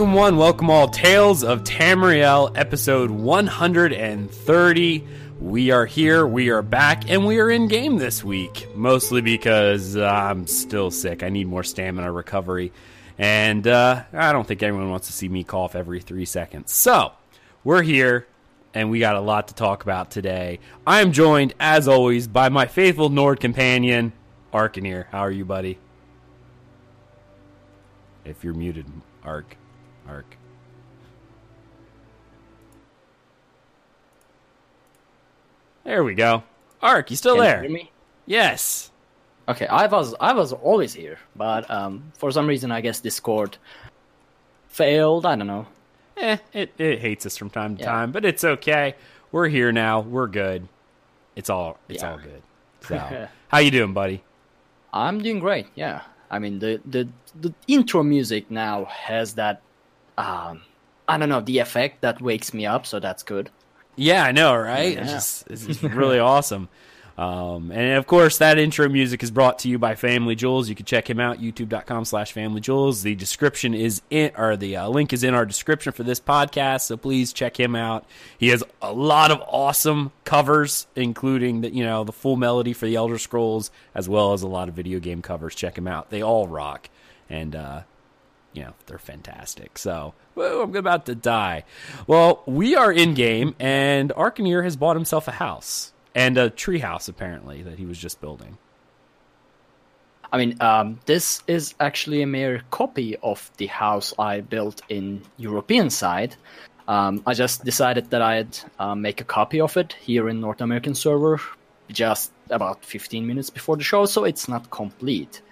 [0.00, 0.88] Welcome, one, welcome all.
[0.88, 5.06] Tales of Tamriel, episode 130.
[5.38, 8.66] We are here, we are back, and we are in game this week.
[8.74, 11.22] Mostly because uh, I'm still sick.
[11.22, 12.72] I need more stamina recovery.
[13.18, 16.72] And uh, I don't think anyone wants to see me cough every three seconds.
[16.72, 17.12] So,
[17.62, 18.26] we're here,
[18.72, 20.60] and we got a lot to talk about today.
[20.86, 24.14] I am joined, as always, by my faithful Nord companion,
[24.50, 25.08] Arcanir.
[25.12, 25.78] How are you, buddy?
[28.24, 28.86] If you're muted,
[29.22, 29.58] Arc.
[30.10, 30.36] Arc.
[35.84, 36.42] There we go.
[36.82, 37.60] Arc, you still Can you there?
[37.62, 37.90] hear me?
[38.26, 38.90] Yes.
[39.48, 43.56] Okay, I was I was always here, but um, for some reason I guess Discord
[44.68, 45.26] failed.
[45.26, 45.66] I don't know.
[46.16, 47.90] Eh, it, it hates us from time to Yeah.
[47.90, 48.94] time, but it's okay.
[49.32, 50.00] We're here now.
[50.00, 50.68] We're good.
[51.34, 52.10] It's all it's Yeah.
[52.12, 52.42] all good.
[52.82, 54.22] So, how you doing, buddy?
[54.92, 55.66] I'm doing great.
[55.74, 56.00] Yeah,
[56.30, 57.08] I mean the the
[57.40, 59.60] the intro music now has that
[60.18, 60.62] um,
[61.08, 63.50] I don't know the effect that wakes me up, so that's good.
[63.96, 64.96] Yeah, I know, right?
[64.96, 66.68] It's just it's just really awesome.
[67.18, 70.70] Um, and of course, that intro music is brought to you by Family Jewels.
[70.70, 73.02] You can check him out, youtube.com slash Family Jewels.
[73.02, 76.82] The description is in, or the uh, link is in our description for this podcast.
[76.82, 78.06] So please check him out.
[78.38, 82.86] He has a lot of awesome covers, including the, you know, the full melody for
[82.86, 85.54] the Elder Scrolls, as well as a lot of video game covers.
[85.54, 86.08] Check him out.
[86.08, 86.88] They all rock.
[87.28, 87.82] And, uh,
[88.52, 89.78] you know, they're fantastic.
[89.78, 91.64] So, whoa, I'm about to die.
[92.06, 96.80] Well, we are in game, and Arcanir has bought himself a house and a tree
[96.80, 98.58] house, apparently, that he was just building.
[100.32, 105.22] I mean, um, this is actually a mere copy of the house I built in
[105.36, 106.36] European side.
[106.86, 110.60] Um, I just decided that I'd uh, make a copy of it here in North
[110.60, 111.40] American server
[111.88, 115.42] just about 15 minutes before the show, so it's not complete.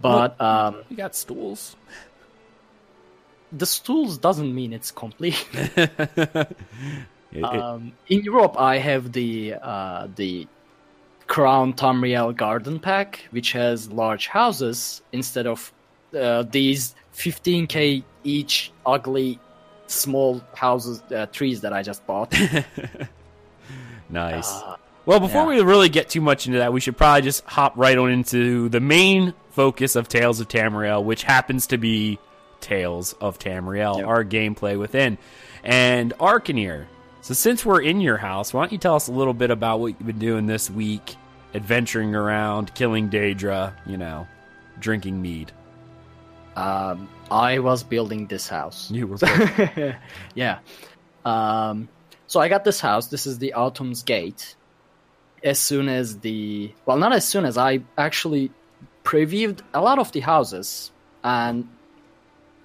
[0.00, 1.76] But um, You got stools.
[3.52, 5.46] The stools doesn't mean it's complete.
[7.42, 10.46] Um, in Europe, I have the uh, the
[11.26, 15.72] Crown Tamriel Garden Pack, which has large houses instead of
[16.14, 19.38] uh, these 15k each ugly
[19.86, 22.34] small houses uh, trees that I just bought.
[24.10, 24.52] nice.
[24.52, 24.76] Uh,
[25.06, 25.60] well, before yeah.
[25.60, 28.68] we really get too much into that, we should probably just hop right on into
[28.68, 32.18] the main focus of Tales of Tamriel, which happens to be
[32.62, 34.06] Tales of Tamriel, Yep.
[34.06, 35.18] our gameplay within.
[35.62, 36.86] And Arcanir,
[37.20, 39.80] so since we're in your house, why don't you tell us a little bit about
[39.80, 41.16] what you've been doing this week,
[41.54, 44.26] adventuring around, killing Daedra, you know,
[44.80, 45.52] drinking mead.
[46.56, 48.90] um, I was building this house.
[48.90, 49.16] You were
[50.34, 50.58] yeah.
[51.24, 51.88] Um,
[52.26, 53.06] so I got this house.
[53.08, 54.54] This is the Autumn's Gate.
[55.44, 58.50] As soon as the well, not as soon as I actually
[59.04, 60.90] previewed a lot of the houses,
[61.24, 61.68] and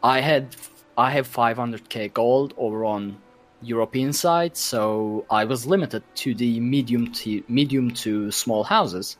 [0.03, 0.55] I had
[0.97, 3.17] I have 500k gold over on
[3.61, 9.17] European side, so I was limited to the medium to medium to small houses.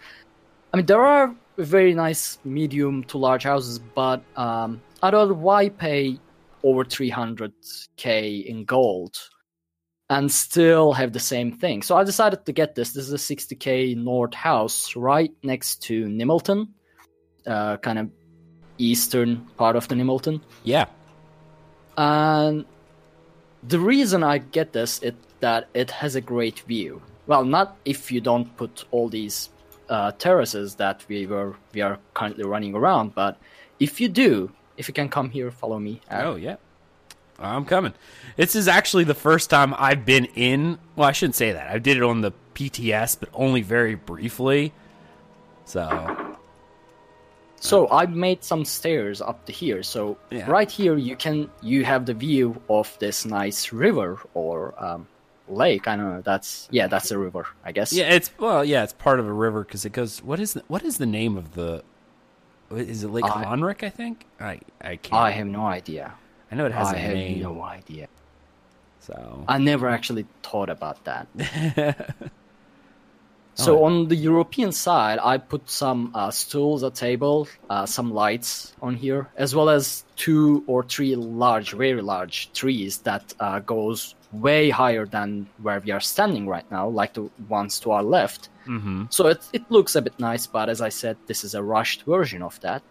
[0.74, 5.69] I mean, there are very nice medium to large houses, but um, I thought, why
[5.69, 6.19] pay
[6.63, 9.18] over 300k in gold
[10.09, 11.81] and still have the same thing?
[11.81, 12.94] So I decided to get this.
[12.94, 16.69] This is a 60k North house right next to Nimalten,
[17.47, 18.09] uh, kind of
[18.77, 20.41] eastern part of the Nimalten.
[20.63, 20.85] Yeah.
[21.97, 22.65] And
[23.63, 27.01] the reason I get this is that it has a great view.
[27.27, 29.50] Well, not if you don't put all these
[29.89, 33.38] uh, terraces that we were we are currently running around, but
[33.79, 36.01] if you do, if you can come here, follow me.
[36.09, 36.56] Oh yeah,
[37.39, 37.94] I'm coming.
[38.35, 40.80] This is actually the first time I've been in.
[40.95, 41.69] Well, I shouldn't say that.
[41.69, 44.73] I did it on the PTS, but only very briefly.
[45.65, 46.26] So
[47.59, 49.81] So I made some stairs up to here.
[49.83, 50.50] So Yeah.
[50.50, 55.07] right here you can you have the view of this nice river or um,
[55.48, 55.88] lake.
[55.88, 56.21] I don't know.
[56.21, 57.92] That's yeah, that's a river, I guess.
[57.94, 60.21] yeah, it's well, yeah, it's part of a river because it goes.
[60.24, 61.83] What is the, what is the name of the?
[62.71, 63.81] Is it Lake I- Honrich?
[63.83, 65.13] I think I I can't.
[65.21, 66.13] I have no idea.
[66.51, 67.42] I know it has I a have name.
[67.42, 68.07] no idea.
[69.00, 71.27] So I never actually thought about that.
[73.57, 78.74] so on the European side, I put some uh, stools, a table, uh, some lights
[78.81, 84.15] on here, as well as two or three large, very large trees that uh, goes
[84.31, 88.50] way higher than where we are standing right now, like the ones to our left.
[88.68, 89.06] Mm-hmm.
[89.09, 92.04] So it it looks a bit nice, but as I said, this is a rushed
[92.04, 92.83] version of that.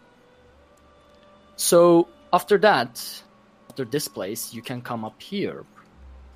[1.57, 3.23] So after that,
[3.69, 5.65] after this place, you can come up here,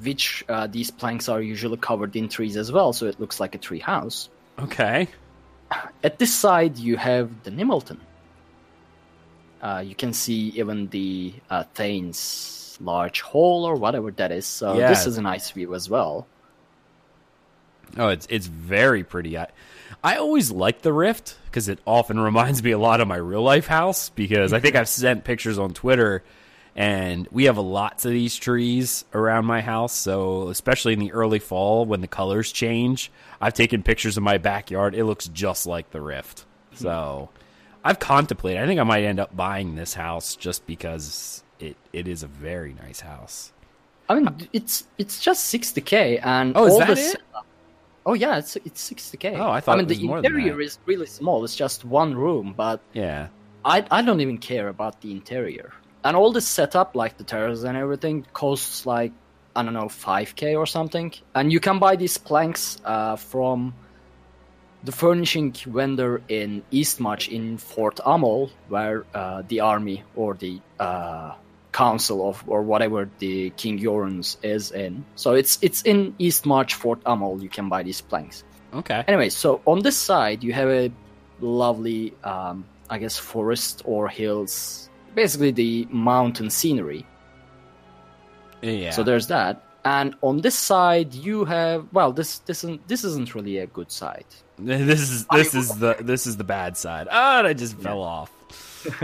[0.03, 3.55] which uh, these planks are usually covered in trees as well, so it looks like
[3.55, 4.29] a tree house.
[4.59, 5.09] okay,
[6.03, 7.99] At this side, you have the Nimalten.
[9.63, 14.47] Uh, you can see even the uh, Thane's large hall or whatever that is.
[14.47, 14.89] So Yeah.
[14.89, 16.27] this is a nice view as well.
[17.97, 19.37] Oh, it's it's very pretty.
[19.37, 19.49] I
[20.03, 23.43] I always like the Rift because it often reminds me a lot of my real
[23.43, 26.23] life house because I think I've sent pictures on Twitter
[26.77, 29.93] and we have lots of these trees around my house.
[29.95, 34.39] So especially in the early fall when the colors change, I've taken pictures of my
[34.39, 34.95] backyard.
[34.95, 36.45] It looks just like the Rift.
[36.75, 37.31] So
[37.85, 38.63] I've contemplated.
[38.63, 42.27] I think I might end up buying this house just because it, it is a
[42.27, 43.53] very nice house.
[44.09, 47.17] I mean, it's it's just 60k, and Oh, is that the it?
[48.07, 49.39] Oh yeah, it's it's 60k.
[49.39, 51.45] Oh, I thought I mean, the interior is really small.
[51.45, 53.29] It's just one room, but Yeah.
[53.65, 55.73] I I don't even care about the interior.
[56.05, 59.13] And all this setup, like the terrace and everything, costs like
[59.55, 61.13] I don't know, 5k or something.
[61.35, 63.75] And you can buy these planks uh, from
[64.85, 71.35] the furnishing vendor in Eastmarch in Fort Amol, where uh, the army or the uh,
[71.73, 75.05] council of or whatever the King Jorunn's is in.
[75.17, 77.43] So it's it's in Eastmarch, Fort Amol.
[77.43, 78.45] You can buy these planks.
[78.73, 79.05] Okay.
[79.09, 80.93] Anyway, so on this side you have a
[81.41, 87.07] lovely, um, I guess, forest or hills, basically the mountain scenery.
[88.63, 88.91] Yeah.
[88.91, 89.63] So there's that.
[89.85, 93.91] And on this side you have well, this this isn't this isn't really a good
[93.91, 94.27] side.
[94.59, 97.09] This is this is the this is the bad side.
[97.11, 98.31] Oh, I just fell off.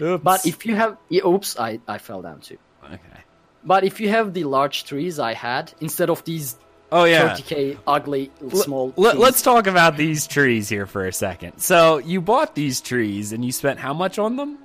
[0.00, 0.24] Oops.
[0.24, 2.56] But if you have, yeah, oops, I I fell down too.
[2.84, 3.20] okay.
[3.64, 6.56] But if you have the large trees I had instead of these
[6.90, 7.34] Oh yeah.
[7.36, 11.58] 30k ugly small, Let, trees, us talk about these trees here for a second.
[11.58, 14.58] So you bought these trees and you spent how much on them?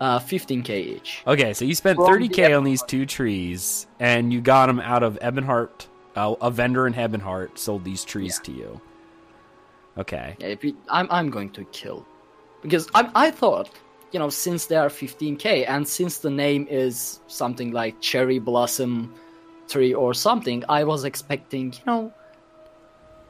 [0.00, 1.22] Uh, 15k each.
[1.26, 5.02] Okay, so you spent From 30k on these two trees, and you got them out
[5.02, 5.86] of Ebonheart.
[6.14, 8.80] Uh, a vendor in Ebonheart sold these trees to you.
[9.98, 10.36] Okay.
[10.38, 12.06] Yeah, if you, I'm I'm going to kill
[12.62, 13.70] because I I thought
[14.12, 19.14] you know since they are 15k and since the name is something like cherry blossom
[19.68, 22.12] tree or something, I was expecting you know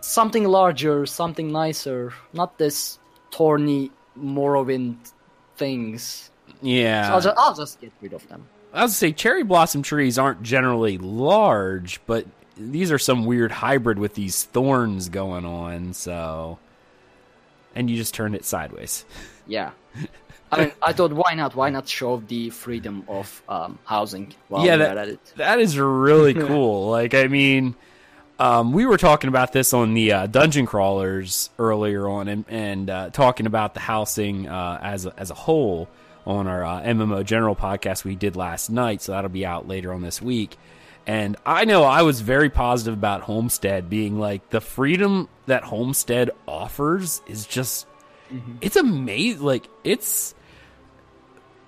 [0.01, 2.99] something larger, something nicer, not this
[3.33, 5.13] thorny Morrowind
[5.57, 6.31] things.
[6.67, 7.07] Yeah.
[7.07, 8.47] So I'll, just, I'll just get rid of them.
[8.73, 13.53] I was to say cherry blossom trees aren't generally large, but these are some weird
[13.53, 15.93] hybrid with these thorns going on.
[15.95, 16.59] So,
[17.75, 19.05] and you just turned it sideways.
[19.49, 19.71] Yeah.
[20.51, 21.55] I mean, I thought, why not?
[21.55, 25.21] Why not show the freedom of um, housing while yeah, that, at it?
[25.37, 26.91] that is really cool.
[26.91, 27.77] Like, I mean,
[28.41, 32.91] um, we were talking about this on the uh, Dungeon Crawlers earlier on, and, and
[32.91, 35.89] uh, talking about the housing uh, as a, as a whole
[36.27, 39.03] on our uh, MMO General podcast we did last night.
[39.03, 40.57] So that'll be out later on this week.
[41.07, 46.31] And I know I was very positive about Homestead being like the freedom that Homestead
[46.49, 47.87] offers is just
[48.61, 49.43] it's amazing.
[49.43, 50.35] Like it's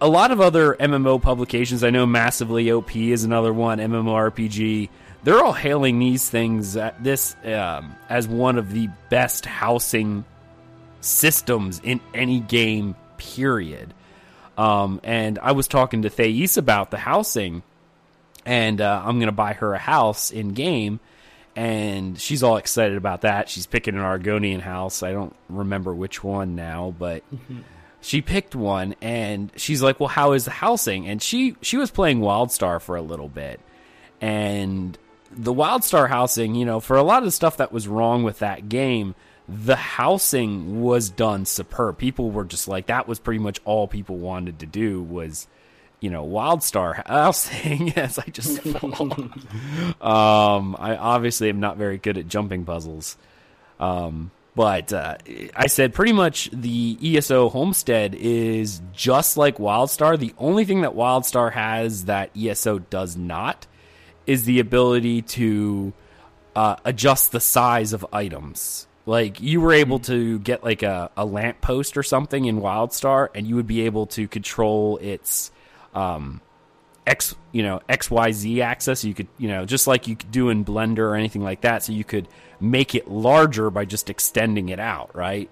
[0.01, 1.85] a lot of other MMO publications.
[1.85, 3.79] I know Massively OP is another one.
[3.79, 4.89] MMORPG.
[5.25, 10.25] They're all hailing these things at this um, as one of the best housing
[11.01, 12.95] systems in any game.
[13.19, 13.95] Period.
[14.59, 17.63] Um, and I was talking to Thais about the housing,
[18.45, 21.01] and uh, I'm going to buy her a house in game.
[21.57, 23.49] And she's all excited about that.
[23.49, 25.03] She's picking an Argonian house.
[25.03, 27.25] I don't remember which one now, but
[28.01, 31.91] she picked one and she's like, "Well, how is the housing?" And she she was
[31.91, 33.59] playing WildStar for a little bit.
[34.21, 34.97] And
[35.33, 38.39] the WildStar housing, you know, for a lot of the stuff that was wrong with
[38.39, 39.17] that game,
[39.49, 41.99] the housing was done superb.
[41.99, 45.47] People were just like that was pretty much all people wanted to do was
[46.01, 48.65] you know, WildStar housing as I just
[50.01, 53.17] um, I obviously am not very good at jumping puzzles.
[53.81, 55.19] Um, but uh,
[55.55, 60.19] I said pretty much the ESO Homestead is just like WildStar.
[60.19, 63.69] The only thing that WildStar has that ESO does not
[64.27, 65.93] is the ability to
[66.57, 68.88] uh, adjust the size of items.
[69.09, 73.47] Like you were able to get like a, a lamppost or something in WildStar, and
[73.47, 75.51] you would be able to control its
[75.95, 76.43] um,
[77.07, 79.05] X, you know, X Y Z axis.
[79.05, 81.83] You could, you know, just like you could do in Blender or anything like that.
[81.83, 82.29] So you could
[82.61, 85.49] make it larger by just extending it out, right?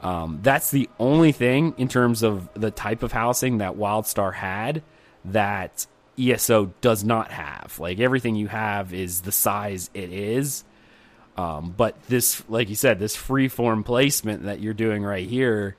[0.00, 4.82] Um, that's the only thing in terms of the type of housing that WildStar had
[5.26, 5.86] that
[6.18, 7.78] ESO does not have.
[7.78, 10.64] Like everything you have is the size it is.
[11.38, 15.76] Um, but this, like you said, this freeform placement that you're doing right here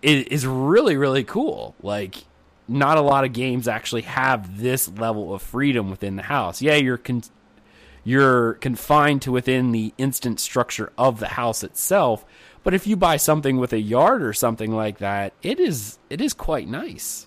[0.00, 1.74] is, is really, really cool.
[1.82, 2.24] Like,
[2.68, 6.62] not a lot of games actually have this level of freedom within the house.
[6.62, 7.22] Yeah, you're con-
[8.04, 12.24] you're confined to within the instant structure of the house itself,
[12.62, 16.20] but if you buy something with a yard or something like that, it is it
[16.20, 17.26] is quite nice.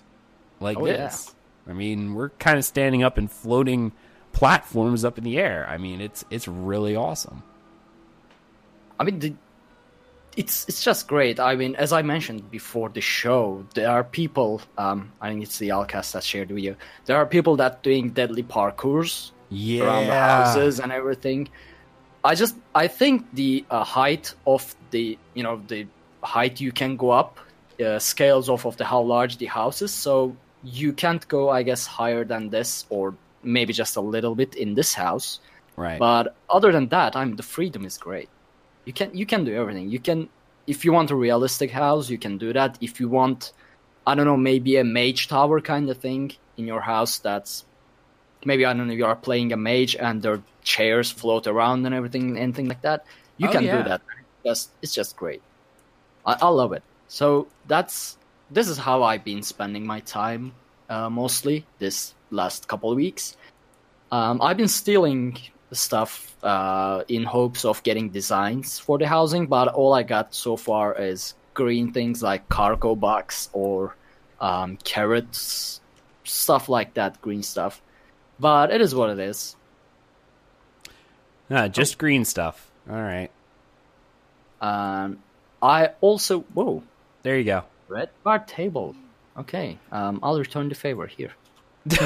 [0.60, 0.96] Like Oh, yeah.
[0.96, 1.34] this.
[1.68, 3.92] I mean, we're kind of standing up and floating
[4.32, 5.66] platforms up in the air.
[5.68, 7.42] I mean, it's it's really awesome.
[9.00, 9.34] I mean, the,
[10.36, 11.40] it's it's just great.
[11.40, 14.60] I mean, as I mentioned before the show, there are people.
[14.78, 16.76] Um, I think it's the Alcast that shared the video.
[17.06, 19.84] There are people that doing deadly parkours Yeah.
[19.84, 21.48] around the houses and everything.
[22.22, 25.86] I just I think the uh, height of the you know the
[26.22, 27.38] height you can go up
[27.84, 29.92] uh, scales off of the how large the house is.
[29.92, 34.54] So you can't go, I guess, higher than this, or maybe just a little bit
[34.54, 35.40] in this house.
[35.76, 35.98] Right.
[35.98, 38.28] But other than that, I mean, the freedom is great.
[38.90, 39.88] You can you can do everything.
[39.88, 40.28] You can
[40.66, 42.76] if you want a realistic house, you can do that.
[42.80, 43.52] If you want,
[44.04, 47.20] I don't know, maybe a mage tower kind of thing in your house.
[47.20, 47.64] That's
[48.44, 48.92] maybe I don't know.
[48.92, 53.04] You are playing a mage and their chairs float around and everything, anything like that.
[53.36, 53.76] You Oh, can yeah.
[53.76, 54.02] do that.
[54.44, 55.44] Just it's just great.
[56.26, 56.82] I, I love it.
[57.06, 58.18] So that's
[58.50, 60.52] this is how I've been spending my time
[60.88, 63.36] uh, mostly this last couple of weeks.
[64.10, 65.38] Um, I've been stealing
[65.72, 70.56] stuff uh, in hopes of getting designs for the housing, but all I got so
[70.56, 73.94] far is green things like cargo box or
[74.40, 75.80] um, carrots,
[76.24, 77.82] stuff like that, green stuff.
[78.38, 79.56] But it is what it is.
[81.50, 82.70] Ah, just green stuff.
[82.88, 83.30] All right.
[84.60, 85.18] Um,
[85.62, 86.82] I also whoa
[87.22, 87.64] There you go.
[87.88, 88.94] red bar table.
[89.38, 91.32] Okay, um, I'll return the favor here.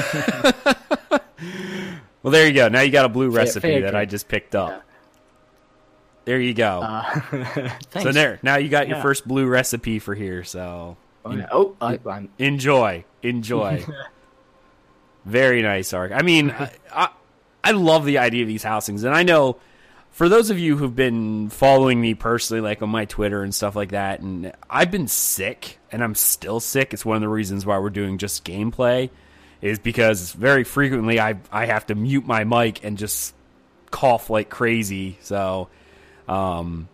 [2.25, 2.69] Well, there you go.
[2.69, 3.95] Now you got a blue recipe fair that.
[3.95, 4.69] I just picked up.
[4.71, 4.81] Yeah.
[6.25, 6.81] There you go.
[6.81, 7.03] Uh,
[7.91, 8.01] thanks.
[8.01, 9.03] so there, now you got your Yeah.
[9.03, 10.43] first blue recipe for here.
[10.43, 13.85] So Oh, oh I, I'm enjoy, enjoy.
[15.25, 16.13] Very nice, Ark.
[16.15, 17.09] I mean, I, I
[17.63, 19.57] I love the idea of these housings, and I know
[20.09, 23.75] for those of you who've been following me personally, like on my Twitter and stuff
[23.75, 26.91] like that, and I've been sick, and I'm still sick.
[26.91, 29.11] It's one of the reasons why we're doing just gameplay,
[29.61, 33.33] is because very frequently I I have to mute my mic and just
[33.91, 35.17] cough like crazy.
[35.21, 35.69] So,
[36.27, 36.89] um,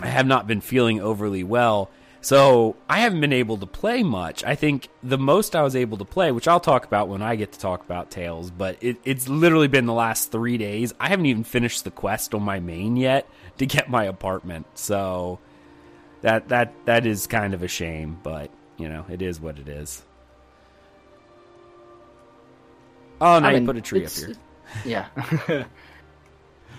[0.00, 1.90] I have not been feeling overly well.
[2.20, 4.44] So I haven't been able to play much.
[4.44, 7.36] I think the most I was able to play, which I'll talk about when I
[7.36, 10.92] get to talk about Tales, but it, it's literally been the last three days.
[10.98, 13.28] I haven't even finished the quest on my main yet
[13.58, 14.66] to get my apartment.
[14.74, 15.38] So
[16.22, 19.68] that that that is kind of a shame, but you know, it is what it
[19.68, 20.02] is.
[23.20, 24.34] Oh, now I you mean, put a tree up here.
[24.84, 25.06] Yeah.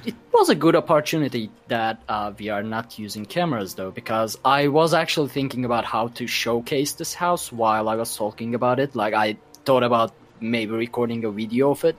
[0.05, 4.67] it was a good opportunity that uh, we are not using cameras though, because I
[4.67, 8.95] was actually thinking about how to showcase this house while I was talking about it.
[8.95, 11.97] Like I thought about maybe recording a video of it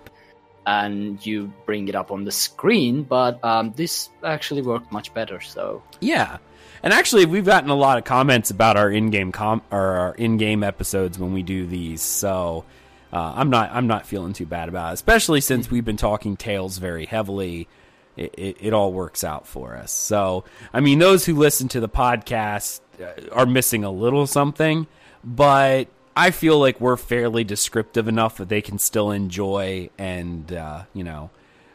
[0.66, 5.40] and you bring it up on the screen, but um, this actually worked much better.
[5.40, 6.38] So Yeah.
[6.82, 10.64] And actually, we've gotten a lot of comments about our in-game com- or our in-game
[10.64, 12.00] episodes when we do these.
[12.00, 12.64] So
[13.12, 16.36] uh, I'm not I'm not feeling too bad about it, especially since we've been talking
[16.36, 17.68] Tales very heavily.
[18.16, 19.92] It, it, it all works out for us.
[19.92, 24.86] So I mean, those who listen to the podcast uh, are missing a little something,
[25.24, 30.84] but I feel like we're fairly descriptive enough that they can still enjoy and uh,
[30.92, 31.30] you know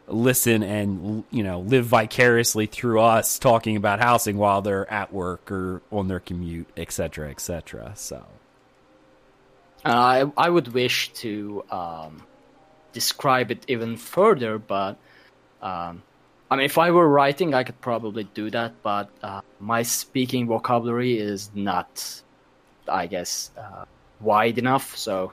[0.08, 5.51] listen and you know live vicariously through us talking about housing while they're at work
[5.51, 7.94] or on their commute, etc., etc.
[7.96, 8.25] So
[9.86, 12.24] Uh, I I would wish to um,
[12.92, 14.98] describe it even further, but
[15.62, 16.01] um,
[16.50, 18.74] I mean, if I were writing, I could probably do that.
[18.82, 22.22] But uh, my speaking vocabulary is not,
[22.88, 23.86] I guess, uh,
[24.20, 24.96] wide enough.
[24.98, 25.32] So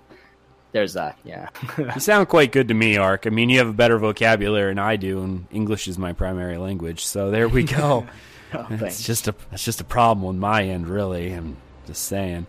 [0.73, 1.19] there's that.
[1.25, 1.49] Yeah.
[1.79, 3.27] you sound quite good to me, Ark.
[3.27, 6.59] I mean, you have a better vocabulary than I do, and English is my primary
[6.59, 7.05] language.
[7.05, 8.07] So there we go.
[8.55, 11.33] Oh, it's just a it's just a problem on my end, really.
[11.33, 11.57] I'm
[11.87, 12.47] just saying.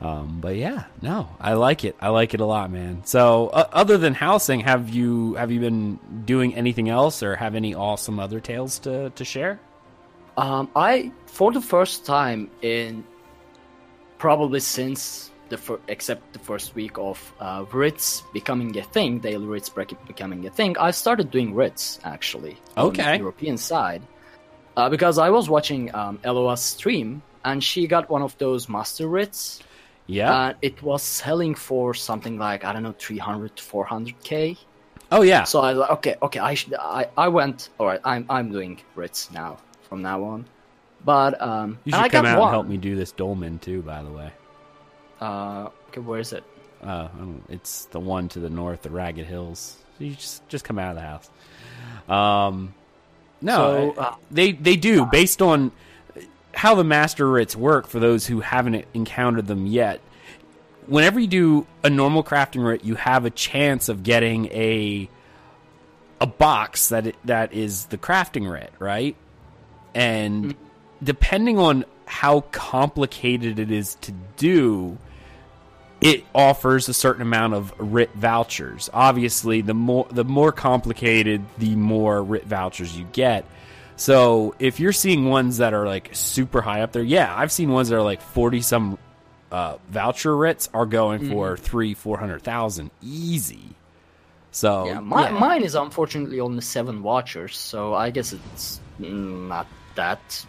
[0.00, 1.96] Um, but yeah, no, I like it.
[2.00, 3.02] I like it a lot, man.
[3.04, 7.56] So, uh, other than housing, have you have you been doing anything else, or have
[7.56, 9.58] any awesome other tales to to share?
[10.36, 13.02] Um, I for the first time in
[14.18, 19.46] probably since the fir- except the first week of uh, writs becoming a thing, daily
[19.46, 22.56] writs bec- becoming a thing, I started doing writs actually.
[22.76, 23.12] on Okay.
[23.12, 24.02] the European side,
[24.76, 29.08] uh, because I was watching um, Eloa's stream and she got one of those master
[29.08, 29.60] writs.
[30.08, 30.32] Yeah.
[30.48, 34.56] And it was selling for something like I don't know, three hundred four hundred k.
[35.12, 35.44] oh yeah.
[35.44, 38.50] So I was like, okay, okay, I should, I, I went, all right, I'm, I'm
[38.50, 40.44] doing writs now from now on.
[41.04, 42.48] But um, you should I come got out one.
[42.48, 43.82] and help me do this dolmen too.
[43.82, 44.32] By the way,
[45.20, 46.42] Uh, okay, where is it?
[46.82, 47.08] uh,
[47.48, 49.76] it's the one to the north, the Ragged Hills.
[49.98, 51.30] So you just just come out of the house.
[52.08, 52.74] Um,
[53.40, 53.54] no,
[53.94, 55.70] So, uh, they they do based on
[56.54, 57.86] how the master writs work.
[57.86, 60.00] For those who haven't encountered them yet,
[60.86, 65.08] whenever you do a normal crafting writ, you have a chance of getting a
[66.20, 69.14] a box that it, that is the crafting writ, right?
[69.94, 71.04] And mm-hmm.
[71.04, 74.98] depending on how complicated it is to do,
[76.00, 78.90] it offers a certain amount of writ vouchers.
[78.92, 83.44] Obviously, the more the more complicated, the more writ vouchers you get.
[83.98, 87.70] So if you're seeing ones that are like super high up there, yeah, I've seen
[87.70, 88.96] ones that are like forty some
[89.50, 93.74] uh, voucher writs are going for three, four hundred thousand easy.
[94.52, 95.38] So Yeah, my, yeah.
[95.38, 100.46] mine is unfortunately only seven watchers, so I guess it's not that.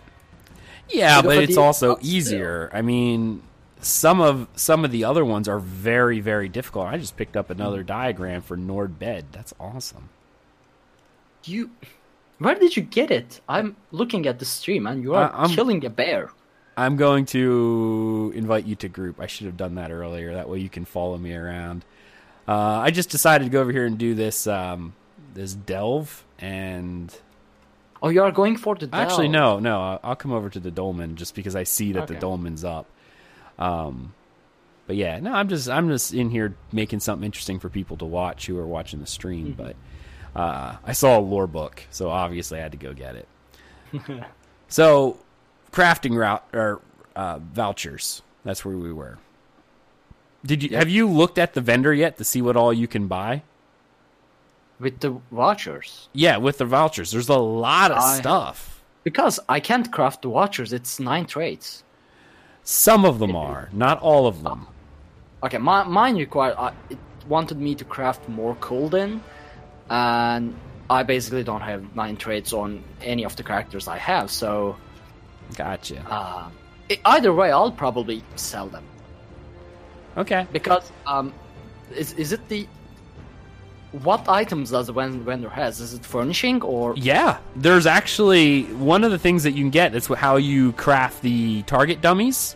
[0.87, 2.09] Yeah, But it's also but still.
[2.15, 2.69] easier.
[2.73, 3.41] I mean,
[3.81, 6.85] some of some of the other ones are very very difficult.
[6.87, 9.25] I just picked up another diagram for Nord Bed.
[9.31, 10.09] That's awesome.
[11.45, 11.71] You,
[12.39, 13.41] where did you get it?
[13.47, 16.31] I'm looking at the stream, and you are I'm- killing a bear.
[16.77, 19.19] I'm going to invite you to group.
[19.19, 20.33] I should have done that earlier.
[20.35, 21.83] That way you can follow me around.
[22.47, 24.93] Uh, I just decided to go over here and do this um,
[25.33, 27.13] this delve and
[28.01, 28.87] Oh, you are going for the.
[28.87, 29.05] Dolmen?
[29.05, 29.99] Actually, no, no.
[30.01, 32.85] I'll- come over to the dolmen just because I see that the dolmen's up.
[33.57, 34.13] Um,
[34.87, 38.05] but yeah, no, I'm just I'm just in here making something interesting for people to
[38.05, 39.47] watch who are watching the stream.
[39.47, 39.61] Mm-hmm.
[39.61, 39.75] But
[40.35, 43.27] uh, I saw a lore book, so obviously I had to go get it.
[44.67, 45.17] so,
[45.71, 46.81] crafting route or
[47.15, 48.21] uh, vouchers.
[48.43, 49.17] That's where we were.
[50.45, 53.07] Did you have you looked at the vendor yet to see what all you can
[53.07, 53.43] buy?
[54.79, 58.81] with the watchers Yeah, with the vouchers, there's a lot of I- stuff.
[59.03, 60.71] because I can't craft the watchers.
[60.71, 61.83] It's nine traits.
[62.63, 64.67] Some of them are, not all of them.
[65.43, 66.55] Okay, my, mine required.
[66.57, 69.19] Uh, it wanted me to craft more Kulden,
[69.89, 70.55] and
[70.89, 74.31] I basically don't have nine traits on any of the characters I have.
[74.31, 74.75] So
[75.55, 76.03] Gotcha.
[76.09, 76.49] uh,
[77.05, 78.83] either way, I'll probably sell them
[80.17, 80.47] okay.
[80.51, 81.33] because um,
[81.95, 82.67] is is it the
[83.91, 85.79] what items does the vendor has?
[85.79, 89.91] Is it furnishing or Yeah, there's actually one of the things that you can get.
[89.91, 92.55] That's how you craft the target dummies.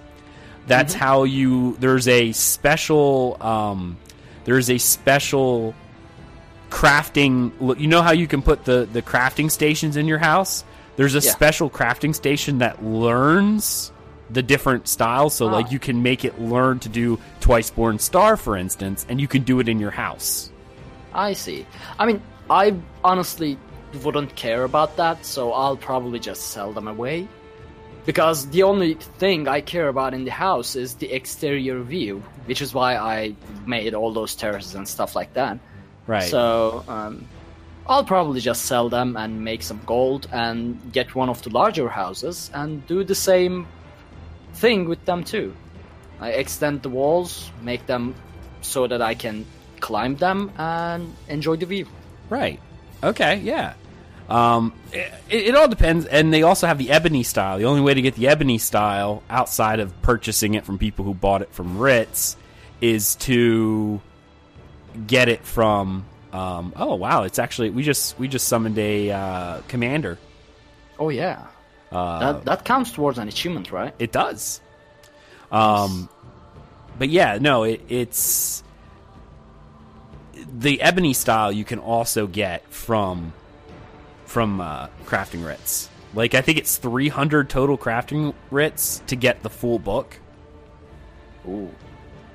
[0.67, 1.75] That's how you.
[1.79, 3.37] There's a special.
[3.41, 3.97] Um,
[4.45, 5.73] there's a special
[6.73, 7.51] crafting.
[7.59, 10.63] look, You know how you can put the the crafting stations in your house.
[10.95, 11.31] There's a Yeah.
[11.31, 13.91] special crafting station that learns
[14.29, 15.33] the different styles.
[15.35, 15.71] So, like, Ah.
[15.75, 19.43] you can make it learn to do twice born star, for instance, and you can
[19.43, 20.49] do it in your house.
[21.13, 21.65] I see.
[21.99, 23.57] I mean, I honestly
[24.03, 27.27] wouldn't care about that, so I'll probably just sell them away.
[28.05, 32.61] Because the only thing I care about in the house is the exterior view, which
[32.61, 35.57] is why I made all those terraces and stuff like that.
[36.07, 36.29] Right.
[36.29, 37.27] So, um,
[37.85, 41.89] I'll probably just sell them and make some gold and get one of the larger
[41.89, 43.67] houses and do the same
[44.53, 45.53] thing with them too.
[46.19, 48.15] I extend the walls, make them
[48.61, 49.45] so that I can
[49.81, 51.87] climb them and enjoy the view.
[52.29, 52.59] Right.
[53.03, 53.39] Okay.
[53.39, 53.73] Yeah.
[54.29, 57.57] Um, it, it all depends, and they also have the ebony style.
[57.57, 61.13] The only way to get the ebony style outside of purchasing it from people who
[61.13, 62.37] bought it from writs
[62.79, 63.99] is to
[65.07, 66.05] get it from.
[66.31, 67.23] Um, oh wow!
[67.23, 70.17] It's actually we just we just summoned a uh, commander.
[70.99, 71.45] Oh yeah.
[71.91, 73.93] that that counts towards an achievement, right?
[73.99, 74.61] It does.
[75.51, 76.09] Um,
[76.97, 78.63] but yeah, no, it, it's
[80.59, 83.33] the ebony style you can also get from
[84.25, 85.89] from uh, crafting writs.
[86.13, 90.19] Like I think it's 300 total crafting writs to get the full book.
[91.47, 91.69] Ooh.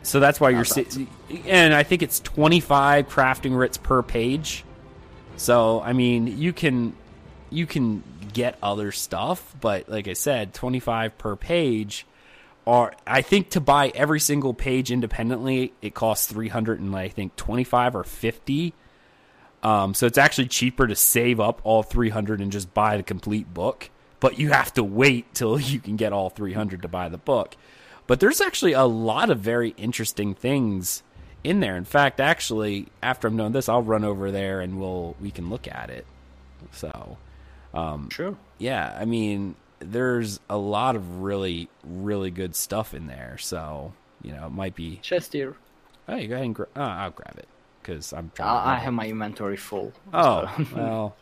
[0.09, 1.07] So that's why you're Not si-
[1.47, 4.65] and I think it's 25 crafting writs per page.
[5.37, 6.95] So I mean, you can
[7.51, 12.07] you can get other stuff, but like I said, 25 per page
[12.67, 17.37] are I think to buy every single page independently, it costs 300 and I think
[17.37, 18.73] 25 or 50.
[19.63, 23.53] Um, so it's actually cheaper to save up all 300 and just buy the complete
[23.53, 23.91] book,
[24.21, 27.57] but you have to wait till you can get all 300 to buy the book.
[28.09, 31.05] But there's actually a lot of very interesting things
[31.45, 31.77] in there.
[31.77, 35.49] In fact, actually, after I'm done this, I'll run over there and we'll we can
[35.51, 36.05] look at it.
[36.73, 37.17] So,
[37.73, 38.37] um, Sure.
[38.59, 43.37] yeah, I mean, there's a lot of really really good stuff in there.
[43.39, 43.93] So,
[44.23, 44.97] you know, it might be.
[45.03, 45.55] Chest here.
[46.09, 47.47] Oh, you go ahead and gra- uh, I'll grab it
[47.83, 48.49] because I'm trying.
[48.49, 49.93] to I, I have my inventory full.
[50.13, 51.17] Oh so- well,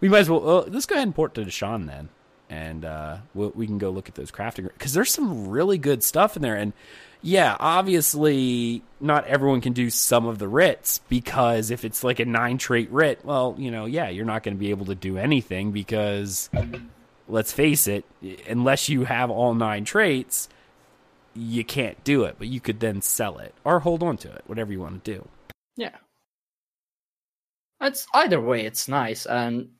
[0.00, 0.48] we might as well.
[0.48, 2.08] Uh, let's go ahead and port to Deshaan then,
[2.52, 6.04] and uh, we'll, we can go look at those crafting because there's some really good
[6.04, 6.54] stuff in there.
[6.54, 6.74] And
[7.22, 12.26] yeah, obviously, not everyone can do some of the writs because if it's like a
[12.26, 15.16] nine trait writ, well, you know, yeah, you're not going to be able to do
[15.16, 16.50] anything because
[17.26, 18.04] let's face it,
[18.46, 20.50] unless you have all nine traits,
[21.34, 22.36] you can't do it.
[22.38, 25.14] But you could then sell it or hold on to it, whatever you want to
[25.14, 25.26] do.
[25.76, 25.96] Yeah.
[27.80, 29.70] It's either way, it's nice, and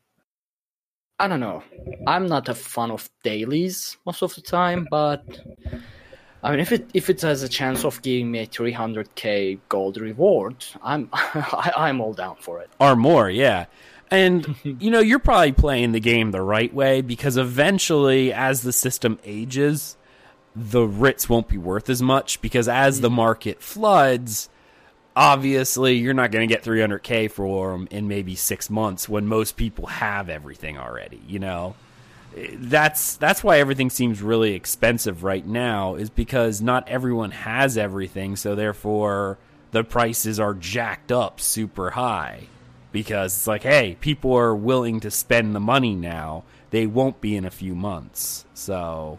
[1.23, 1.63] I don't know.
[2.05, 5.25] I'm not a fan of dailies most of the time, but
[6.43, 9.99] I mean, if it if it has a chance of giving me a 300k gold
[9.99, 12.71] reward, I'm I, I'm all down for it.
[12.81, 13.67] or more, yeah.
[14.11, 18.73] And you know, you're probably playing the game the right way because eventually as the
[18.73, 19.97] system ages,
[20.57, 23.17] the writs won't be worth as much because as the mm-hmm.
[23.19, 24.49] market floods,
[25.15, 29.57] obviously you're not going to get 300k for them in maybe 6 months when most
[29.57, 31.75] people have everything already, you know.
[32.55, 38.37] That's that's why everything seems really expensive right now is because not everyone has everything,
[38.37, 39.37] so therefore
[39.73, 42.45] the prices are jacked up super high
[42.91, 46.45] because it's like, hey, people are willing to spend the money now.
[46.71, 48.47] They won't be in a few months.
[48.55, 49.19] So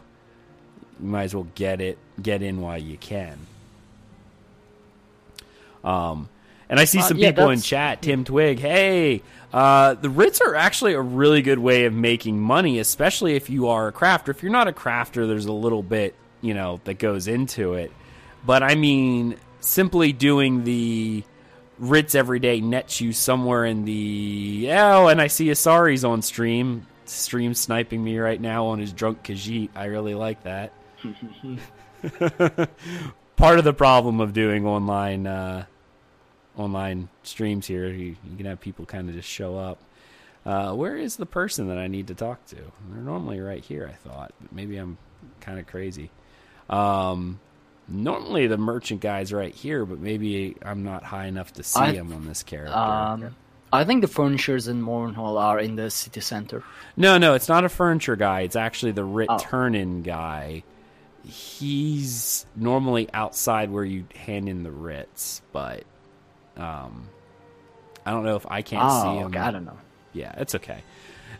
[0.99, 3.37] you might as well get it get in while you can.
[5.83, 6.29] Um
[6.69, 10.41] and I see Uh, some yeah, people in chat, Tim Twig, hey, uh, the writs
[10.41, 14.29] are actually a really good way of making money, especially if you are a crafter.
[14.29, 17.91] If you're not a crafter, there's a little bit, you know, that goes into it.
[18.45, 21.23] But I mean, simply doing the
[21.77, 26.87] writs every day nets you somewhere in the oh, and I see Asari's on stream,
[27.05, 29.69] stream sniping me right now on his drunk Khajiit.
[29.75, 30.73] I really like that.
[33.35, 35.65] Part of the problem of doing online uh,
[36.57, 39.79] online streams here, you, you can have people kind of just show up.
[40.45, 42.55] Uh, where is the person that I need to talk to?
[42.55, 44.97] They're normally right here, I thought, but maybe I'm
[45.39, 46.11] kind of crazy.
[46.69, 47.39] Um,
[47.87, 51.91] normally the merchant guy's right here, but maybe I'm not high enough to see I-
[51.93, 52.75] him on this character.
[52.75, 53.35] Um,
[53.71, 56.63] I think the furnitures in Mournhold are in the city center.
[56.95, 58.41] No, no, it's not a furniture guy.
[58.41, 59.39] It's actually the Writ Oh.
[59.39, 60.61] Turn-in guy.
[61.25, 65.83] He's normally outside where you hand in the writs, but
[66.57, 67.07] um,
[68.05, 69.27] I don't know if I can't see Oh, him.
[69.27, 69.77] okay, I don't know.
[70.13, 70.83] Yeah, it's okay.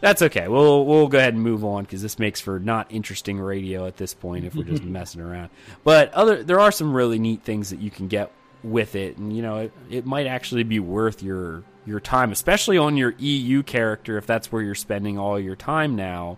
[0.02, 0.48] That's okay.
[0.48, 3.96] We'll we'll go ahead and move on because this makes for not interesting radio at
[3.98, 5.50] this point if we're just messing around.
[5.84, 8.32] But other there are some really neat things that you can get
[8.64, 12.78] with it, and you know it, it might actually be worth your your time, especially
[12.78, 16.38] on your EU character if that's where you're spending all your time now.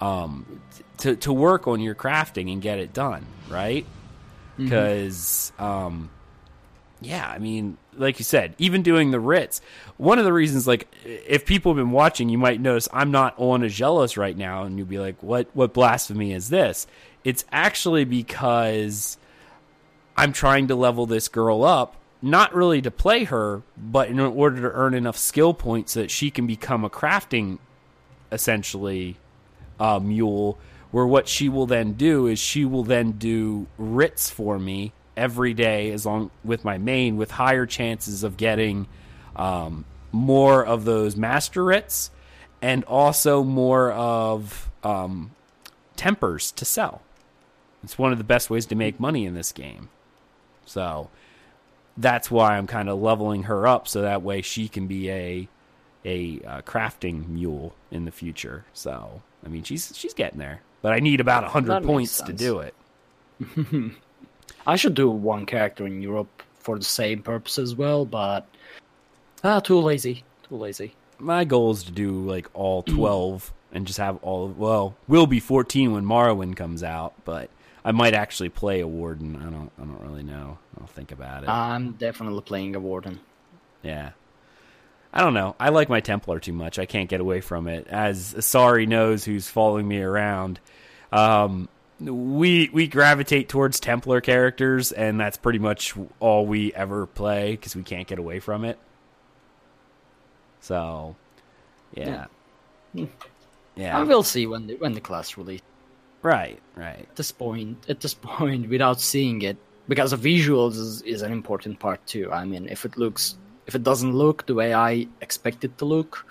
[0.00, 0.60] Um,
[0.98, 3.86] to to work on your crafting and get it done right
[4.56, 6.10] because um
[7.00, 9.60] yeah, I mean, like you said, even doing the writs,
[9.96, 13.34] One of the reasons, like, if people have been watching, you might notice I'm not
[13.36, 15.48] on a jealous right now, and you'll be like, "What?
[15.54, 16.86] What blasphemy is this?"
[17.22, 19.18] It's actually because
[20.16, 24.62] I'm trying to level this girl up, not really to play her, but in order
[24.62, 27.58] to earn enough skill points so that she can become a crafting,
[28.32, 29.16] essentially,
[29.78, 30.58] uh, mule.
[30.90, 35.54] Where what she will then do is she will then do writs for me every
[35.54, 38.86] day, as long with my main, with higher chances of getting
[39.36, 42.10] um, more of those master writs,
[42.62, 45.32] and also more of um,
[45.96, 47.02] tempers to sell.
[47.82, 49.90] It's one of the best ways to make money in this game.
[50.64, 51.10] So
[51.96, 55.48] that's why I'm kind of leveling her up so that way she can be a
[56.06, 58.64] a uh, crafting mule in the future.
[58.72, 62.20] So I mean, she's she's getting there, but I need about That hundred makes points
[62.22, 62.74] to do it.
[64.66, 68.46] I should do one character in Europe for the same purpose as well, but
[69.42, 70.24] ah, too lazy.
[70.48, 70.94] Too lazy.
[71.18, 74.48] My goal is to do like all twelve and just have all.
[74.48, 77.50] Well, we'll be fourteen when Morrowind comes out, but
[77.84, 79.36] I might actually play a warden.
[79.36, 79.70] I don't.
[79.78, 80.58] I don't really know.
[80.80, 81.48] I'll think about it.
[81.48, 83.20] I'm definitely playing a warden.
[83.82, 84.10] Yeah.
[85.12, 85.54] I don't know.
[85.60, 86.80] I like my Templar too much.
[86.80, 87.86] I can't get away from it.
[87.86, 90.58] As Asari knows, who's following me around,
[91.12, 91.68] um,
[92.00, 97.76] we we gravitate towards Templar characters, and that's pretty much all we ever play because
[97.76, 98.78] we can't get away from it.
[100.60, 101.14] So,
[101.94, 102.26] yeah,
[103.76, 105.60] yeah, I will see when the, when the class release.
[106.22, 107.06] right, right.
[107.10, 109.56] At this point, at this point, without seeing it,
[109.88, 112.32] because the visuals is, is an important part too.
[112.32, 115.84] I mean, if it looks, if it doesn't look the way I expect it to
[115.84, 116.26] look,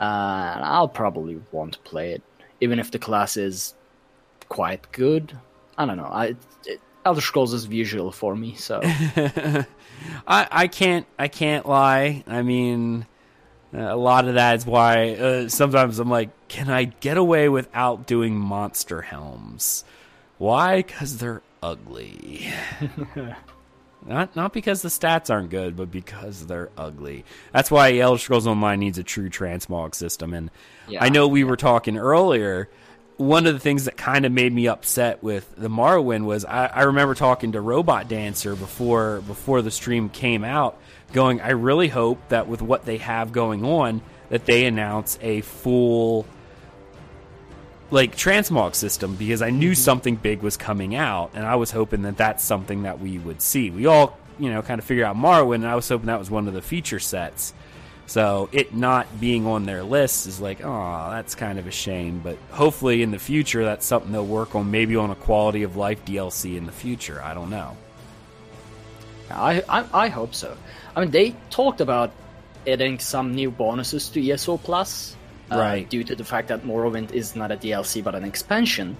[0.00, 2.22] uh, I'll probably want to play it,
[2.60, 3.74] even if the class is
[4.48, 5.38] quite good.
[5.76, 6.04] I don't know.
[6.04, 9.66] I it, Elder Scrolls is visual for me, so I
[10.26, 12.24] I can't I can't lie.
[12.26, 13.06] I mean,
[13.74, 17.48] uh, a lot of that is why uh, sometimes I'm like, can I get away
[17.48, 19.84] without doing monster helms?
[20.38, 20.78] Why?
[20.78, 22.48] Because they're ugly.
[24.06, 27.24] not not because the stats aren't good, but because they're ugly.
[27.52, 30.32] That's why Elder Scrolls Online needs a true transmog system.
[30.34, 30.50] And
[30.88, 32.68] Yeah, I know we were talking earlier.
[33.16, 36.66] One of the things that kind of made me upset with the Morrowind was I,
[36.66, 40.78] I remember talking to Robot Dancer before before the stream came out,
[41.12, 45.42] going, I really hope that with what they have going on, that they announce a
[45.42, 46.26] full
[47.90, 49.74] like transmog system because I knew mm-hmm.
[49.74, 53.40] something big was coming out, and I was hoping that that's something that we would
[53.40, 53.70] see.
[53.70, 56.30] We all, you know, kind of figure out Morrowind, and I was hoping that was
[56.30, 57.54] one of the feature sets.
[58.06, 62.20] So it not being on their list is like, oh, that's kind of a shame.
[62.22, 65.76] But hopefully in the future, that's something they'll work on, maybe on a quality of
[65.76, 67.22] life DLC in the future.
[67.22, 67.76] I don't know.
[69.30, 70.56] I, I I hope so.
[70.94, 72.12] I mean, they talked about
[72.66, 75.16] adding some new bonuses to ESO Plus,
[75.50, 75.88] uh, Right.
[75.88, 78.96] Due to the fact that Morrowind is not a DLC but an expansion.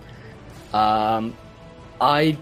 [0.73, 1.37] Um,
[2.01, 2.37] I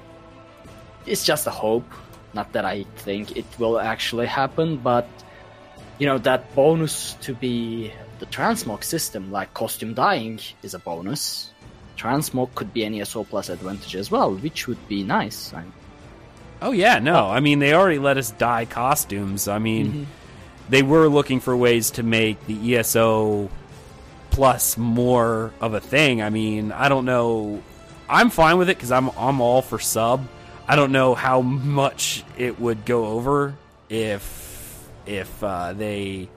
[1.06, 1.90] it's just a hope,
[2.34, 5.08] not that I think it will actually happen, but
[6.02, 11.52] you know that bonus to be the transmog system, like costume dying, is a bonus.
[11.96, 15.54] Transmog could be an ESO Plus advantage as well, which would be nice.
[15.54, 15.62] I
[16.60, 17.28] Oh yeah, no.
[17.30, 19.46] I mean, they already let us dye costumes.
[19.46, 20.04] I mean, mm-hmm.
[20.70, 23.48] they were looking for ways to make the ESO
[24.30, 26.20] plus more of a thing.
[26.20, 27.62] I mean, I don't know.
[28.08, 30.26] I'm fine with it because I'm I'm all for sub.
[30.66, 33.54] I don't know how much it would go over
[33.88, 34.51] if
[35.06, 36.28] if uh, they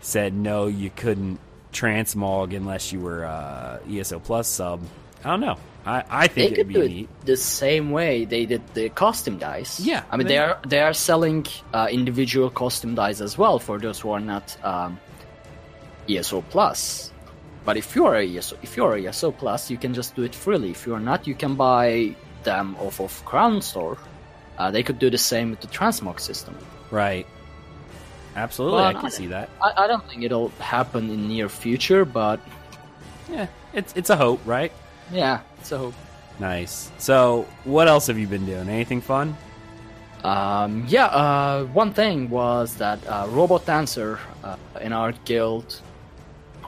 [0.00, 1.38] said no, you couldn't
[1.72, 4.80] transmog unless you were uh, ESO plus sub.
[5.24, 5.56] I don't know.
[5.86, 7.08] I, I they think it'd could be do neat.
[7.20, 9.80] it the same way they did the costume dice.
[9.80, 13.58] Yeah, I mean they- they are they are selling uh, individual costume dice as well
[13.58, 14.98] for those who are not um,
[16.08, 17.10] ESO plus.
[17.64, 20.14] But if you are a ESO, if you are a ESO plus, you can just
[20.14, 20.70] do it freely.
[20.70, 23.96] If you are not, you can buy them off of Crown Store.
[24.58, 26.56] Uh, they could do the same with the transmog system.
[26.90, 27.26] Right.
[28.36, 29.48] Absolutely, Well, I can I- see that.
[29.62, 32.40] I, I don't think it'll happen in near future, but
[33.30, 34.72] Yeah, it's it's a hope, right?
[35.12, 35.94] yeah, it's a hope.
[36.40, 36.90] Nice.
[36.98, 38.68] So, what else have you been doing?
[38.68, 39.36] Anything fun?
[40.24, 45.80] Um, yeah, uh, one thing was that uh, Robot Dancer uh, in our guild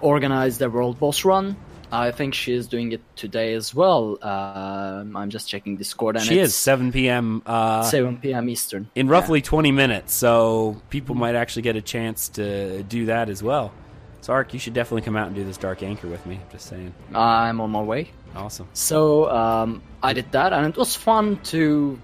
[0.01, 1.57] organized the World Boss Run.
[1.93, 4.19] I think she is doing it today as well.
[4.23, 7.43] Um, I'm just checking Discord, and she is 7 p.m.
[7.47, 8.49] Uh, 7 p.m.
[8.49, 8.89] Eastern.
[8.95, 13.43] in roughly 20 minutes, so people might actually get a chance to do that as
[13.43, 13.73] well.
[14.21, 16.41] So, Ark, you should definitely come out and do this Dark Anchor with me.
[16.51, 16.93] Just saying.
[17.15, 18.11] I'm on my way.
[18.35, 18.69] Awesome.
[18.73, 21.99] So um, I did that, and it was fun to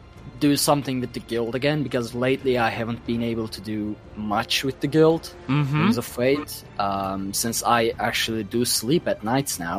[0.49, 3.79] do something with the guild again because lately I haven't been able to do
[4.35, 5.23] much with the guild.
[5.49, 5.99] Mm-hmm.
[6.01, 6.53] Of Fate,
[6.87, 9.79] um, since I actually do sleep at nights now.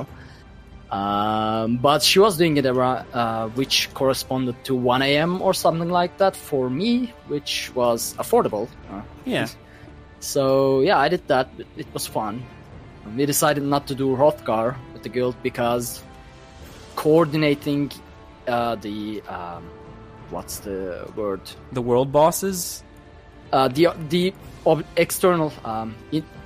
[1.00, 5.42] Um, but she was doing it around, uh, which corresponded to 1 a.m.
[5.42, 6.92] or something like that for me,
[7.34, 8.66] which was affordable.
[8.92, 9.48] Uh, Yeah.
[10.20, 11.48] so yeah, I did that.
[11.62, 12.36] It- It was fun.
[13.18, 15.88] We decided not to do Hrothgar with the guild because
[16.96, 17.92] coordinating
[18.48, 19.64] uh, the um,
[20.34, 21.42] what's the word?
[21.72, 22.84] The world bosses?
[23.52, 24.34] Uh, the the
[24.66, 25.96] ob- external um,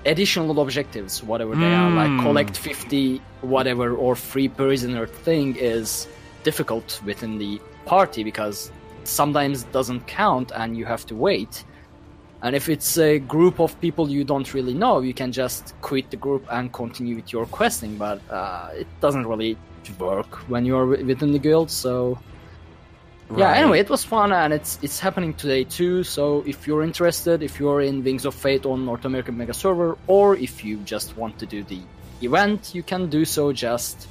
[0.06, 2.22] additional objectives, whatever they are, like Mm.
[2.28, 6.08] collect fifty whatever or free prisoner thing, is
[6.44, 8.72] difficult within the party because
[9.04, 11.64] sometimes doesn't count and you have to wait.
[12.44, 16.06] And if it's a group of people you don't really know, you can just quit
[16.12, 17.98] the group and continue with your questing.
[17.98, 19.58] But uh, it doesn't really
[20.00, 21.70] work when you're within the guild.
[21.72, 22.20] So
[23.36, 23.52] yeah.
[23.54, 26.04] Anyway, it was fun, and it's it's happening today too.
[26.04, 29.98] So if you're interested, if you're in Wings of Fate on North American Mega Server,
[30.08, 31.82] or if you just want to do the
[32.22, 33.52] event, you can do so.
[33.52, 34.08] Just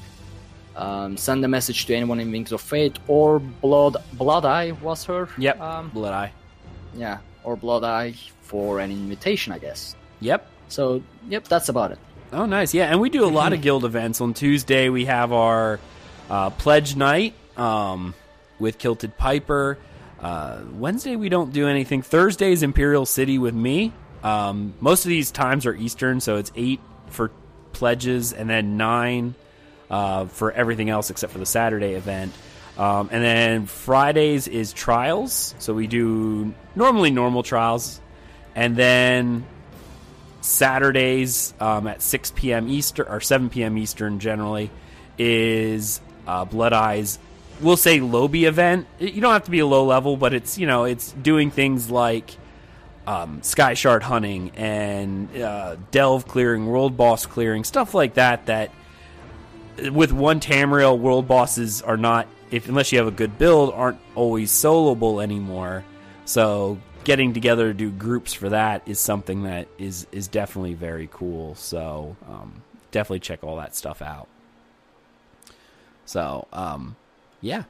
[0.77, 5.05] um, send a message to anyone in Wings of Fate or Blood Blood Eye was
[5.05, 5.29] her.
[5.39, 5.61] Yep.
[5.61, 6.33] Um, Blood Eye.
[6.95, 9.97] yeah, or Blood Eye for an invitation, I guess.
[10.21, 10.47] Yep.
[10.69, 11.99] So yep, that's about it.
[12.33, 12.75] Oh, nice.
[12.75, 14.21] Yeah, and we do a lot of guild events.
[14.21, 15.79] On Tuesday, we have our
[16.29, 18.15] uh, pledge night um,
[18.59, 19.79] with Kilted Piper.
[20.21, 22.03] Uh, Wednesday, we don't do anything.
[22.03, 23.93] Thursday is Imperial City with me.
[24.23, 27.31] Um, most of these times are Eastern, so it's eight for
[27.73, 29.35] pledges and then nine
[29.91, 32.33] uh, for everything else except for the Saturday event.
[32.79, 38.01] Um, and then Fridays is trials, so we do normally normal trials,
[38.55, 39.47] and then
[40.43, 42.69] Saturdays um, at 6 p.m.
[42.69, 43.79] Eastern or 7 p.m.
[43.79, 44.71] Eastern generally
[45.19, 47.19] is uh, Blood Eyes.
[47.61, 48.87] We'll say lobby event.
[48.99, 51.91] You don't have to be a low level, but it's you know it's doing things
[51.91, 52.37] like
[53.07, 58.47] um, sky shard hunting and uh, delve clearing, world boss clearing, stuff like that.
[58.47, 58.71] That
[59.93, 63.99] with one Tamriel, world bosses are not if unless you have a good build aren't
[64.15, 65.85] always soloable anymore.
[66.25, 71.09] So getting together to do groups for that is something that is is definitely very
[71.13, 71.55] cool.
[71.55, 74.29] So um, definitely check all that stuff out.
[76.05, 76.97] So um,
[77.41, 77.65] yeah,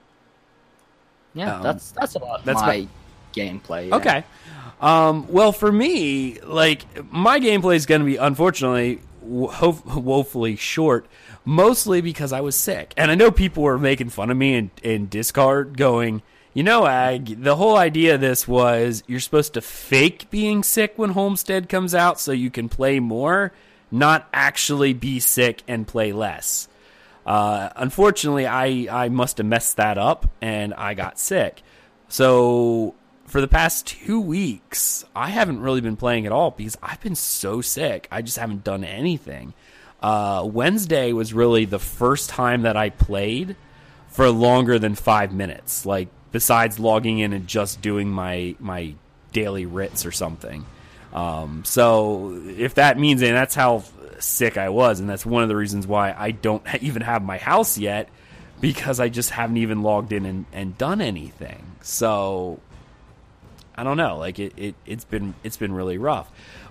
[1.35, 2.87] Yeah, Um, that's that's about that's my
[3.35, 3.89] gameplay.
[3.91, 3.97] yeah.
[3.97, 4.25] Okay.
[4.81, 11.07] Um, well, for me, like my gameplay is going to be unfortunately wo- woefully short,
[11.45, 14.71] mostly because I was sick, and I know people were making fun of me in,
[14.83, 16.21] in Discord, going,
[16.55, 20.95] "You know, Ag, the whole idea of this was you're supposed to fake being sick
[20.97, 23.53] when Homestead comes out so you can play more,
[23.91, 26.69] not actually be sick and play less."
[27.27, 31.63] Uh, unfortunately, I, I must have messed that up and I got sick.
[32.09, 32.95] So
[33.27, 37.17] for the past two weeks, I haven't really been playing at all because I've been
[37.17, 38.07] so sick.
[38.13, 39.55] I just haven't done anything.
[40.01, 43.57] Uh, Wednesday was really the first time that I played
[44.09, 45.85] for longer than five minutes.
[45.85, 48.95] Like besides logging in and just doing my my
[49.33, 50.65] daily writs or something.
[51.13, 53.85] Um, so if that means, and that's how
[54.21, 57.39] sick I was, and that's one of the reasons why I don't even have my
[57.39, 58.09] house yet,
[58.61, 61.65] because I just haven't even logged in and, and done anything.
[61.83, 62.61] So
[63.75, 66.31] I don't know, like it, it it's been it's been really rough.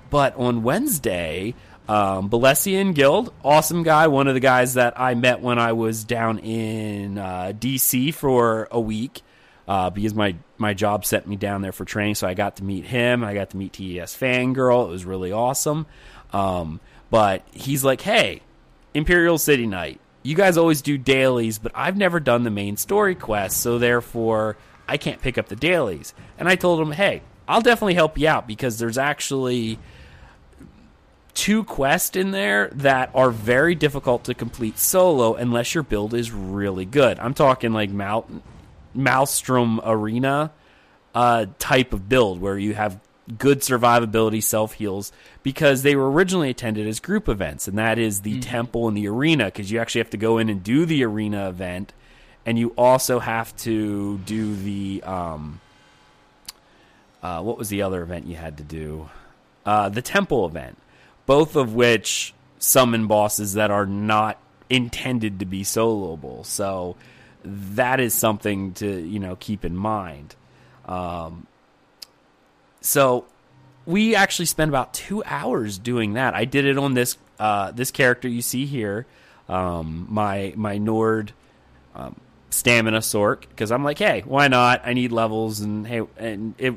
[0.09, 1.55] But on Wednesday,
[1.87, 6.03] um, Balesian Guild, awesome guy, one of the guys that I met when I was
[6.03, 9.21] down in uh, DC for a week
[9.67, 12.15] uh, because my my job sent me down there for training.
[12.15, 13.23] So I got to meet him.
[13.23, 14.87] I got to meet TES Fangirl.
[14.87, 15.85] It was really awesome.
[16.33, 16.79] Um,
[17.09, 18.41] but he's like, hey,
[18.93, 19.99] Imperial City Night.
[20.23, 24.57] You guys always do dailies, but I've never done the main story quest, so therefore
[24.87, 26.13] I can't pick up the dailies.
[26.37, 29.77] And I told him, hey, I'll definitely help you out because there's actually
[31.35, 36.31] two quests in there that are very difficult to complete solo unless your build is
[36.31, 37.19] really good.
[37.19, 38.27] I'm talking like Mal-
[38.93, 40.51] Maelstrom Arena
[41.13, 42.99] uh, type of build where you have
[43.37, 45.11] good survivability, self heals,
[45.43, 49.07] because they were originally intended as group events, and that is the temple and the
[49.07, 51.93] arena, because you actually have to go in and do the arena event,
[52.45, 55.59] and you also have to do the um,
[57.25, 59.09] uh, what was the other event you had to do?
[59.65, 60.77] Uh, the temple event,
[61.25, 64.37] both of which summon bosses that are not
[64.69, 66.45] intended to be soloable.
[66.45, 66.95] So
[67.43, 70.35] that is something to you know keep in mind.
[70.85, 71.47] Um,
[72.85, 73.25] so
[73.85, 76.33] we actually spent about two hours doing that.
[76.33, 79.05] I did it on this uh, this character you see here,
[79.49, 81.33] um, my my Nord
[81.93, 82.15] um,
[82.49, 84.81] stamina sorc, because I'm like, hey, why not?
[84.85, 86.75] I need levels, and hey, and it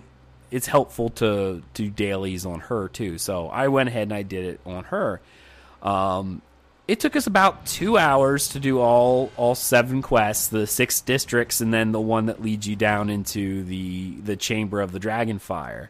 [0.50, 3.18] it's helpful to do dailies on her too.
[3.18, 5.20] So I went ahead and I did it on her.
[5.82, 6.42] Um,
[6.88, 11.60] it took us about two hours to do all all seven quests, the six districts,
[11.60, 15.88] and then the one that leads you down into the the chamber of the Dragonfire.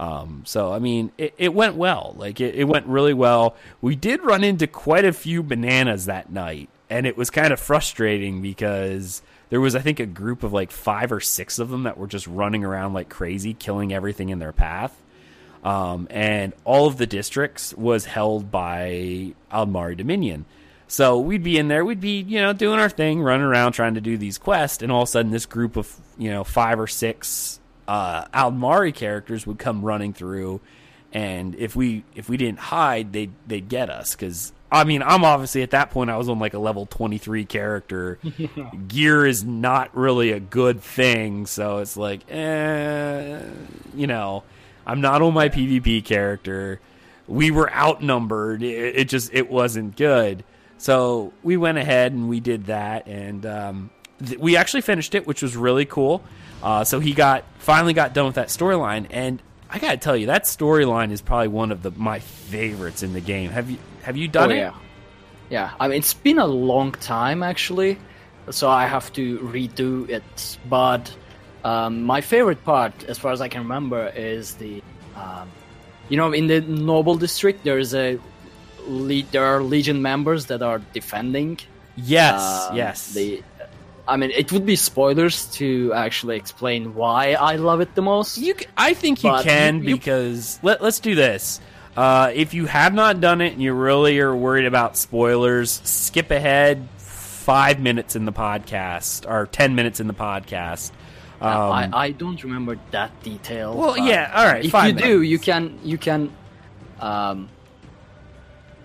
[0.00, 2.14] Um, so I mean, it, it went well.
[2.16, 3.54] Like it, it went really well.
[3.82, 7.60] We did run into quite a few bananas that night, and it was kind of
[7.60, 9.20] frustrating because
[9.50, 12.06] there was I think a group of like five or six of them that were
[12.06, 14.96] just running around like crazy, killing everything in their path.
[15.62, 20.46] Um, and all of the districts was held by Aldmeri Dominion.
[20.88, 23.94] So we'd be in there, we'd be, you know, doing our thing, running around trying
[23.94, 26.80] to do these quests, and all of a sudden this group of, you know, five
[26.80, 27.59] or six
[27.90, 30.60] uh Aldmeri characters would come running through
[31.12, 35.24] and if we if we didn't hide, they'd they'd get us cuz I mean, I'm
[35.24, 38.20] obviously at that point I was on like a level 23 character.
[38.88, 43.40] Gear is not really a good thing, so it's like eh,
[43.96, 44.44] you know,
[44.86, 46.80] I'm not on my PvP character.
[47.26, 48.62] We were outnumbered.
[48.62, 50.44] It, it just it wasn't good.
[50.78, 53.90] So we went ahead and we did that, and um,
[54.24, 56.22] th- we actually finished it, which was really cool.
[56.62, 60.26] Uh, so he got finally got done with that storyline, and I gotta tell you,
[60.26, 63.50] that storyline is probably one of the my favorites in the game.
[63.50, 64.58] Have you have you done oh, it?
[64.58, 64.74] yeah.
[65.50, 67.98] Yeah, I mean, it's been a long time actually,
[68.50, 70.58] so I have to redo it.
[70.68, 71.12] But
[71.64, 74.80] um, my favorite part, as far as I can remember, is the,
[75.16, 75.50] um,
[76.08, 78.18] you know, in the Noble District, there is a,
[78.86, 81.58] le- there are Legion members that are defending.
[81.96, 83.12] Yes, um, yes.
[83.12, 83.42] The,
[84.08, 88.38] I mean, it would be spoilers to actually explain why I love it the most.
[88.38, 91.60] You, c- I think you can you- you- because let, let's do this.
[91.96, 96.30] Uh, if you have not done it and you really are worried about spoilers, skip
[96.30, 100.92] ahead five minutes in the podcast or ten minutes in the podcast.
[101.40, 103.74] Um, I, I don't remember that detail.
[103.76, 106.30] Well, yeah, all right, If you do, you can you can.
[107.00, 107.48] Um.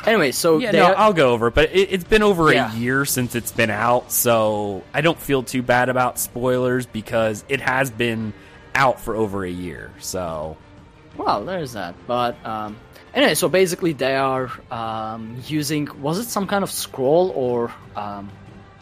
[0.07, 1.53] Anyway, so yeah, they no, are- I'll go over it.
[1.55, 2.71] But it, it's been over Yeah.
[2.73, 7.43] a year since it's been out, so I don't feel too bad about spoilers because
[7.49, 8.33] it has been
[8.75, 9.91] out for over a year.
[9.99, 10.57] So
[11.17, 11.95] well, there's that.
[12.07, 12.77] But um,
[13.13, 18.29] anyway, so basically they are um, using was it some kind of scroll or um,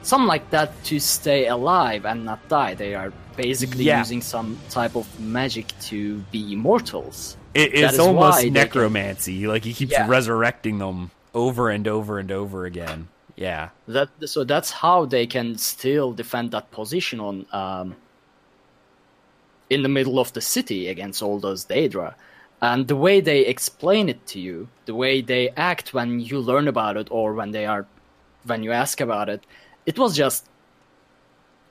[0.03, 2.73] something like that to stay alive and not die.
[2.75, 3.99] They are basically Yeah.
[3.99, 7.37] using some type of magic to be immortals.
[7.55, 9.45] it, it's is almost why they can- necromancy.
[9.47, 10.07] Like he keeps Yeah.
[10.07, 13.07] resurrecting them over and over and over again.
[13.35, 13.69] Yeah.
[13.87, 17.95] That so that's how they can still defend that position on um,
[19.69, 22.13] in the middle of the city against all those Daedra.
[22.61, 26.67] And the way they explain it to you, the way they act when you learn
[26.67, 27.85] about it or when they are
[28.45, 29.45] when you ask about it,
[29.85, 30.45] it was just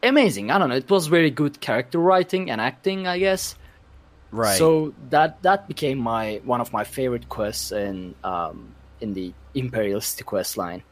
[0.03, 0.51] amazing.
[0.51, 3.55] I don't know, it was very good character writing and acting, I guess.
[4.31, 4.57] Right.
[4.57, 10.25] So that that became my one of my favorite quests in um, in the imperialist
[10.25, 10.83] quest line.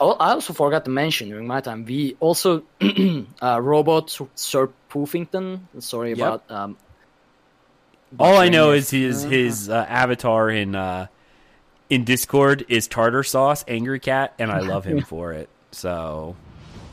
[0.00, 2.64] Oh, I also forgot to mention during my time we also
[3.40, 5.60] uh, robot Sir Poofington.
[5.78, 6.18] Sorry Yep.
[6.18, 6.76] about um,
[8.18, 11.06] All I know is his his uh, avatar in uh,
[11.88, 15.48] in Discord is Tartar Sauce, Angry Cat, and I love him for it.
[15.74, 16.36] So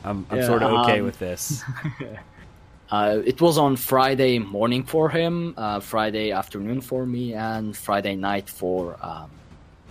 [0.04, 1.62] I'm I'm Yeah, sort of okay um, with this.
[2.92, 8.16] Uh, it was on Friday morning for him, uh, Friday afternoon for me, and Friday
[8.16, 9.30] night for um,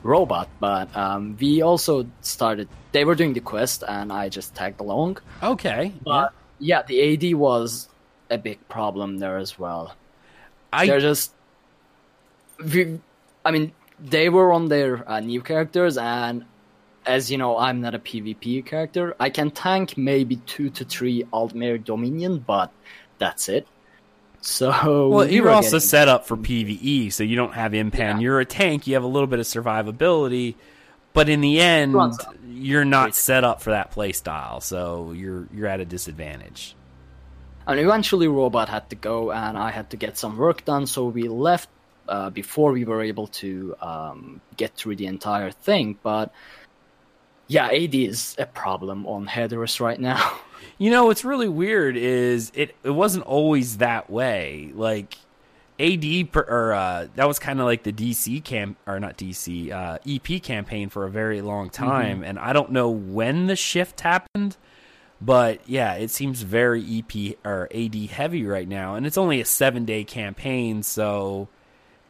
[0.04, 0.48] Robot.
[0.60, 2.70] But um, we also started.
[2.92, 5.18] They were doing the quest, and I just tagged along.
[5.42, 5.94] Okay.
[6.06, 7.89] But yeah, the AD was
[8.30, 9.96] a big problem there as well.
[10.72, 11.32] I They're just,
[12.64, 13.00] we,
[13.44, 16.46] I mean, they were on their uh, new characters, and
[17.06, 19.16] as you know, I'm not a PvP character.
[19.20, 22.72] I can tank maybe two to three Aldmeri Dominion, but
[23.18, 23.68] that's it.
[24.41, 24.70] So
[25.10, 27.93] well, we you're also getting- set up for PVE, so you don't have impan.
[27.93, 28.20] Yeah.
[28.20, 28.88] You're a tank.
[28.88, 30.56] You have a little bit of survivability,
[31.14, 31.93] but in the end,
[32.47, 33.22] you're not Basically.
[33.22, 34.60] set up for that play style.
[34.62, 36.76] So you're you're at a disadvantage.
[37.68, 40.88] And eventually, Robot had to go, and I had to get some work done.
[40.88, 41.70] So we left
[42.10, 45.99] uh, before we were able to um, get through the entire thing.
[46.02, 46.34] But
[47.48, 50.39] yeah, AD is a problem on Haderus right now.
[50.78, 54.72] You know, what's really weird is it it wasn't always that way.
[54.74, 55.16] Like
[55.80, 59.72] AD per, or uh, that was kind of like the DC camp or not DC
[59.72, 64.02] uh, EP campaign for a very long time, and I don't know when the shift
[64.02, 64.58] happened,
[65.20, 69.46] but yeah, it seems very EP or AD heavy right now, and it's only a
[69.46, 71.48] seven day campaign, so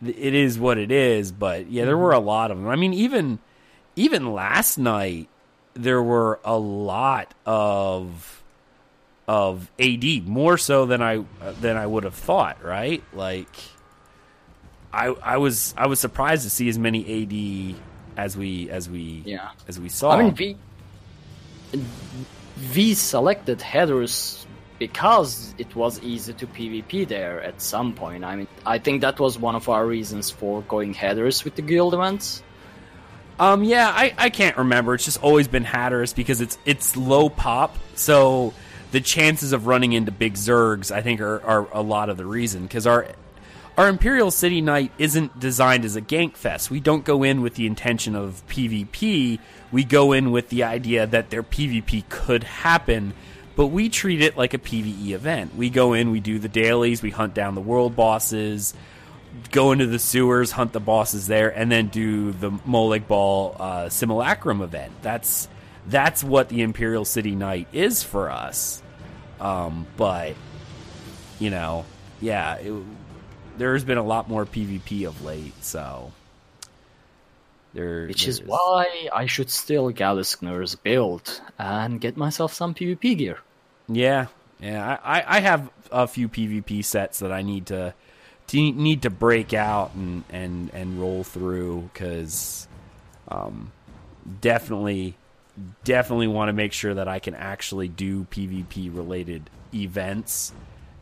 [0.06, 1.32] it is what it is.
[1.32, 2.68] But yeah, there were a lot of them.
[2.68, 3.40] I mean, even
[3.96, 5.28] even last night
[5.74, 8.44] there were a lot of
[9.28, 11.24] of AD more so than I
[11.62, 12.64] than I would have thought.
[12.64, 13.04] Right?
[13.14, 13.54] Like
[14.94, 17.76] I I was I was surprised to see as many AD
[18.18, 19.52] as we as we Yeah.
[19.68, 20.12] as we saw.
[20.12, 20.58] I mean, we
[22.76, 24.46] we selected Haderus
[24.80, 28.24] because it was easy to PvP there at some point.
[28.26, 31.62] I mean, I think that was one of our reasons for going Haderus with the
[31.62, 32.44] guild events.
[33.42, 34.94] Um, yeah, I, I can't remember.
[34.94, 38.54] It's just always been Haderus because it's it's low pop, so
[38.92, 42.26] the chances of running into big Zergs, I think, are, are a lot of the
[42.28, 43.08] reason because our
[43.80, 46.70] our Imperial City Night isn't designed as a gank fest.
[46.70, 49.40] We don't go in with the intention of PvP.
[49.72, 53.16] We go in with the idea that their PvP could happen,
[53.56, 55.56] but we treat it like a PvE event.
[55.56, 58.76] We go in, we do the dailies, we hunt down the world bosses,
[59.52, 63.90] go into the sewers, hunt the bosses there, and then do the Molag Bal uh,
[63.90, 64.94] Simulacrum event.
[65.02, 65.48] That's
[65.88, 68.82] that's what the Imperial City Night is for us.
[69.40, 70.36] Um, but
[71.40, 71.86] you know,
[72.22, 72.74] yeah, it,
[73.58, 76.12] there's been a lot more PvP of late, so
[77.74, 78.08] there.
[78.08, 83.40] Which is why I should still Galiskner's build and get myself some PvP gear.
[83.88, 84.28] Yeah,
[84.60, 85.00] yeah.
[85.04, 87.94] I, I- I have a few PvP sets that I need to,
[88.52, 91.90] to need to break out and and and roll through?
[91.94, 92.68] Because,
[93.28, 93.72] um,
[94.42, 95.16] definitely,
[95.84, 100.54] definitely want to make sure that I can actually do PvP related events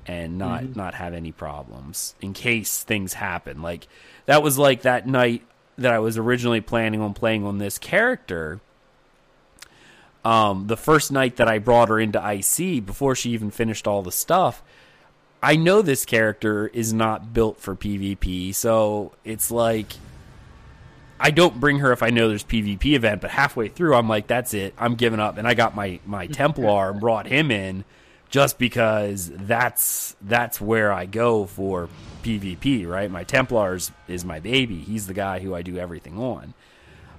[0.05, 3.61] and not not have any problems in case things happen.
[3.61, 3.87] Like
[4.25, 5.43] that was like that night
[5.77, 8.59] that I was originally planning on playing on this character.
[10.23, 14.01] Um, the first night that I brought her into IC before she even finished all
[14.01, 14.61] the stuff,
[15.41, 19.93] I know this character is not built for PvP, so it's like
[21.19, 24.27] I don't bring her if I know there's PvP event, but halfway through I'm like,
[24.27, 27.85] that's it, I'm giving up, and I got my my Templar and brought him in
[28.29, 31.89] just because that's that's where I go for
[32.23, 33.09] PvP, right?
[33.09, 34.79] My Templars is my baby.
[34.79, 36.53] He's the guy who I do everything on.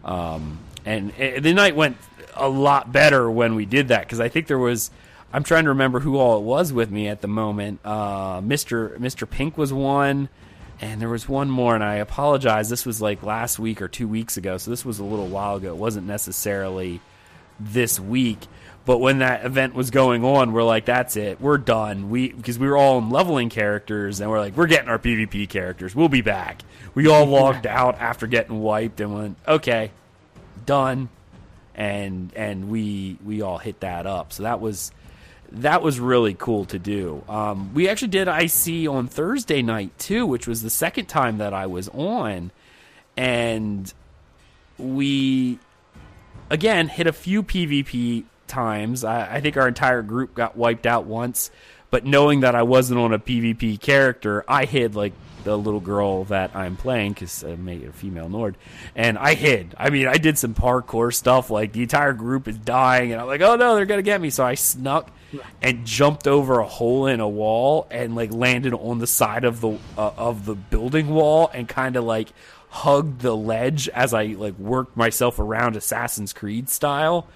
[0.05, 1.97] Um, and uh, the night went
[2.35, 4.91] a lot better when we did that because I think there was.
[5.33, 7.81] I'm trying to remember who all it was with me at the moment.
[7.85, 8.97] Uh, Mr.
[8.99, 9.29] Mr.
[9.29, 10.29] Pink was one,
[10.81, 11.75] and there was one more.
[11.75, 12.69] And I apologize.
[12.69, 15.57] This was like last week or two weeks ago, so this was a little while
[15.57, 15.69] ago.
[15.69, 17.01] It wasn't necessarily
[17.61, 18.39] this week.
[18.87, 22.59] But when that event was going on, we're like, "That's it, we're done." We because
[22.59, 25.95] we were all in leveling characters, and we're like, "We're getting our PvP characters.
[25.95, 26.63] We'll be back."
[26.95, 29.93] We all logged out after getting wiped and went, "Okay,
[30.67, 31.09] done,"
[31.77, 34.33] and and we we all hit that up.
[34.33, 34.91] So that was
[35.53, 37.25] that was really cool to do.
[37.29, 41.53] Um, we actually did IC on Thursday night too, which was the second time that
[41.53, 42.53] I was on,
[43.17, 43.93] and
[44.79, 45.59] we
[46.49, 49.05] again hit a few PvP times.
[49.05, 51.51] I, I think our entire group got wiped out once,
[51.91, 56.25] but knowing that I wasn't on a PvP character, I hid like the little girl
[56.25, 58.57] that I'm playing because I made a female Nord,
[58.95, 59.75] and I hid.
[59.77, 61.51] I mean, I did some parkour stuff.
[61.51, 64.31] Like the entire group is dying, and I'm like, oh no, they're gonna get me.
[64.31, 65.11] So I snuck
[65.63, 69.61] and jumped over a hole in a wall and like landed on the side of
[69.61, 72.33] the uh, of the building wall and kind of like
[72.71, 77.27] hugged the ledge as I like worked myself around Assassin's Creed style.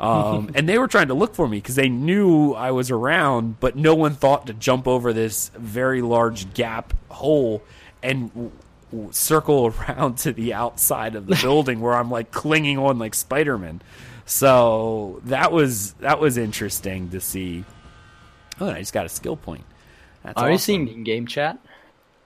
[0.00, 3.60] Um, and they were trying to look for me because they knew I was around,
[3.60, 7.62] but no one thought to jump over this very large gap hole
[8.02, 8.50] and w-
[8.90, 13.14] w- circle around to the outside of the building where I'm like clinging on like
[13.14, 13.80] Spider Man.
[14.32, 17.64] So that was that was interesting to see.
[18.60, 19.64] Oh, I just got a skill point.
[20.22, 20.86] That's Are you awesome.
[20.86, 21.58] seeing in-game chat?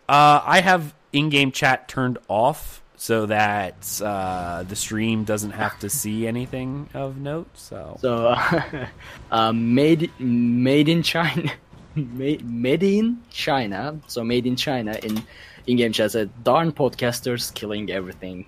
[0.08, 5.90] Uh, I have in-game chat turned off so that uh, the stream doesn't have to
[6.00, 7.48] see anything of note.
[7.54, 8.86] So, So, uh,
[9.32, 11.50] uh, made made in China,
[11.96, 13.98] made, made in China.
[14.06, 15.24] So made in China in
[15.66, 18.46] in-game chat said, "Darn podcasters killing everything."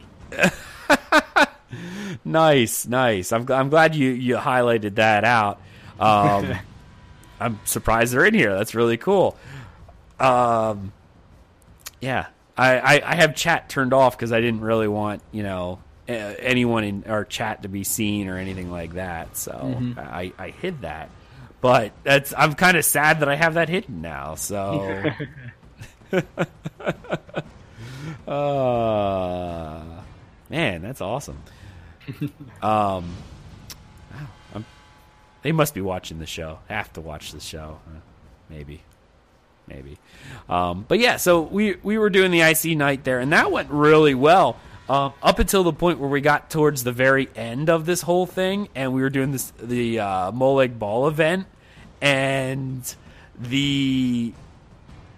[2.25, 3.33] Nice, nice.
[3.33, 5.61] I'm I'm glad you you highlighted that out.
[5.99, 6.55] Um,
[7.41, 8.55] I'm surprised they're in here.
[8.55, 9.37] That's really cool.
[10.19, 10.93] Um,
[12.01, 15.81] yeah, I, I, I have chat turned off because I didn't really want you know
[16.09, 19.37] anyone in our chat to be seen or anything like that.
[19.37, 21.11] So I, I hid that.
[21.61, 24.37] But that's I'm kind of sad that I have that hidden now.
[24.37, 25.05] So.
[28.27, 29.85] uh,
[30.49, 31.43] man, that's awesome.
[32.63, 33.15] Um,
[34.13, 34.63] wow,
[35.43, 36.59] they must be watching the show.
[36.69, 38.01] Have to watch the show, Uh,
[38.49, 38.83] maybe,
[39.67, 39.99] maybe.
[40.49, 43.71] Um, but yeah, so we we were doing the IC night there, and that went
[43.71, 44.57] really well.
[44.89, 48.25] Um, up until the point where we got towards the very end of this whole
[48.25, 51.47] thing, and we were doing this the uh, Molag Bal event,
[52.01, 52.95] and
[53.39, 54.33] the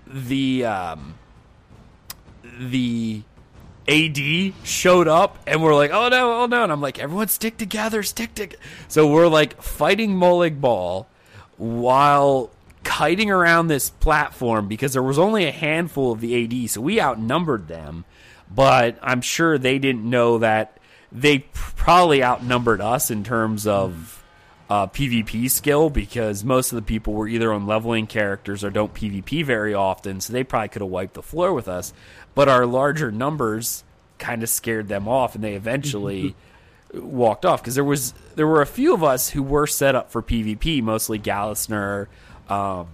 [0.09, 1.14] the um,
[2.43, 3.22] the
[3.91, 6.62] AD showed up and we're like, oh no, oh no.
[6.62, 8.62] And I'm like, everyone stick together, stick together.
[8.88, 11.09] So we're like fighting Molag Bal
[11.57, 12.51] while
[12.84, 16.70] kiting around this platform because there was only a handful of the AD.
[16.70, 18.05] So we outnumbered them.
[18.53, 20.76] But I'm sure they didn't know that
[21.12, 24.24] they probably outnumbered us in terms of
[24.68, 28.95] uh, PvP skill because most of the people were either on leveling characters or don't
[28.95, 31.93] PvP very often, so they probably could have wiped the floor with us.
[32.35, 33.85] But our larger numbers
[34.18, 36.37] kind of scared them off, and they eventually
[36.95, 40.11] walked off because there was there were a few of us who were set up
[40.12, 42.07] for PvP, mostly Gallisner.
[42.49, 42.89] Um,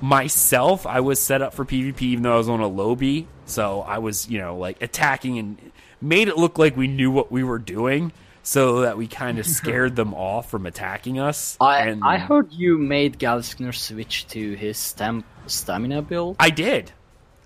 [0.00, 3.82] myself, I was set up for PvP even though I was on a lobby, so
[3.82, 7.44] I was you know like attacking and made it look like we knew what we
[7.44, 8.12] were doing.
[8.44, 11.56] So that we kind of scared them off from attacking us.
[11.60, 16.34] I and I heard you made Galskner switch to his stam- stamina build.
[16.40, 16.90] I did.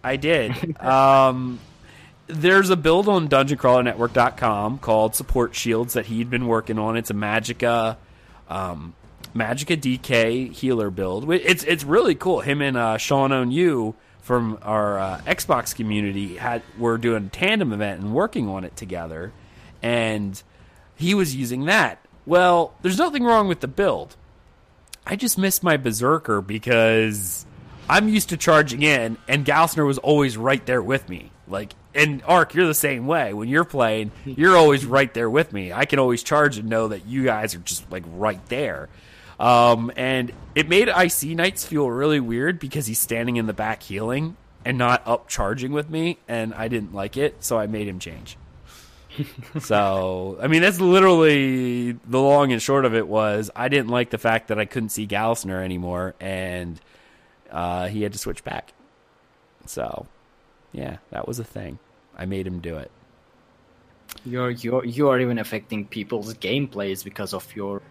[0.06, 0.80] I did.
[0.80, 1.58] um,
[2.28, 6.96] there's a build on dungeoncrawlernetwork.com called Support Shields that he'd been working on.
[6.96, 7.96] It's a Magicka
[8.48, 8.94] um,
[9.34, 11.30] Magicka DK healer build.
[11.32, 12.40] It's it's really cool.
[12.40, 17.72] Him and uh, Sean O'New from our uh, Xbox community had were doing a tandem
[17.72, 19.32] event and working on it together,
[19.82, 20.42] and
[20.96, 21.98] he was using that.
[22.24, 24.16] Well, there's nothing wrong with the build.
[25.06, 27.45] I just missed my berserker because
[27.88, 31.30] I'm used to charging in, and Galsner was always right there with me.
[31.48, 33.32] Like, and Ark, you're the same way.
[33.32, 35.72] When you're playing, you're always right there with me.
[35.72, 38.88] I can always charge and know that you guys are just like right there.
[39.38, 43.82] Um, and it made IC Nights feel really weird because he's standing in the back
[43.82, 47.86] healing and not up charging with me, and I didn't like it, so I made
[47.86, 48.36] him change.
[49.60, 54.10] so I mean that's literally the long and short of it was I didn't like
[54.10, 56.78] the fact that I couldn't see Galsner anymore and
[57.50, 58.72] uh, he had to switch back.
[59.66, 60.06] So
[60.72, 61.78] yeah, that was a thing.
[62.16, 62.90] I made him do it.
[64.24, 67.82] You're you're you are even affecting people's gameplays because of your.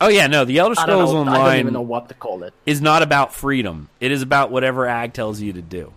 [0.00, 1.24] Oh yeah, no, the Elder Scrolls know.
[1.26, 2.54] I don't even know what to call it.
[2.66, 3.88] is not about freedom.
[4.00, 5.92] It is about whatever Ag tells you to do,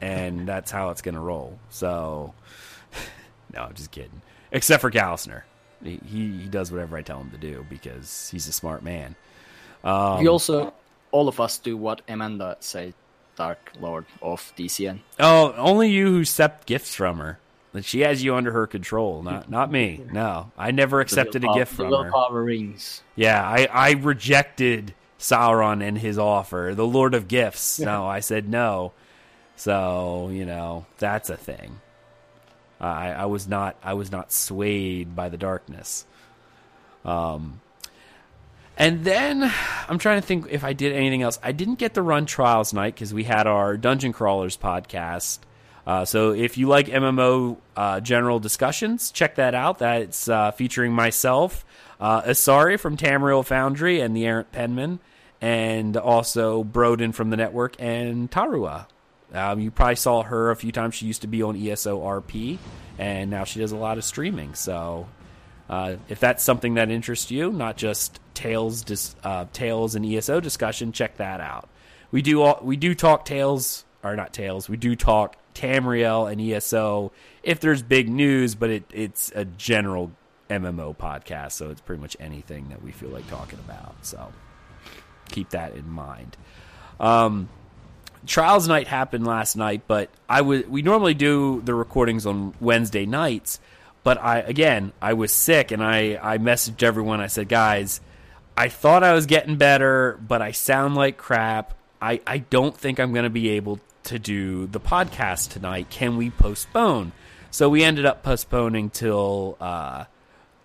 [0.00, 1.58] and that's how it's going to roll.
[1.70, 2.34] So,
[3.54, 4.20] no, I'm just kidding.
[4.52, 5.42] Except for Galsner,
[5.82, 9.16] he he does whatever I tell him to do because he's a smart man.
[9.84, 10.74] Um, we also,
[11.10, 12.94] all of us do what Amanda says,
[13.36, 15.00] Dark Lord of DCN.
[15.20, 17.38] Oh, only you who accept gifts from her.
[17.72, 20.00] That she has you under her control, not not me.
[20.10, 22.10] No, I never accepted a gift from her.
[22.10, 23.02] power rings.
[23.14, 27.78] Yeah, I, I rejected Sauron and his offer, the Lord of Gifts.
[27.78, 28.92] No, I said no.
[29.56, 31.80] So you know that's a thing.
[32.80, 36.06] I, I was not I was not swayed by the darkness.
[37.04, 37.60] Um,
[38.78, 39.52] and then
[39.88, 41.38] I'm trying to think if I did anything else.
[41.42, 45.40] I didn't get to run Trials Night because we had our Dungeon Crawlers podcast.
[45.84, 49.78] Uh, so if you like MMO uh, general discussions, check that out.
[49.78, 51.64] That's uh, featuring myself,
[51.98, 55.00] uh, Asari from Tamriel Foundry and the Errant Penman,
[55.40, 58.86] and also Broden from the network and Tarua.
[59.32, 60.94] Um, you probably saw her a few times.
[60.94, 62.58] She used to be on ESO RP,
[62.98, 64.54] and now she does a lot of streaming.
[64.54, 65.08] So
[65.68, 70.40] uh, if that's something that interests you, not just Tails, dis, uh, Tales and ESO
[70.40, 71.68] discussion, check that out.
[72.10, 74.68] We do all, we do talk Tails or not Tails.
[74.68, 77.12] We do talk Tamriel and ESO
[77.42, 80.12] if there's big news, but it, it's a general
[80.48, 83.94] MMO podcast, so it's pretty much anything that we feel like talking about.
[84.02, 84.32] So
[85.30, 86.36] keep that in mind.
[86.98, 87.48] Um,
[88.26, 93.06] Trials night happened last night, but I was we normally do the recordings on Wednesday
[93.06, 93.60] nights,
[94.08, 97.20] but I again I was sick and I I messaged everyone.
[97.20, 98.00] I said, guys,
[98.56, 101.74] I thought I was getting better, but I sound like crap.
[102.00, 105.90] I I don't think I'm going to be able to do the podcast tonight.
[105.90, 107.12] Can we postpone?
[107.50, 110.06] So we ended up postponing till uh,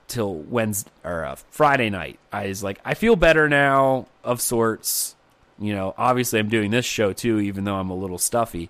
[0.07, 2.19] till Wednesday or uh, Friday night.
[2.31, 5.17] I was like, I feel better now of sorts.
[5.59, 8.69] You know, obviously I'm doing this show too, even though I'm a little stuffy.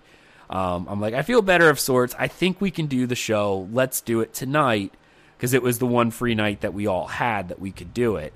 [0.54, 2.14] Um, I'm like, I feel better of sorts.
[2.16, 3.68] I think we can do the show.
[3.72, 4.94] Let's do it tonight
[5.36, 8.16] because it was the one free night that we all had that we could do
[8.16, 8.32] it.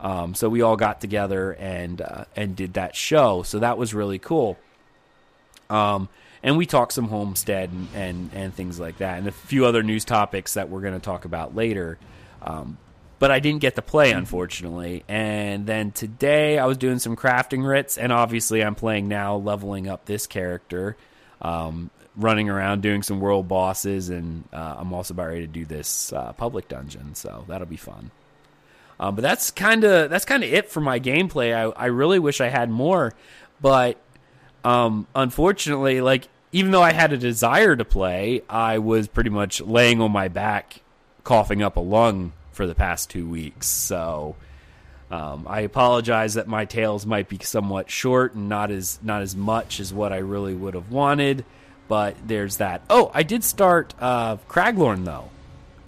[0.00, 3.44] Um, so we all got together and uh, and did that show.
[3.44, 4.58] So that was really cool.
[5.68, 6.08] Um,
[6.42, 9.82] and we talked some homestead and, and, and things like that, and a few other
[9.84, 11.98] news topics that we're going to talk about later.
[12.42, 12.78] Um,
[13.20, 15.04] but I didn't get to play, unfortunately.
[15.06, 19.86] And then today I was doing some crafting writs, and obviously I'm playing now, leveling
[19.86, 20.96] up this character,
[21.42, 25.64] um, running around doing some world bosses, and uh, I'm also about ready to do
[25.64, 28.10] this uh, public dungeon, so that'll be fun.
[28.98, 31.54] Um, but that's kind of that's kind of it for my gameplay.
[31.54, 33.14] I, I really wish I had more,
[33.60, 33.96] but
[34.62, 39.60] um, unfortunately, like even though I had a desire to play, I was pretty much
[39.60, 40.82] laying on my back,
[41.24, 43.66] coughing up a lung for the past two weeks.
[43.66, 44.36] So
[45.10, 49.34] um, I apologize that my tales might be somewhat short and not as not as
[49.34, 51.44] much as what I really would have wanted.
[51.88, 52.82] But there's that.
[52.88, 55.30] Oh, I did start uh, Craglorn though,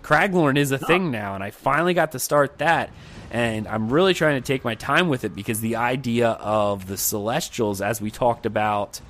[0.02, 2.90] Craglorn is a thing now, and I finally got to start that.
[3.30, 6.98] And I'm really trying to take my time with it because the idea of the
[6.98, 9.00] Celestials, as we talked about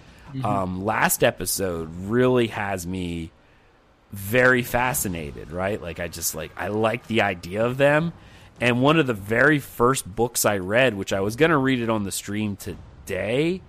[0.44, 3.32] um, last episode, really has me
[4.12, 5.80] very fascinated, right?
[5.82, 8.12] Like I just like I like the idea of them.
[8.60, 11.80] And one of the very first books I read, which I was going to read
[11.80, 13.60] it on the stream today,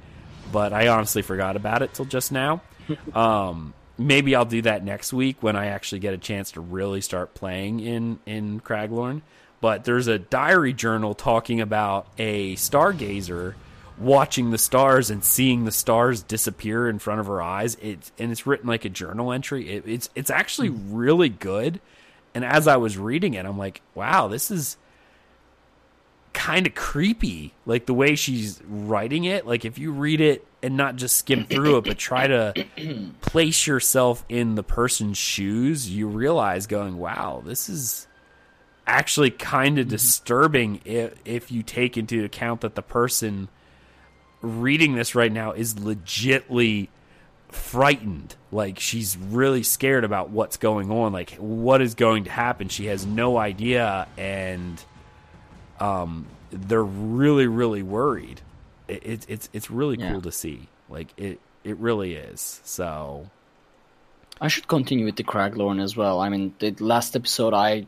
[0.52, 2.62] but I honestly forgot about it till just now.
[3.16, 7.02] um, maybe I'll do that next week when I actually get a chance to really
[7.02, 9.22] start playing in in Craglorn.
[9.62, 13.56] But there's a diary journal talking about a stargazer
[13.98, 17.78] watching the stars and seeing the stars disappear in front of her eyes.
[17.82, 19.70] It's and it's written like a journal entry.
[19.70, 21.80] It, it's it's actually really good.
[22.36, 24.78] And as I was reading it, I'm like, wow, this is
[26.34, 27.54] kind of creepy.
[27.66, 29.46] Like the way she's writing it.
[29.46, 32.66] Like if you read it and not just skim through it, but try to
[33.22, 38.08] place yourself in the person's shoes, you realize going, wow, this is
[38.86, 39.92] actually kind of mm-hmm.
[39.92, 43.48] disturbing if, if you take into account that the person
[44.42, 46.90] reading this right now is legitly
[47.54, 48.36] frightened.
[48.51, 51.12] Like she's really scared about what's going on.
[51.14, 52.68] Like what is going to happen?
[52.70, 54.84] She has no idea and
[55.80, 58.41] um they're really really worried.
[58.88, 60.12] It, it, it's it's really Yeah.
[60.12, 60.68] cool to see.
[60.89, 62.62] Like it it really is.
[62.64, 63.30] So
[64.41, 66.20] I should continue with the Craglorn as well.
[66.20, 67.86] I mean, the last episode, I,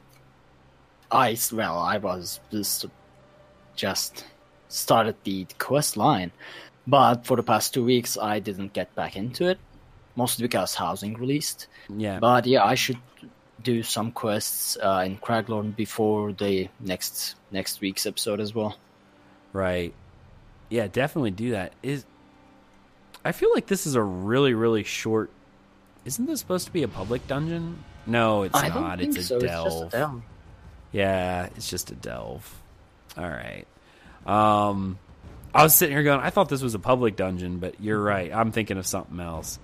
[1.12, 2.86] I well, I was just
[3.76, 4.26] just
[4.70, 6.32] started the quest line,
[6.88, 9.58] but for the past two weeks, I didn't get back into it,
[10.16, 11.68] mostly because housing released.
[11.90, 12.98] yeah But yeah, I should
[13.64, 18.78] do some quests uh, in Craglorn before the next next week's episode as well.
[19.54, 19.94] Right.
[20.70, 21.74] Yeah, definitely do that.
[21.82, 22.06] Is
[23.24, 25.32] I feel like this is a really really short.
[26.06, 27.84] Isn't this supposed to be a public dungeon?
[28.06, 29.02] No, it's I not.
[29.02, 29.40] it's a so.
[29.40, 29.66] delve.
[29.66, 30.22] It's just a delve.
[30.92, 32.62] Yeah, it's just a delve.
[33.18, 33.66] All right.
[34.26, 35.00] Um,
[35.56, 38.32] I was sitting here going, I thought this was a public dungeon, but you're right.
[38.34, 39.58] I'm thinking of something else.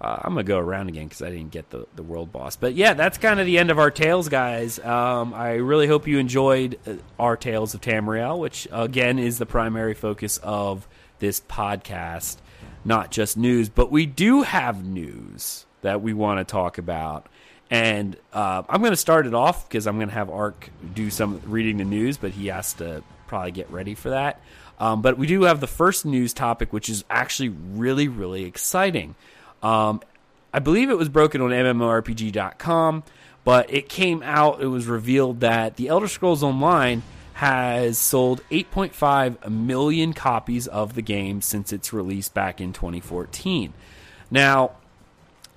[0.00, 2.56] Uh, I'm gonna go around again because I didn't get the the world boss.
[2.56, 4.78] But yeah, that's kind of the end of our tales, guys.
[4.78, 9.44] Um, I really hope you enjoyed uh, our tales of Tamriel, which again is the
[9.44, 12.38] primary focus of this podcast,
[12.82, 13.68] not just news.
[13.68, 17.26] But we do have news that we want to talk about.
[17.70, 21.76] And uh, I'm to start it off because I'm to have Ark do some reading
[21.76, 24.40] the news, but he has to probably get ready for that.
[24.80, 29.14] Um, but we do have the first news topic, which is actually really, really exciting.
[29.62, 30.00] Um,
[30.54, 33.04] I believe it was broken on MMORPG.com,
[33.44, 37.02] but it came out, it was revealed that The Elder Scrolls Online
[37.34, 43.72] has sold 8.5 million copies of the game since its release back in 2014.
[44.30, 44.72] Now,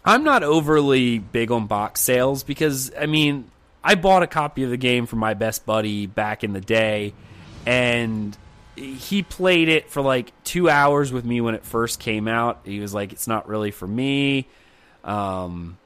[0.06, 3.50] I'm not overly big on box sales because I mean,
[3.84, 7.14] I bought a copy of the game from my best buddy back in the day
[7.66, 8.38] and
[8.76, 12.62] he played it for like 2 hours with me when it first came out.
[12.66, 14.48] He was like it's not really for me.
[15.04, 15.78] Um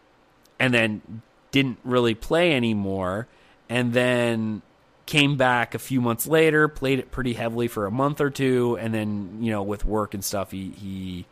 [0.60, 1.22] and then
[1.52, 3.28] didn't really play anymore
[3.70, 4.62] and then
[5.06, 8.78] came back a few months later, played it pretty heavily for a month or two
[8.80, 11.26] and then, you know, with work and stuff he he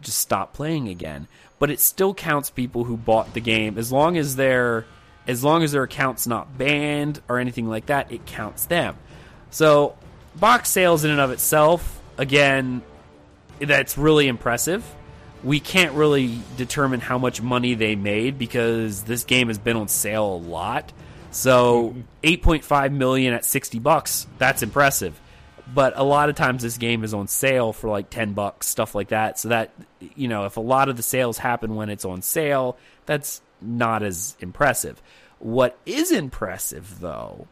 [0.00, 1.26] just stopped playing again.
[1.58, 4.84] But it still counts people who bought the game as long as their
[5.26, 8.96] as long as their account's not banned or anything like that, it counts them.
[9.50, 9.96] So
[10.38, 12.82] box sales in and of itself, again,
[13.60, 14.84] that's really impressive.
[15.44, 19.88] We can't really determine how much money they made because this game has been on
[19.88, 20.92] sale a lot.
[21.30, 21.90] So
[22.24, 22.50] mm-hmm.
[22.50, 25.20] 8.5 million at 60 bucks, that's impressive
[25.72, 28.94] but a lot of times this game is on sale for like 10 bucks stuff
[28.94, 29.70] like that so that
[30.14, 34.02] you know if a lot of the sales happen when it's on sale that's not
[34.02, 35.02] as impressive
[35.38, 37.46] what is impressive though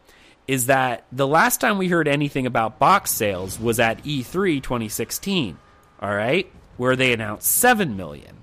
[0.47, 4.63] is that the last time we heard anything about box sales was at E E3
[4.63, 5.59] 2016
[6.01, 8.37] all right where they announced 7 million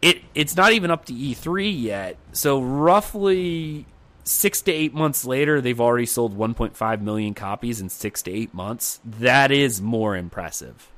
[0.00, 3.86] it it's not even up to E3 yet so roughly
[4.24, 8.54] six to eight months later, they've already sold 1.5 million copies in six to eight
[8.54, 9.00] months.
[9.04, 10.88] That is more impressive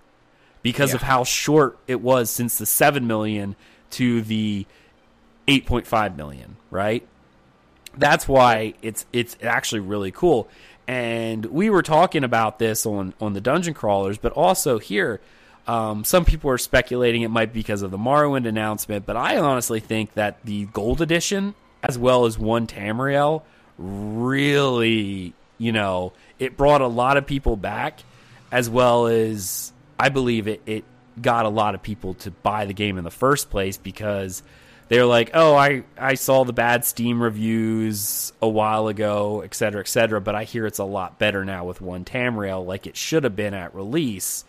[0.63, 3.57] because of how short it was since the 7 million
[3.91, 4.67] to the
[5.47, 7.07] 8.5 million, right?
[7.97, 10.49] That's why it's it's actually really cool.
[10.87, 15.21] And we were talking about this on on the dungeon crawlers, but also here
[15.67, 19.39] um, some people are speculating it might be because of the Morrowind announcement, but I
[19.39, 23.43] honestly think that the gold edition as well as one Tamriel
[23.79, 28.01] really, you know, it brought a lot of people back,
[28.53, 30.85] as well as I believe it, it
[31.21, 34.43] got a lot of people to buy the game in the first place because
[34.95, 39.81] they're like, "Oh, I I saw the bad Steam reviews a while ago, et cetera,
[39.81, 42.97] et cetera, but I hear it's a lot better now with one Tamriel, like it
[42.97, 44.45] should have been at release."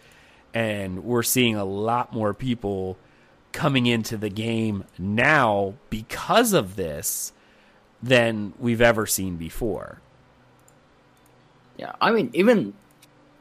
[0.54, 2.98] And we're seeing a lot more people
[3.54, 7.34] coming into the game now because of this
[8.04, 10.00] than we've ever seen before.
[11.78, 12.74] Yeah, I mean, even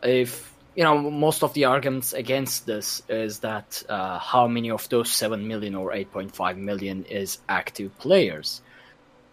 [0.03, 4.89] if you know, most of the arguments against this is that uh, how many of
[4.89, 8.61] those seven million or eight point five million is active players.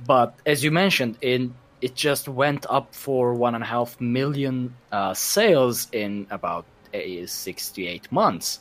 [0.06, 4.76] But as you mentioned, in it just went up for one and a half million
[4.92, 8.60] uh, sales in about uh, six to eight months.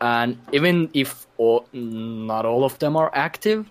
[0.00, 3.70] And even if all, not all of them are active,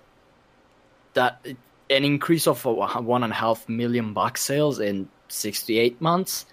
[1.14, 1.46] that
[1.90, 6.46] an increase of uh, one and a half million buck sales in 68 months,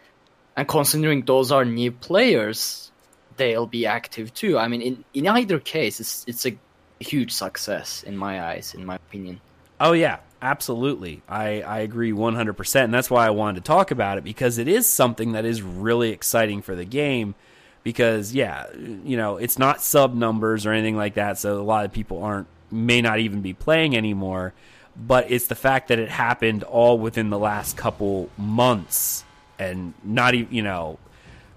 [0.57, 2.91] and considering those are new players,
[3.37, 4.59] they'll be active too.
[4.59, 6.57] I mean, in, in either case, it's it's a
[7.01, 9.41] huge success in my eyes, in my opinion.
[9.81, 11.23] Oh yeah, absolutely.
[11.29, 14.69] I I agree 100%, and that's why I wanted to talk about it because it
[14.69, 17.35] is something that is really exciting for the game
[17.83, 21.85] because yeah, you know, it's not sub numbers or anything like that, so a lot
[21.85, 24.55] of people aren't may not even be playing anymore,
[24.97, 29.25] but it's the fact that it happened all within the last couple months
[29.63, 30.99] and not even, you know,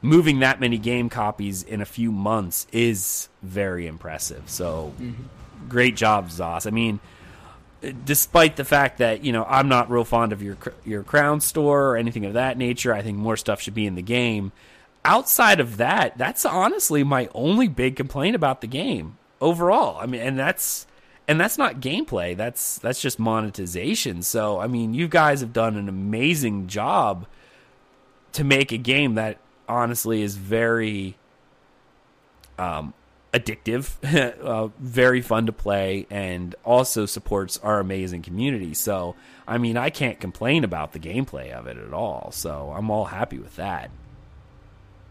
[0.02, 4.44] moving that many game copies in a few months is very impressive.
[4.50, 5.24] So mm-hmm.
[5.68, 6.68] great job, Zos.
[6.68, 7.00] I mean,
[8.06, 11.90] despite the fact that you know I'm not real fond of your your crown store
[11.90, 14.52] or anything of that nature, I think more stuff should be in the game.
[15.04, 19.98] Outside of that, that's honestly my only big complaint about the game overall.
[20.00, 20.88] I mean, and that's
[21.28, 22.36] and that's not gameplay.
[22.36, 24.22] That's that's just monetization.
[24.22, 27.26] So, I mean, you guys have done an amazing job
[28.36, 31.18] to make a game that honestly is very
[32.60, 32.94] um,
[33.34, 33.96] addictive,
[34.44, 38.74] uh, very fun to play, and also supports our amazing community.
[38.74, 39.16] So,
[39.48, 42.32] I mean, I can't complain about the gameplay of it at all.
[42.32, 43.90] So, I'm all happy with that.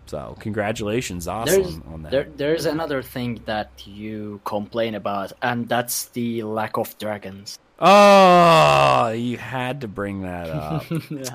[0.06, 2.12] So, congratulations, awesome There's on that.
[2.12, 7.58] there, there's another thing that you complain about, and that's the lack of dragons.
[7.78, 10.84] Oh, you had to bring that up.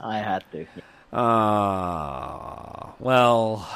[0.03, 0.67] I had to.
[1.11, 3.67] Uh, well,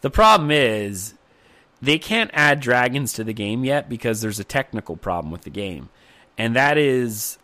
[0.00, 1.14] the problem is
[1.80, 5.50] they can't add dragons to the game yet because there's a technical problem with the
[5.50, 5.88] game.
[6.36, 7.38] And that is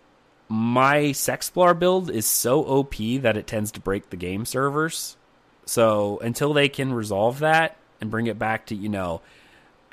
[0.49, 5.17] my Sexplar build is so OP that it tends to break the game servers.
[5.64, 9.21] So until they can resolve that and bring it back to, you know,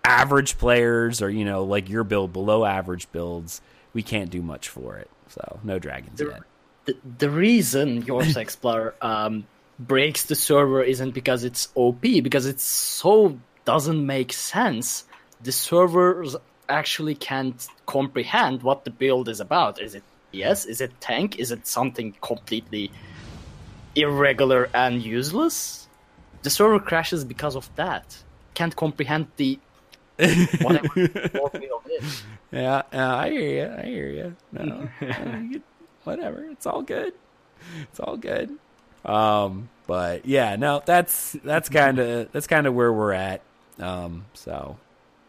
[0.04, 3.62] average players or, you know, like your build below average builds,
[3.94, 5.10] we can't do much for it.
[5.30, 6.42] So no dragons The- yet.
[6.86, 9.46] The, the reason your Sexplar um,
[9.80, 15.06] breaks the server isn't because it's OP, because it so doesn't make sense.
[15.42, 16.36] The servers
[16.70, 19.82] actually can't comprehend what the build is about.
[19.82, 20.66] Is it yes?
[20.66, 21.40] Is it tank?
[21.40, 22.92] Is it something completely
[23.96, 25.88] irregular and useless?
[26.44, 28.18] The server crashes because of that.
[28.54, 29.60] Can't comprehend the
[30.62, 32.24] whatever your build is.
[32.52, 33.76] Yeah, uh, I hear you.
[33.78, 34.36] I hear you.
[34.52, 34.90] No,
[36.04, 36.44] whatever.
[36.52, 37.14] It's all good.
[37.84, 38.58] It's all good.
[39.06, 43.42] Um, but yeah, no, that's that's kind of that's kind of where we're at.
[43.80, 44.78] Um, so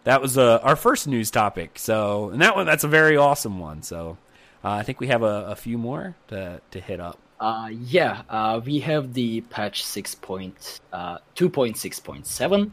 [0.05, 1.79] that was uh, our first news topic.
[1.79, 3.83] So and that one that's a very awesome one.
[3.83, 4.19] So
[4.65, 7.19] uh, I think we have a, a few more to to hit up.
[7.41, 10.15] Uh, yeah, uh, we have the patch 6.
[10.15, 12.73] Point, uh, 2.6.7.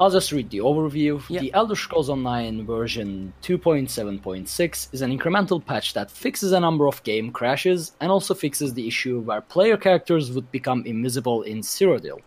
[0.00, 1.20] I'll just read the overview.
[1.28, 1.40] Yeah.
[1.40, 7.02] The Elder Scrolls Online version 2.7.6 is an incremental patch that fixes a number of
[7.02, 12.20] game crashes and also fixes the issue where player characters would become invisible in Cyrodiil.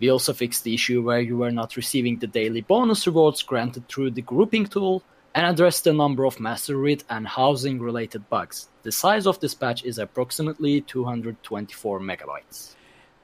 [0.00, 3.88] We also fixed the issue where you were not receiving the daily bonus rewards granted
[3.88, 5.02] through the grouping tool
[5.34, 8.70] and addressed a number of master writ and housing related bugs.
[8.84, 12.74] The size of this patch is approximately 224 megabytes.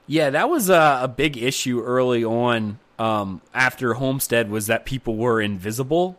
[0.07, 5.17] Yeah, that was a, a big issue early on um, after Homestead was that people
[5.17, 6.19] were invisible.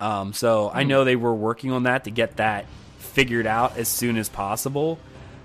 [0.00, 2.66] Um, so I know they were working on that to get that
[2.98, 4.98] figured out as soon as possible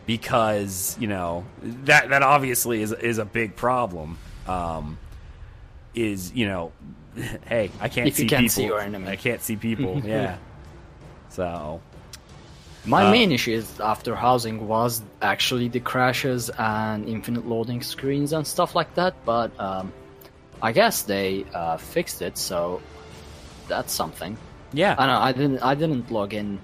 [0.05, 4.21] because you know that that obviously is is a big problem.
[4.47, 4.99] Um,
[5.95, 6.73] is you know,
[7.45, 8.49] hey, I can't If see can't people.
[8.49, 9.07] see your enemy.
[9.09, 10.01] I can't see people.
[10.05, 10.39] yeah.
[11.29, 11.83] So
[12.83, 18.33] My Uh, main issue is after housing was actually the crashes and infinite loading screens
[18.33, 19.93] and stuff like that, but um,
[20.61, 22.81] I guess they uh, fixed it, so
[23.67, 24.37] that's something.
[24.73, 26.59] yeah, I know I didn't I didn't log in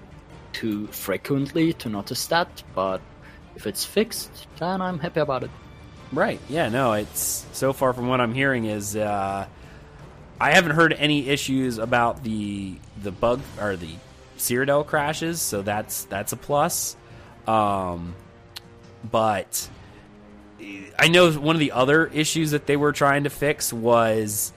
[0.52, 3.00] too frequently to notice that, but
[3.56, 5.50] if it's fixed, then I'm happy about it.
[6.12, 6.40] Right.
[6.48, 6.68] Yeah.
[6.68, 6.92] No.
[6.92, 9.46] It's so far from what I'm hearing is uh,
[10.40, 13.94] I haven't heard any issues about the the bug or the
[14.38, 16.96] Cyrodiil crashes, so that's that's a plus.
[17.46, 18.14] Um,
[19.10, 19.68] but
[20.98, 24.52] I know one of the other issues that they were trying to fix was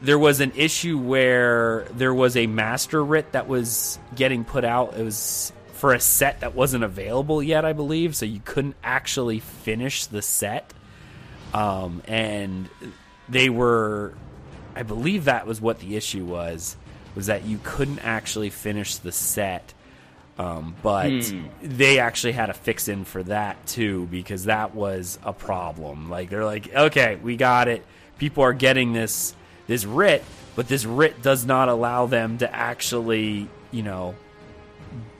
[0.00, 4.94] there was an issue where there was a master writ that was getting put out.
[4.96, 9.40] It was for a set that wasn't available yet, I believe, so you couldn't actually
[9.40, 10.72] finish the set.
[11.52, 12.68] Um, and
[13.28, 14.14] they were,
[14.74, 16.76] I believe that was what the issue was,
[17.14, 19.72] was that you couldn't actually finish the set.
[20.36, 21.32] Um, but
[21.62, 26.10] they actually had a fix in for that too because that was a problem.
[26.10, 27.84] Like they're like, okay, we got it.
[28.18, 29.34] People are getting this
[29.68, 30.24] this writ,
[30.56, 34.16] but this writ does not allow them to actually, you know,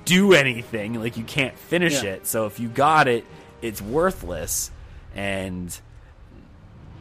[0.04, 0.94] do anything.
[1.00, 2.10] Like you can't finish Yeah.
[2.14, 2.26] it.
[2.26, 3.24] So if you got it,
[3.62, 4.70] it's worthless.
[5.14, 5.78] And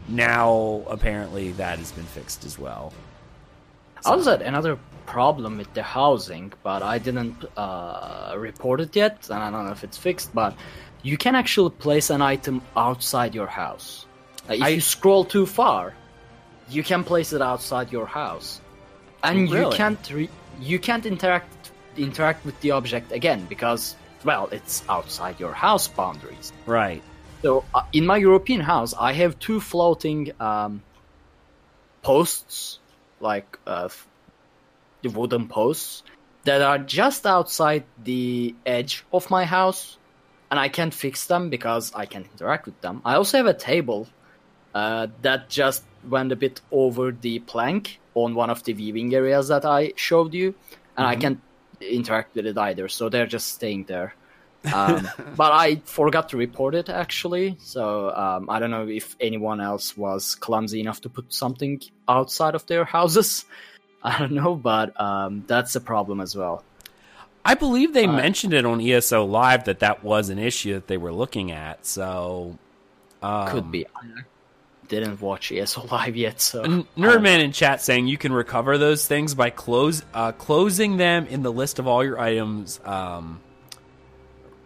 [0.08, 2.94] now apparently that has been fixed as well.
[4.12, 9.44] Also, had another problem with the housing, but I didn't uh, report it yet, and
[9.44, 10.34] I don't know if it's fixed.
[10.34, 10.56] But
[11.02, 14.06] you can actually place an item outside your house.
[14.50, 15.94] Uh, if I- you scroll too far,
[16.70, 18.62] you can place it outside your house,
[19.24, 20.30] and you can't re-
[20.60, 23.96] you can't interact interact with the object again because
[24.26, 26.54] well, it's outside your house boundaries.
[26.66, 27.04] Right.
[27.42, 30.82] So uh, in my European house, I have two floating um,
[32.02, 32.80] posts,
[33.24, 33.90] like uh,
[35.02, 36.04] the wooden posts
[36.44, 39.98] that are just outside the edge of my house,
[40.52, 43.02] and I can't fix them because I can't interact with them.
[43.06, 44.08] I also have a table
[44.76, 49.48] uh, that just went a bit over the plank on one of the viewing areas
[49.48, 50.54] that I showed you,
[50.98, 51.40] and I can't
[51.82, 52.88] interact with it either.
[52.88, 54.14] So they're just staying there.
[54.72, 59.60] Um, but I forgot to report it actually, so um, I don't know if anyone
[59.60, 63.46] else was clumsy enough to put something outside of their houses.
[64.04, 66.64] I don't know, but um, that's a problem as well.
[67.46, 70.98] I believe they mentioned it on ESO Live that that was an issue that they
[70.98, 71.86] were looking at.
[71.86, 72.58] So
[73.22, 73.86] um, Could be.
[73.88, 74.24] I
[74.88, 76.64] didn't watch ESO live yet, so
[76.98, 81.42] Nerdman in chat saying you can recover those things by close uh, closing them in
[81.42, 82.80] the list of all your items.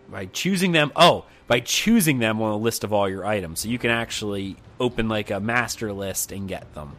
[0.10, 3.70] By choosing them, oh, by choosing them on a list of all your items, so
[3.70, 6.94] you can actually open like a master list and get them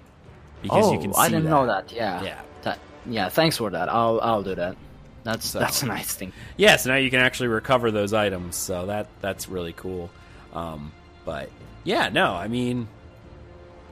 [0.63, 1.13] because oh, you can.
[1.15, 1.93] See I didn't know that.
[1.93, 2.41] Yeah, Yeah.
[2.63, 3.29] That- yeah.
[3.29, 3.89] Thanks for that.
[3.89, 4.77] I'll I'll do that.
[5.25, 6.33] That's So- that's a nice thing.
[6.57, 8.57] Yeah, so now you can actually recover those items.
[8.57, 10.11] So that that's really cool.
[10.53, 10.93] Um,
[11.25, 11.51] but
[11.85, 12.89] yeah, no, I mean,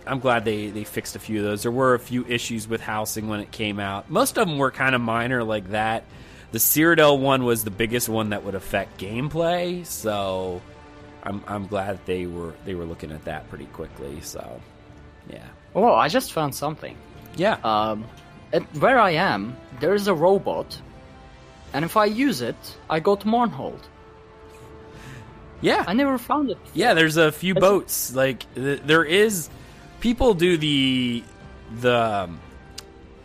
[0.06, 1.62] I'm glad they they fixed a few of those.
[1.62, 4.10] There were a few issues with housing when it came out.
[4.10, 6.04] Most of them were kind of minor, like that.
[6.57, 9.84] The Cyrodiil one was the biggest one that would affect gameplay.
[9.84, 10.62] So
[11.22, 14.22] I'm I'm glad they were they were looking at that pretty quickly.
[14.22, 14.62] So
[15.28, 15.44] yeah,
[15.74, 16.96] Oh, I just found something.
[17.36, 17.59] yeah.
[17.62, 18.07] Um,
[18.54, 20.80] at where I am, there is a robot,
[21.74, 22.57] and if I use it,
[22.88, 23.82] I go to Mournhold.
[25.61, 26.59] Yeah, I never found it.
[26.72, 28.14] Yeah, there's a few boats.
[28.14, 29.50] Like th- there is,
[30.00, 31.22] people do the
[31.82, 32.40] the um,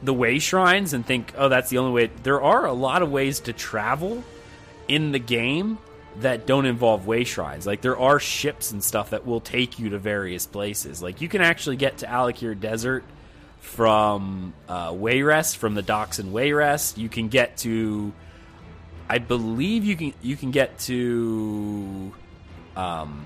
[0.03, 2.11] the way shrines and think, oh, that's the only way.
[2.23, 4.23] There are a lot of ways to travel
[4.87, 5.77] in the game
[6.19, 7.65] that don't involve way shrines.
[7.65, 11.01] Like there are ships and stuff that will take you to various places.
[11.01, 13.03] Like you can actually get to Alik'r Desert
[13.59, 16.97] from uh, Wayrest, from the docks in Wayrest.
[16.97, 18.11] You can get to,
[19.07, 22.11] I believe you can you can get to
[22.75, 23.25] um,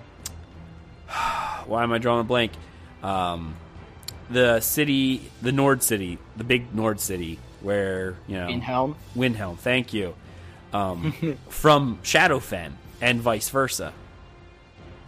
[1.66, 2.52] why am I drawing a blank?
[3.02, 3.56] Um,
[4.30, 8.96] the city, the Nord city, the big Nord city, where you know Windhelm?
[9.16, 9.58] Windhelm.
[9.58, 10.16] Thank you.
[10.74, 13.94] Um, from Shadowfen and vice versa,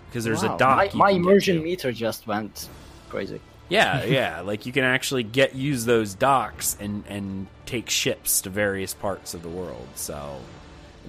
[0.10, 0.94] because there's Wow, a dock.
[0.94, 2.70] My, my immersion meter just went
[3.10, 3.42] crazy.
[3.70, 4.42] Yeah, yeah.
[4.42, 9.34] like you can actually get use those docks and and take ships to various parts
[9.34, 9.88] of the world.
[9.96, 10.40] So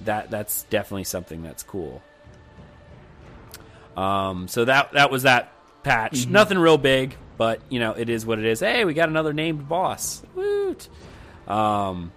[0.05, 2.01] that that's definitely something that's cool.
[3.95, 5.51] Um, so that that was that
[5.83, 6.27] patch.
[6.27, 8.59] Nothing real big, but you know it is what it is.
[8.59, 10.21] Hey, we got another named boss.
[10.35, 10.87] Woot!
[11.47, 12.11] Um,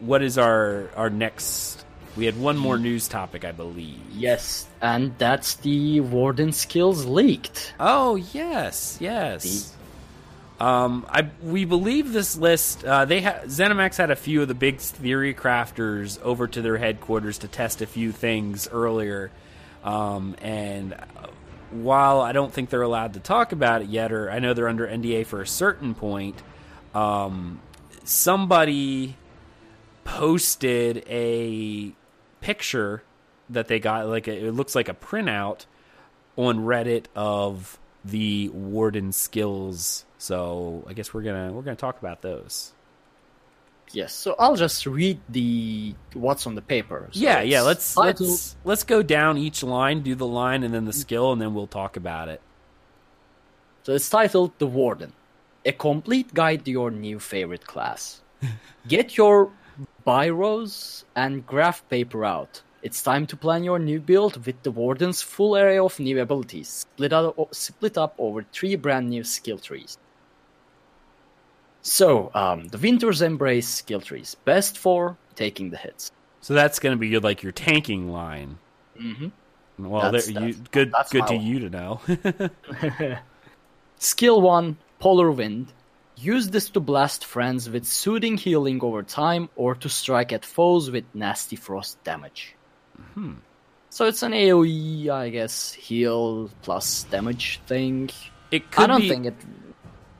[0.00, 1.86] what is our our next?
[2.16, 4.00] We had one more news topic, I believe.
[4.12, 7.72] Yes, and that's the Warden skills leaked.
[7.78, 9.74] Oh yes, yes.
[10.58, 12.84] Um, I we believe this list.
[12.84, 16.76] Uh, they ha- ZeniMax had a few of the big theory crafters over to their
[16.76, 19.30] headquarters to test a few things earlier,
[19.84, 20.96] um, and
[21.70, 24.68] while I don't think they're allowed to talk about it yet, or I know they're
[24.68, 26.42] under NDA for a certain point,
[26.94, 27.60] um,
[28.04, 29.16] somebody
[30.04, 31.92] posted a
[32.40, 33.02] picture
[33.48, 35.66] that they got like a, it looks like a printout
[36.36, 42.20] on Reddit of the Warden skills So I guess we're gonna we're gonna talk about
[42.20, 42.72] those.
[43.92, 47.08] Yes, so I'll just read the what's on the paper.
[47.10, 47.62] So yeah, yeah.
[47.62, 51.32] Let's titled- let's let's go down each line, do the line, and then the skill,
[51.32, 52.40] and then we'll talk about it.
[53.82, 55.12] So it's titled The Warden,
[55.64, 58.22] a complete guide to your new favorite class.
[58.88, 59.50] Get your
[60.06, 62.62] biros and graph paper out.
[62.82, 66.68] It's time to plan your new build with the Warden's full array of new abilities,
[66.68, 69.98] split up, split up over three brand new skill trees.
[71.82, 76.10] So, um, the Winter's Embrace skill trees, best for taking the hits.
[76.40, 78.58] So that's gonna be your, like your tanking line.
[79.00, 79.28] Mm-hmm.
[79.86, 81.44] Well, That's- there, you, that's- good that's good to one.
[81.46, 82.00] you to know.
[83.98, 85.72] Skill 1 Polar Wind.
[86.16, 90.90] Use this to blast friends with soothing healing over time or to strike at foes
[90.90, 92.54] with nasty frost damage.
[93.14, 93.34] Hmm.
[93.88, 98.10] So it's an AoE, I guess, heal plus damage thing.
[98.50, 99.34] It could I don't be, think it.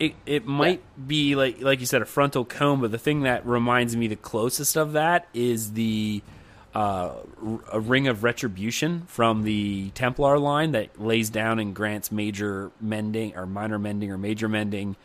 [0.01, 3.47] It it might be like like you said a frontal cone, but the thing that
[3.47, 6.23] reminds me the closest of that is the
[6.75, 7.13] uh,
[7.71, 13.37] a ring of retribution from the Templar line that lays down and grants major mending
[13.37, 14.97] or minor mending or major mending.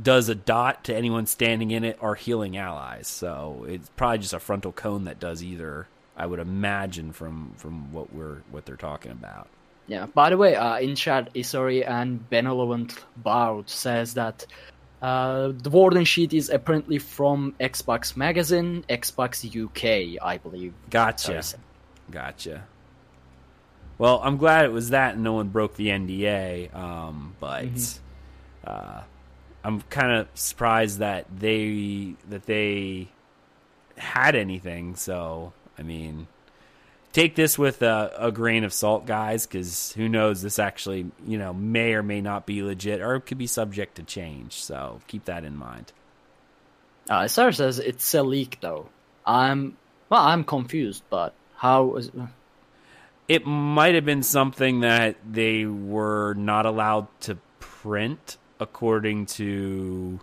[0.00, 3.06] Does a dot to anyone standing in it or healing allies.
[3.06, 5.86] So it's probably just a frontal cone that does either.
[6.16, 9.48] I would imagine from from what we're what they're talking about.
[9.86, 10.06] Yeah.
[10.06, 14.46] By the way, uh, in chat, Isori and Benevolent Bard says that
[15.02, 20.72] uh, the Warden sheet is apparently from Xbox Magazine, Xbox UK, I believe.
[20.88, 21.42] Gotcha.
[21.42, 21.62] Sorry,
[22.10, 22.64] Gotcha.
[23.98, 26.74] Well, I'm glad it was that and no one broke the NDA.
[26.74, 28.00] Um, but
[28.66, 29.02] uh,
[29.62, 33.08] I'm kind of surprised that they that they
[33.96, 34.96] had anything.
[34.96, 36.26] So I mean,
[37.14, 40.42] take this with a, a grain of salt, guys, because who knows?
[40.42, 43.94] This actually, you know, may or may not be legit, or it could be subject
[43.94, 44.62] to change.
[44.62, 45.92] So keep that in mind.
[47.08, 48.88] Uh, Sarah says it's a leak, though.
[49.24, 49.78] I'm
[50.10, 50.22] well.
[50.22, 52.10] I'm confused, but how is?
[53.28, 60.20] it might have been something that they were not allowed to print according to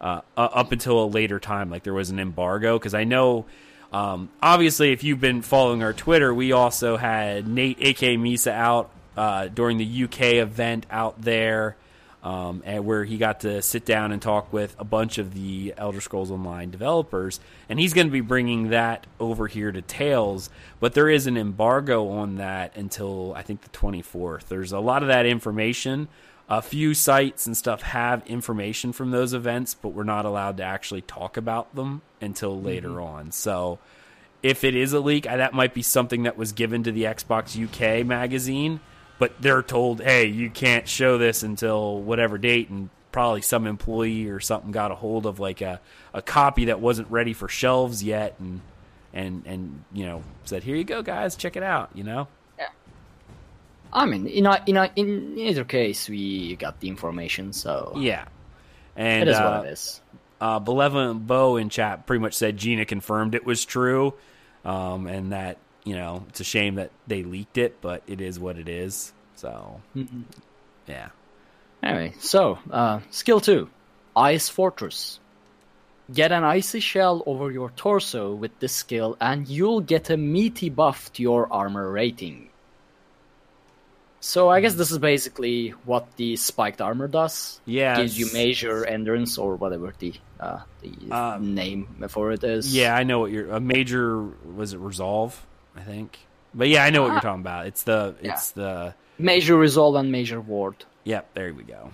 [0.00, 3.46] uh, uh, up until a later time like there was an embargo because i know
[3.92, 8.90] um, obviously if you've been following our twitter we also had nate ak misa out
[9.16, 11.76] uh, during the uk event out there
[12.22, 15.74] um, and where he got to sit down and talk with a bunch of the
[15.76, 20.48] Elder Scrolls Online developers, and he's going to be bringing that over here to Tails.
[20.78, 24.46] But there is an embargo on that until I think the 24th.
[24.46, 26.08] There's a lot of that information.
[26.48, 30.64] A few sites and stuff have information from those events, but we're not allowed to
[30.64, 33.32] actually talk about them until later on.
[33.32, 33.78] So
[34.42, 37.56] if it is a leak, that might be something that was given to the Xbox
[37.56, 38.80] UK magazine,
[39.18, 44.28] but they're told, hey, you can't show this until whatever date, and probably some employee
[44.28, 45.80] or something got a hold of like a,
[46.12, 48.60] a copy that wasn't ready for shelves yet, and
[49.12, 52.26] and and you know said, here you go, guys, check it out, you know.
[52.58, 52.68] Yeah.
[53.92, 58.24] I mean, in a, in a, in either case, we got the information, so Yeah,
[58.96, 60.00] and it is uh, what it is.
[60.42, 64.14] Uh, Bo in chat pretty much said Gina confirmed it was true,
[64.64, 68.40] um, and that you know it's a shame that they leaked it, but it is
[68.40, 69.12] what it is.
[69.36, 69.80] So,
[70.86, 71.08] yeah,
[71.82, 73.68] Anyway, so uh, skill two,
[74.16, 75.18] Ice Fortress.
[76.12, 80.68] Get an icy shell over your torso with this skill, and you'll get a meaty
[80.68, 82.50] buff to your armor rating.
[84.24, 87.60] So I guess this is basically what the spiked armor does.
[87.66, 92.72] Yeah, gives you major endurance or whatever the uh, the Um, name for it is.
[92.72, 93.50] yeah, I know what you're.
[93.50, 95.44] A major was it resolve?
[95.76, 96.20] I think,
[96.54, 97.20] but yeah, I know what you're Ah.
[97.20, 97.66] talking about.
[97.66, 100.84] It's the it's the major resolve and major ward.
[101.02, 101.34] yep.
[101.34, 101.90] There we go.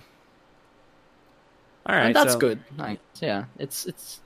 [1.87, 2.59] All right, and that's so- good.
[2.77, 4.19] Like, yeah, it's it's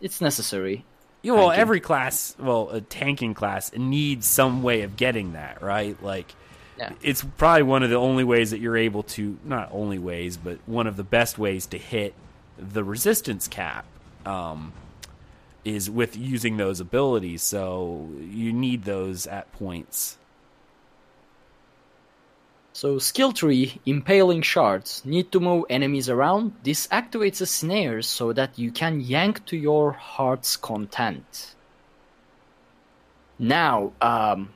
[0.00, 0.84] it's necessary.
[1.22, 1.60] Yeah, well, Tanking.
[1.60, 5.96] every class, well, a tanking class needs some way of getting that, right?
[6.02, 6.34] Like,
[6.76, 6.92] Yeah.
[7.02, 10.58] it's probably one of the only ways that you're able to, not only ways, but
[10.66, 12.14] one of the best ways to hit
[12.58, 13.84] the resistance cap
[14.26, 14.72] um,
[15.64, 17.42] is with using those abilities.
[17.42, 20.18] So you need those at points.
[22.72, 26.54] So skill tree, impaling shards, need to move enemies around.
[26.64, 31.54] This activates a snare so that you can yank to your heart's content.
[33.38, 34.50] Now, um,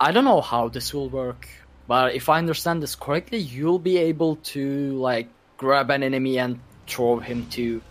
[0.00, 1.46] I don't know how this will work,
[1.86, 5.28] but if I understand this correctly, you'll be able to like
[5.58, 7.82] grab an enemy and throw him to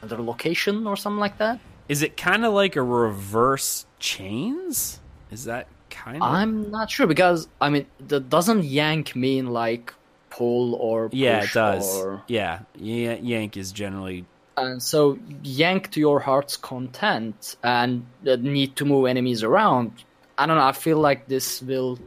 [0.00, 1.60] another location or something like that.
[1.88, 4.98] Is it kind of like a reverse chains?
[5.30, 6.22] Is that kind of?
[6.22, 9.94] I'm not sure because I mean, the, doesn't yank mean like
[10.30, 11.94] pull or push Yeah, it does.
[11.94, 14.26] or Yeah, yeah, yank is generally
[14.56, 20.04] and so yank to your heart's content and uh, need to move enemies around.
[20.38, 20.64] I don't know.
[20.64, 21.98] I feel like this will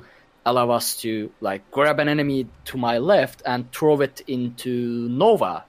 [0.45, 5.65] allow us to like grab an enemy to my left and throw it into Nova.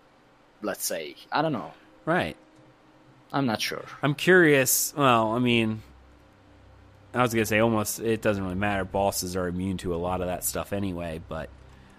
[0.62, 1.72] Let's say I don't know.
[2.04, 2.36] right.
[3.32, 3.84] I'm not sure.
[4.02, 4.94] I'm curious.
[4.96, 5.82] Well, I mean,
[7.12, 8.84] I was gonna say almost it doesn't really matter.
[8.84, 11.48] Bosses are immune to a lot of that stuff anyway, but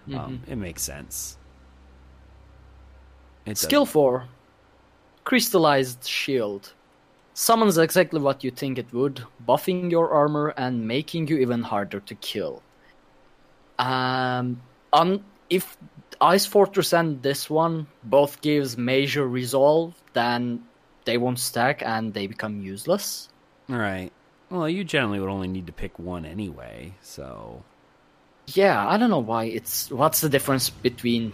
[0.08, 0.52] um, Mm-hmm.
[0.52, 1.36] it makes sense.
[3.46, 3.58] It.
[3.58, 4.24] Skill four,
[5.24, 6.72] crystallized shield.
[7.38, 12.00] Summons exactly what you think it would, buffing your armor and making you even harder
[12.00, 12.64] to kill.
[13.78, 14.60] Um,
[14.92, 15.78] on if
[16.20, 20.64] Ice Fortress and this one both gives major resolve, then
[21.04, 23.28] they won't stack and they become useless.
[23.68, 24.10] Right.
[24.50, 27.62] Well, you generally would only need to pick one anyway, so
[28.48, 29.92] Yeah, I don't know why it's.
[29.92, 31.32] What's the difference between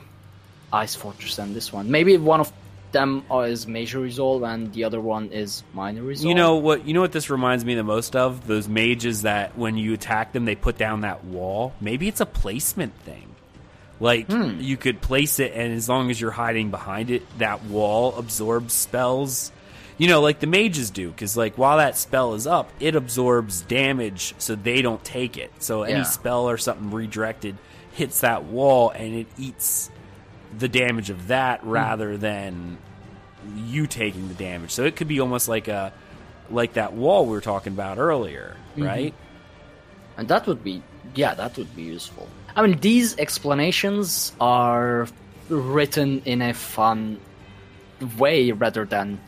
[0.71, 1.91] Ice Fortress and this one?
[1.91, 2.53] Maybe one of
[2.95, 6.27] them is major resolve and the other one is minor resolve.
[6.27, 6.87] You know what?
[6.87, 8.47] You know what this reminds me the most of?
[8.47, 11.75] Those mages that when you attack them, they put down that wall.
[11.83, 13.35] Maybe it's a placement thing.
[14.01, 14.61] Like hmm.
[14.61, 18.73] you could place it, and as long as you're hiding behind it, that wall absorbs
[18.73, 19.53] spells.
[19.97, 23.61] You know, like the mages do, because like while that spell is up, it absorbs
[23.63, 25.53] damage, so they don't take it.
[25.61, 26.03] So any Yeah.
[26.03, 27.57] spell or something redirected
[27.93, 29.91] hits that wall, and it eats
[30.59, 31.71] the damage of that hmm.
[31.71, 32.79] rather than
[33.57, 34.71] you taking the damage.
[34.71, 35.93] So it could be almost like a
[36.51, 38.83] like that wall we were talking about earlier, mm-hmm.
[38.83, 39.15] right?
[40.17, 40.83] and that would be
[41.15, 42.29] yeah, that would be useful.
[42.57, 45.07] I mean, these explanations are
[45.49, 47.21] written in a fun
[48.19, 49.21] way rather than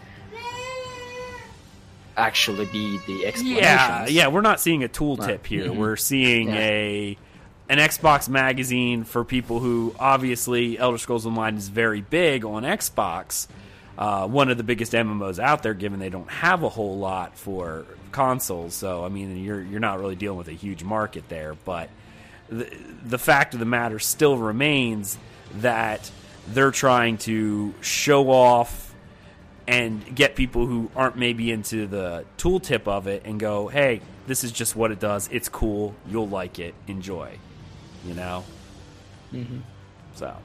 [2.17, 3.63] actually be the explanations.
[3.63, 4.29] Yeah, yeah.
[4.29, 5.67] We're not seeing a tooltip here.
[5.67, 5.79] Mm-hmm.
[5.79, 6.59] We're seeing Yeah.
[6.59, 7.19] a
[7.69, 13.49] an Xbox magazine for people who obviously Elder Scrolls Online is very big on Xbox.
[13.98, 17.36] Uh, one of the biggest MMOs out there, given they don't have a whole lot
[17.39, 18.74] for consoles.
[18.74, 21.55] So I mean, you're you're not really dealing with a huge market there.
[21.64, 21.89] But
[22.48, 22.70] the
[23.05, 25.16] the fact of the matter still remains
[25.56, 26.10] that
[26.48, 28.94] they're trying to show off
[29.68, 34.44] and get people who aren't maybe into the tooltip of it and go, hey, this
[34.44, 35.28] is just what it does.
[35.32, 35.94] It's cool.
[36.09, 36.74] You'll like it.
[36.86, 37.36] Enjoy.
[38.05, 38.44] You know?
[39.32, 39.59] Mm-hmm.
[40.14, 40.36] So.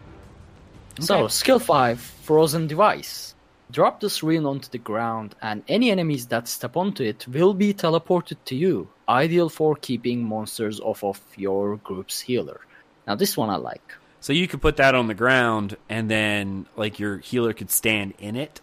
[1.00, 3.31] So, skill 5 Frozen Device.
[3.72, 7.74] Drop this rune onto the ground, and any enemies that step onto it will be
[7.74, 8.90] teleported to you.
[9.08, 12.60] Ideal for keeping monsters off of your group's healer.
[13.08, 13.94] Now, this one I like.
[14.20, 18.14] So you could put that on the ground and then, like, your healer could stand
[18.20, 18.62] in it.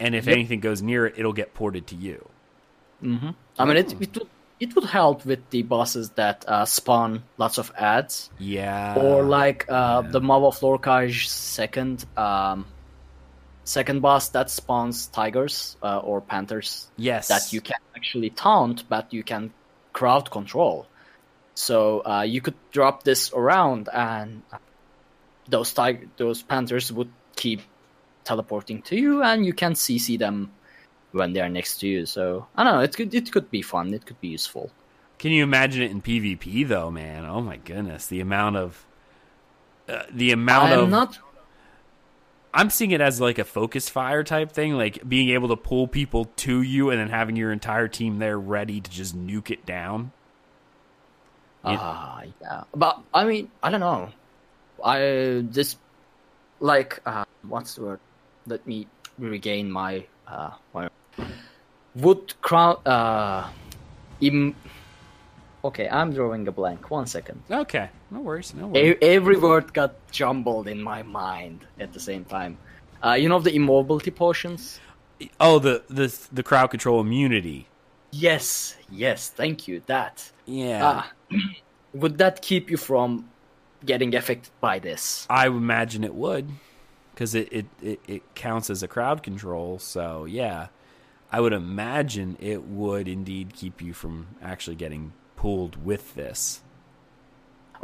[0.00, 0.34] And if Yep.
[0.34, 2.28] anything goes near it, it'll get ported to you.
[3.58, 4.28] I mean, it, it, would,
[4.58, 8.30] it would help with the bosses that uh, spawn lots of ads.
[8.38, 8.94] Yeah.
[8.96, 12.64] or like uh, the Maw of Lorkhaj second um,
[13.64, 17.28] second boss that spawns tigers uh, or panthers Yes.
[17.28, 19.52] that you can actually taunt, but you can
[19.92, 20.86] crowd control.
[21.54, 24.42] So uh, you could drop this around, and
[25.48, 27.60] those tig- those panthers would keep
[28.24, 30.50] teleporting to you, and you can CC them
[31.12, 32.06] when they are next to you.
[32.06, 32.80] So I don't know.
[32.80, 33.94] It could it could be fun.
[33.94, 34.70] It could be useful.
[35.18, 37.24] Can you imagine it in PvP though, man?
[37.24, 38.84] Oh my goodness, the amount of
[39.88, 41.18] uh, the amount I'm of not
[42.54, 45.88] I'm seeing it as like a focus fire type thing, like being able to pull
[45.88, 49.66] people to you and then having your entire team there ready to just nuke it
[49.66, 50.12] down.
[51.64, 52.62] Ah, yeah.
[52.72, 54.10] But I mean, I don't know.
[54.84, 55.76] I this
[56.60, 58.00] like uh, what's the word?
[58.46, 58.86] Let me
[59.18, 60.88] regain my uh my
[61.96, 63.50] would crown uh
[64.20, 64.54] im.
[65.64, 66.90] Okay, I'm drawing a blank.
[66.90, 67.42] One second.
[67.50, 68.96] Okay, no worries, no worries.
[69.02, 72.56] Every word got jumbled in my mind at the same time.
[73.04, 74.80] Uh, you know the immobility potions?
[75.40, 77.66] Oh, the the the crowd control immunity.
[78.10, 79.28] Yes, yes.
[79.30, 79.82] Thank you.
[79.86, 80.30] That.
[80.46, 81.12] Yeah, Ah,
[81.92, 83.28] would that keep you from
[83.84, 85.26] getting affected by this?
[85.28, 86.48] I imagine it would,
[87.12, 89.78] because it, it it it counts as a crowd control.
[89.78, 90.68] So yeah,
[91.32, 96.62] I would imagine it would indeed keep you from actually getting pulled with this.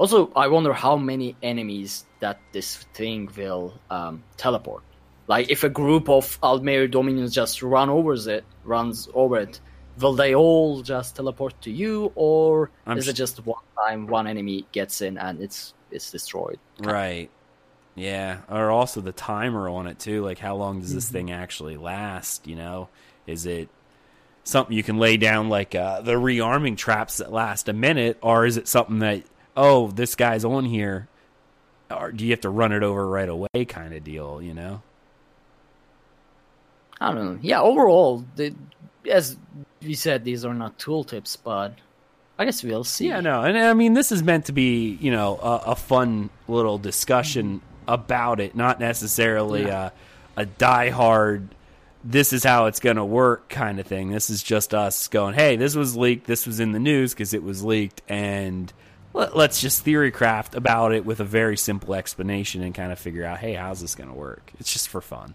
[0.01, 4.83] Also, I wonder how many enemies that this thing will um, teleport.
[5.27, 9.61] Like, if a group of Aldmeri Dominions just run over it, runs over it,
[10.01, 14.07] will they all just teleport to you, or I'm is sh- it just one time
[14.07, 16.59] one enemy gets in and it's it's destroyed?
[16.79, 17.29] Right.
[17.95, 18.39] Yeah.
[18.49, 20.25] Or also the timer on it too.
[20.25, 22.47] Like how long does this thing actually last?
[22.47, 22.89] You know,
[23.27, 23.69] is it
[24.45, 28.47] something you can lay down like uh, the rearming traps that last a minute, or
[28.47, 29.25] is it something that
[29.57, 31.09] oh this guy's on here,
[31.91, 34.83] or do you have to run it over right away kind of deal, you know?
[37.01, 37.39] I don't know.
[37.41, 38.55] Yeah, overall, the,
[39.11, 39.37] as
[39.83, 41.75] we said, these are not tooltips, but
[42.39, 43.09] I guess we'll see.
[43.09, 46.31] Yeah, no, and I mean, this is meant to be, you know, a, a fun
[46.47, 47.93] little discussion mm-hmm.
[47.93, 49.91] about it, not necessarily Yeah.
[50.37, 51.49] a, a diehard.
[52.05, 54.11] This is how it's going to work kind of thing.
[54.11, 56.27] This is just us going, hey, this was leaked.
[56.27, 58.73] This was in the news because it was leaked, and
[59.13, 62.99] let, let's just theory craft about it with a very simple explanation and kind of
[62.99, 64.53] figure out, hey, how's this going to work?
[64.59, 65.35] It's just for fun.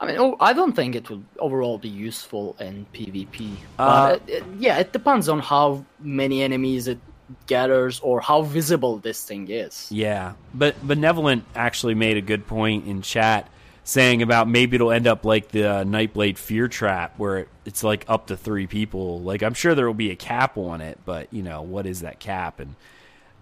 [0.00, 3.56] I mean, oh, I don't think it would overall be useful in PvP.
[3.78, 6.98] Uh, it, it- yeah, it depends on how many enemies it
[7.46, 9.88] gathers or how visible this thing is.
[9.92, 13.48] Yeah, but Benevolent actually made a good point in chat
[13.84, 17.82] saying about maybe it'll end up like the uh, Nightblade Fear Trap where it, it's
[17.82, 19.20] like up to three people.
[19.20, 22.00] Like I'm sure there will be a cap on it, but you know what is
[22.00, 22.60] that cap?
[22.60, 22.76] And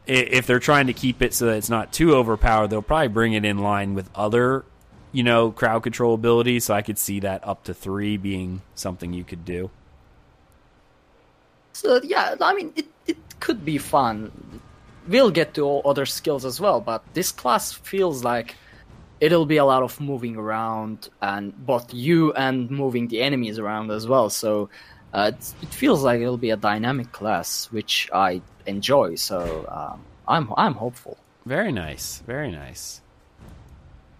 [0.06, 3.34] if they're trying to keep it so that it's not too overpowered, they'll probably bring
[3.34, 4.64] it in line with other,
[5.12, 6.64] you know, crowd control abilities.
[6.64, 9.70] So I could see that up to three being something you could do.
[11.72, 14.60] So yeah, I mean, it, it could be fun.
[15.06, 18.54] We'll get to all other skills as well, but this class feels like
[19.20, 23.90] it'll be a lot of moving around and both you and moving the enemies around
[23.90, 24.30] as well.
[24.30, 24.70] So
[25.12, 29.16] uh, it's, it feels like it'll be a dynamic class, which I enjoy.
[29.16, 31.18] So um, I'm I'm hopeful.
[31.46, 33.00] Very nice, very nice.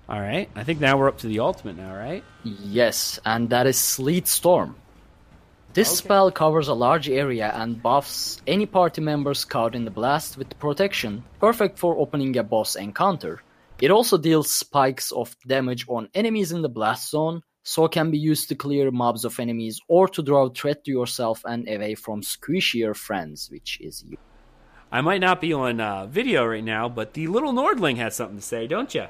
[0.09, 2.24] All right, I think now we're up to the ultimate now, right?
[2.43, 4.74] Yes, and that is Sleet Storm.
[5.72, 10.36] This spell covers a large area and buffs any party members caught in the blast
[10.36, 13.40] with protection, perfect for opening a boss encounter.
[13.81, 18.19] It also deals spikes of damage on enemies in the blast zone, so can be
[18.19, 21.94] used to clear mobs of enemies or to draw a threat to yourself and away
[21.94, 24.19] from squishier friends, which is you.
[24.93, 28.39] I might not be on uh, video right now, but the little Nordling has something
[28.39, 29.07] to say, don't you?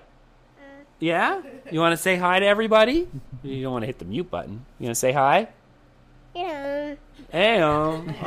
[0.99, 1.41] Yeah?
[1.73, 3.09] You want to say hi to everybody?
[3.43, 4.67] You don't want to hit the mute button.
[4.79, 5.49] You want to say hi?
[6.35, 6.95] Yeah.
[7.31, 8.15] Hey, um.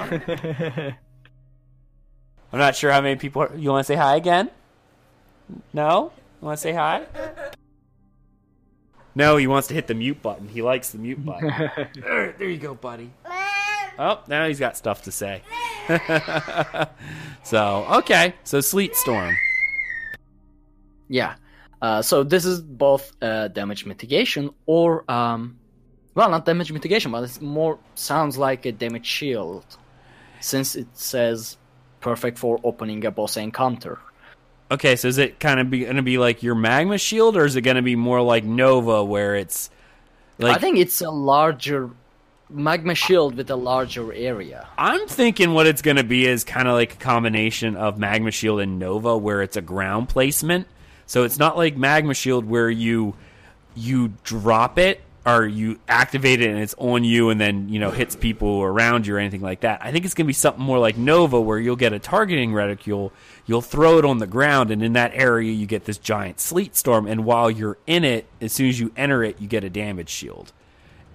[2.52, 3.44] I'm not sure how many people.
[3.44, 4.49] Are, you want to say hi again?
[5.72, 6.11] No?
[6.44, 7.06] You want to say hi?
[9.15, 10.49] No, he wants to hit the mute button.
[10.49, 11.48] He likes the mute button.
[11.95, 13.14] there, there you go, buddy.
[13.98, 15.41] Oh, now he's got stuff to say.
[17.44, 18.34] so, okay.
[18.44, 19.34] So, Sleet Storm.
[21.07, 21.36] Yeah.
[21.82, 25.57] Uh, so this is both uh, damage mitigation or, um,
[26.14, 29.65] well, not damage mitigation, but it more sounds like a damage shield,
[30.41, 31.56] since it says
[32.02, 33.98] perfect for opening a boss encounter.
[34.74, 37.56] Okay, so is it kind of going to be like your magma shield, or is
[37.56, 39.70] it going to be more like Nova, where it's
[40.40, 41.91] like I think it's a larger
[42.50, 44.68] magma shield with a larger area.
[44.76, 48.32] I'm thinking what it's going to be is kind of like a combination of Magma
[48.32, 50.66] Shield and Nova, where it's a ground placement.
[51.06, 53.14] So it's not like Magma Shield where you
[53.76, 57.91] you drop it or you activate it and it's on you and then you know
[57.91, 59.80] hits people around you or anything like that.
[59.82, 62.54] I think it's going to be something more like Nova, where you'll get a targeting
[62.54, 63.14] reticule,
[63.45, 66.76] you'll throw it on the ground, and in that area you get this giant sleet
[66.76, 67.08] storm.
[67.08, 70.10] And while you're in it, as soon as you enter it, you get a damage
[70.10, 70.52] shield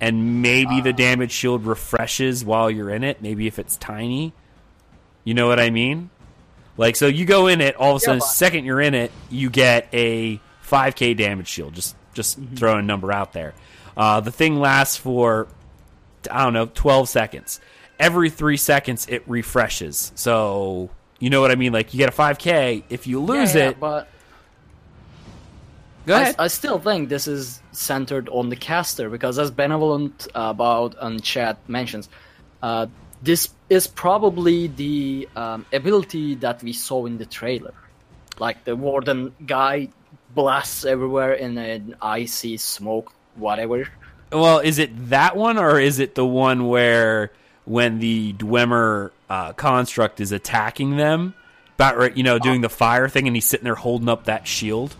[0.01, 0.97] and maybe the ah.
[0.97, 3.21] damage shield refreshes while you're in it.
[3.23, 4.33] Maybe if it's tiny,
[5.25, 6.11] you know what I mean.
[6.77, 9.11] Like so, you go in it, all of a sudden, but- second you're in it,
[9.31, 11.75] you get a 5k damage shield.
[11.75, 12.55] Just just mm-hmm.
[12.55, 13.55] throwing a number out there.
[13.99, 15.49] Uh, the thing lasts for
[16.31, 17.61] I don't know 12 seconds.
[17.99, 20.13] Every three seconds, it refreshes.
[20.15, 21.73] So you know what I mean.
[21.73, 22.85] Like you get a 5k.
[22.89, 24.09] If you lose Yeah, it, but
[26.07, 26.37] go I, ahead.
[26.39, 31.19] I still think this is centered on the caster because, as Benevolent uh, about on
[31.21, 32.09] chat mentions,
[32.63, 32.87] uh,
[33.23, 37.75] this is probably the um, ability that we saw in the trailer.
[38.39, 39.89] Like the warden guy
[40.35, 43.89] blasts everywhere in an icy smoke, whatever.
[44.33, 47.33] Well, is it that one or is it the one where
[47.65, 51.35] when the Dwemer uh, construct is attacking them,
[51.77, 54.47] about right, you know, doing the fire thing, and he's sitting there holding up that
[54.47, 54.97] shield?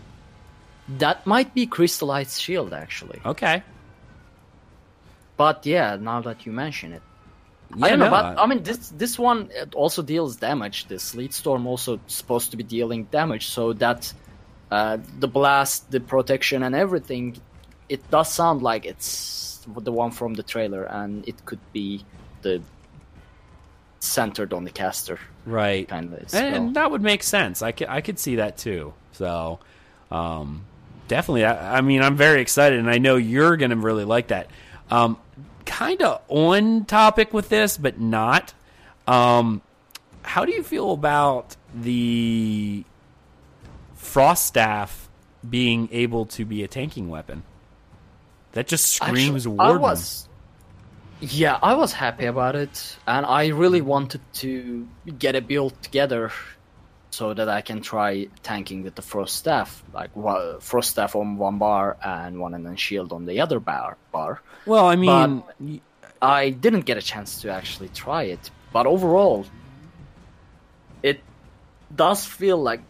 [0.87, 3.21] That might be Crystallized shield, actually.
[3.25, 3.63] Okay,
[5.37, 7.01] But yeah, now that you mention it,
[7.75, 10.87] yeah, I don't know, no, but I mean, this this one also deals damage.
[10.87, 14.11] This sleet storm also supposed to be dealing damage, so that
[14.71, 17.37] uh, the blast, the protection, and everything,
[17.89, 22.05] it does sound like it's the one from the trailer, and it could be
[22.41, 22.61] the
[23.99, 27.61] centered on the caster right, kind of and, and that would make sense.
[27.61, 28.93] I could, I could see that too.
[29.11, 29.59] So,
[30.11, 30.65] um,
[31.07, 31.45] definitely.
[31.45, 34.47] I, I mean, I'm very excited, and I know you're going to really like that.
[34.89, 35.17] Um,
[35.65, 38.53] kind of on topic with this, but not.
[39.07, 39.61] Um,
[40.21, 42.85] how do you feel about the
[43.95, 45.09] frost staff
[45.47, 47.43] being able to be a tanking weapon.
[48.53, 49.81] That just screams Actually, I warden.
[49.81, 50.27] was,
[51.21, 56.31] yeah, I was happy about it, and I really wanted to get a build together
[57.11, 61.37] so that I can try tanking with the frost staff, like wa- frost staff on
[61.37, 63.97] one bar and one and then shield on the other bar.
[64.11, 64.41] Bar.
[64.65, 65.81] Well, I mean, But-
[66.21, 69.45] I didn't get a chance to actually try it, but overall,
[71.01, 71.21] it
[71.95, 72.81] does feel like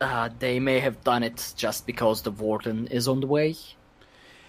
[0.00, 3.56] uh, they may have done it just because the warden is on the way,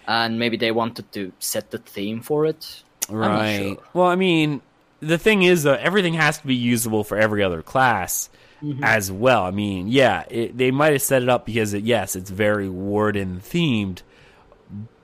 [0.10, 2.82] and maybe they wanted to set the theme for it.
[3.08, 3.76] Right.
[3.76, 3.78] sure.
[3.94, 4.62] Well, I mean,
[5.00, 8.30] the thing is, though, everything has to be usable for every other class
[8.62, 8.84] Mm-hmm.
[8.84, 9.44] as well.
[9.46, 12.68] I mean, yeah, it, they might have set it up because, it, yes, it's very
[12.68, 14.02] warden themed,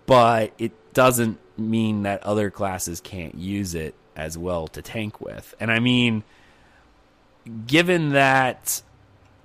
[0.05, 5.55] but it doesn't mean that other classes can't use it as well to tank with.
[5.57, 6.25] And I mean,
[7.65, 8.81] given that,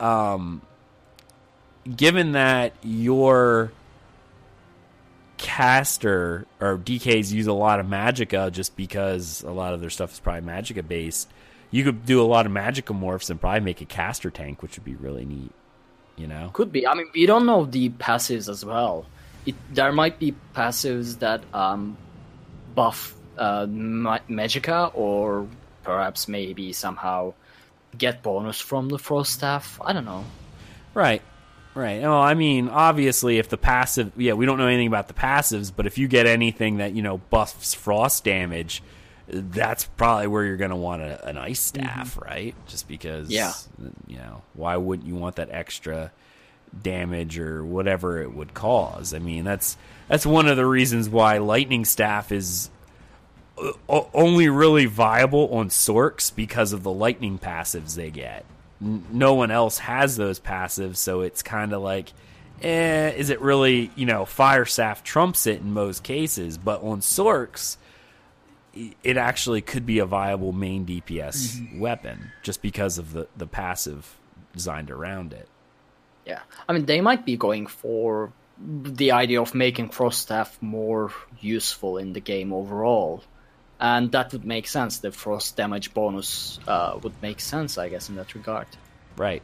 [0.00, 0.62] um,
[1.96, 3.70] given that your
[5.40, 10.12] caster or DKs use a lot of magicka just because a lot of their stuff
[10.12, 11.28] is probably magicka based.
[11.70, 14.76] You could do a lot of magicka morphs and probably make a caster tank, which
[14.76, 15.52] would be really neat.
[16.16, 16.50] You know?
[16.52, 16.86] Could be.
[16.86, 19.06] I mean, we don't know the passives as well.
[19.46, 21.96] It, there might be passives that um,
[22.74, 25.48] buff uh, ma- Magicka, or
[25.82, 27.32] perhaps maybe somehow
[27.96, 29.80] get bonus from the Frost Staff.
[29.82, 30.24] I don't know.
[30.92, 31.22] Right.
[31.74, 32.02] Right.
[32.02, 35.72] Well, I mean, obviously, if the passive, yeah, we don't know anything about the passives,
[35.74, 38.82] but if you get anything that you know buffs frost damage,
[39.28, 41.84] that's probably where you're going to want a, an ice mm-hmm.
[41.86, 42.54] staff, right?
[42.66, 43.52] Just because, Yeah.
[44.08, 46.10] you know, why wouldn't you want that extra
[46.82, 49.14] damage or whatever it would cause?
[49.14, 49.76] I mean, that's
[50.08, 52.70] that's one of the reasons why lightning staff is
[53.58, 58.44] uh, o- only really viable on Sorcs because of the lightning passives they get.
[58.82, 62.12] N- No one else has those passives, so it's kind of like,
[62.62, 67.00] eh, is it really, you know, Fire Staff trumps it in most cases, but on
[67.00, 67.76] Sorcs,
[69.02, 74.16] it actually could be a viable main DPS weapon just because of the, the passive
[74.52, 75.48] designed around it.
[76.24, 78.32] Yeah, I mean, they might be going for
[78.62, 83.24] the idea of making Frost Staff more useful in the game overall.
[83.80, 84.98] And that would make sense.
[84.98, 88.66] The frost damage bonus uh, would make sense, I guess, in that regard.
[89.16, 89.42] Right.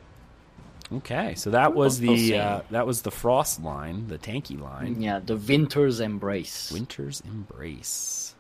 [0.93, 5.03] Okay, so that was the uh, that was the frost line, the tanky line.
[5.03, 6.71] Yeah, the Winter's Embrace.
[6.71, 8.35] Winter's Embrace.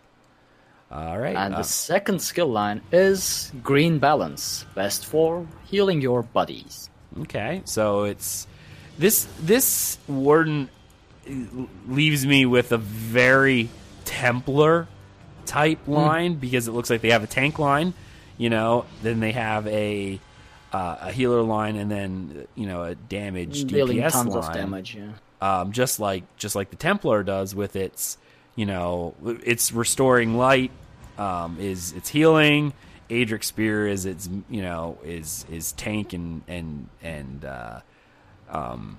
[0.92, 1.34] All right.
[1.34, 6.88] And uh, the second skill line is Green Balance, best for healing your buddies.
[7.22, 8.46] okay, so it's
[8.96, 10.68] this this warden
[11.88, 13.68] leaves me with a very
[14.04, 14.86] Templar
[15.46, 15.92] type Hmm.
[15.92, 17.94] line because it looks like they have a tank line,
[18.38, 20.20] you know, then they have a
[20.72, 24.44] uh, a healer line, and then you know a damage Dealing DPS tons line.
[24.44, 25.12] of damage, yeah.
[25.60, 28.18] um, just like just like the Templar does with its
[28.56, 29.14] you know
[29.44, 30.70] its restoring light
[31.18, 32.72] um, is its healing.
[33.08, 37.80] Aedric Spear is its you know is is tank and and and uh,
[38.50, 38.96] um,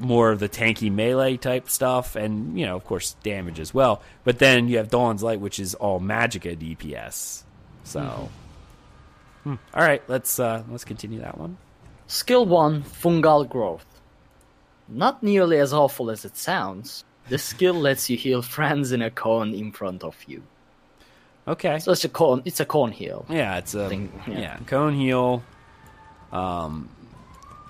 [0.00, 4.02] more of the tanky melee type stuff, and you know of course damage as well.
[4.24, 7.42] But then you have Dawn's Light, which is all Magicka DPS.
[7.84, 8.28] So,
[9.44, 9.54] hmm.
[9.74, 11.56] all right, let's uh, let's continue that one.
[12.06, 13.86] Skill 1 Fungal Growth.
[14.88, 17.04] Not nearly as awful as it sounds.
[17.28, 20.42] This skill lets you heal friends in a cone in front of you.
[21.46, 22.42] Okay, So it's a cone.
[22.44, 23.26] It's a cone heal.
[23.28, 24.40] Yeah, it's a thing, yeah.
[24.40, 24.58] yeah.
[24.66, 25.42] cone heal.
[26.32, 26.88] Um,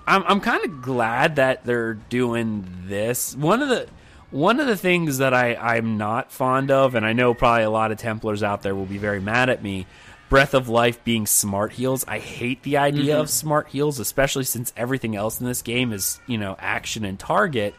[0.07, 3.35] I'm I'm kind of glad that they're doing this.
[3.35, 3.87] One of the
[4.31, 7.69] one of the things that I I'm not fond of, and I know probably a
[7.69, 9.85] lot of Templars out there will be very mad at me.
[10.29, 12.05] Breath of Life being smart heals.
[12.07, 13.31] I hate the idea of mm-hmm.
[13.31, 17.75] smart heals, especially since everything else in this game is you know action and target.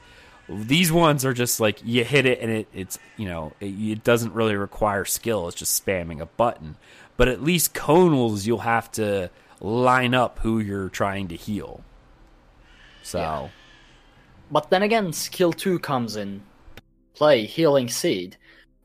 [0.49, 4.05] These ones are just like you hit it and it, it's you know it, it
[4.05, 5.49] doesn't really require skill.
[5.49, 6.77] It's just spamming a button.
[7.17, 9.31] But at least conals you'll have to
[9.61, 11.83] line up who you're trying to heal.
[13.03, 13.49] So Yeah.
[14.51, 16.43] But then again, skill 2 comes in
[17.15, 18.37] play, Healing Seed.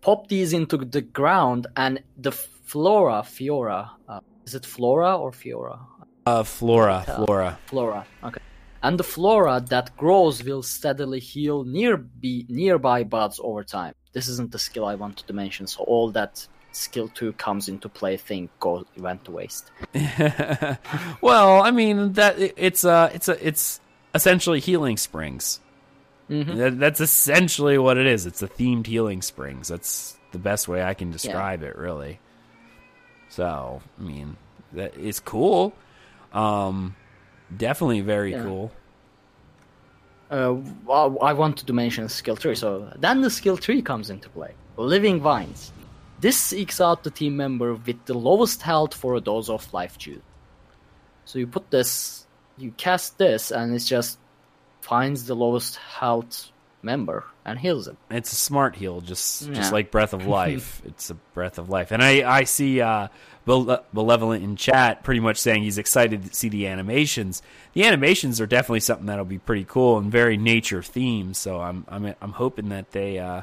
[0.02, 5.80] Pop these into the ground, and the flora, Fiora, uh, is it Flora or Fiora?
[6.26, 7.58] uh, Flora, Flora.
[7.68, 8.42] Flora, okay.
[8.84, 13.94] And the flora that grows will steadily heal near be, nearby buds over time.
[14.14, 17.90] This isn't the skill I wanted to mention, so all that skill 2 comes into
[17.90, 19.72] play thing goes went to waste.
[21.22, 23.80] Well, I mean that it- it's a it's a it's
[24.18, 25.60] essentially healing springs.
[26.30, 28.26] That, that's essentially what it is.
[28.26, 29.70] It's a themed healing springs.
[29.70, 32.20] That's the best way I can describe it, really.
[33.30, 34.36] So, I mean,
[34.74, 35.72] that is cool.
[36.34, 36.96] Um,
[37.56, 38.44] definitely very Yeah.
[38.44, 38.72] cool.
[40.30, 40.56] uh,
[41.22, 42.56] I wanted to mention skill tree.
[42.56, 44.54] So then the skill tree comes into play.
[44.76, 45.72] Living Vines.
[46.20, 49.98] This seeks out the team member with the lowest health for a dose of life
[49.98, 50.20] juice.
[51.24, 52.27] So you put this,
[52.58, 54.18] you cast this, and it just
[54.82, 56.50] finds the lowest health
[56.82, 57.98] member and heals him.
[58.10, 60.82] It's a smart heal, just just like Breath of Life.
[60.86, 63.08] it's a Breath of Life, and I I see uh,
[63.46, 67.42] Bel- Malevolent in chat pretty much saying he's excited to see the animations.
[67.74, 71.36] The animations are definitely something that'll be pretty cool and very nature themed.
[71.36, 73.42] So I'm I'm I'm hoping that they uh,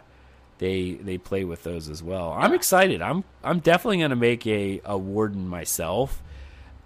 [0.59, 2.33] they they play with those as well.
[2.33, 3.03] I'm excited.
[3.03, 6.23] I'm I'm definitely gonna make a a warden myself.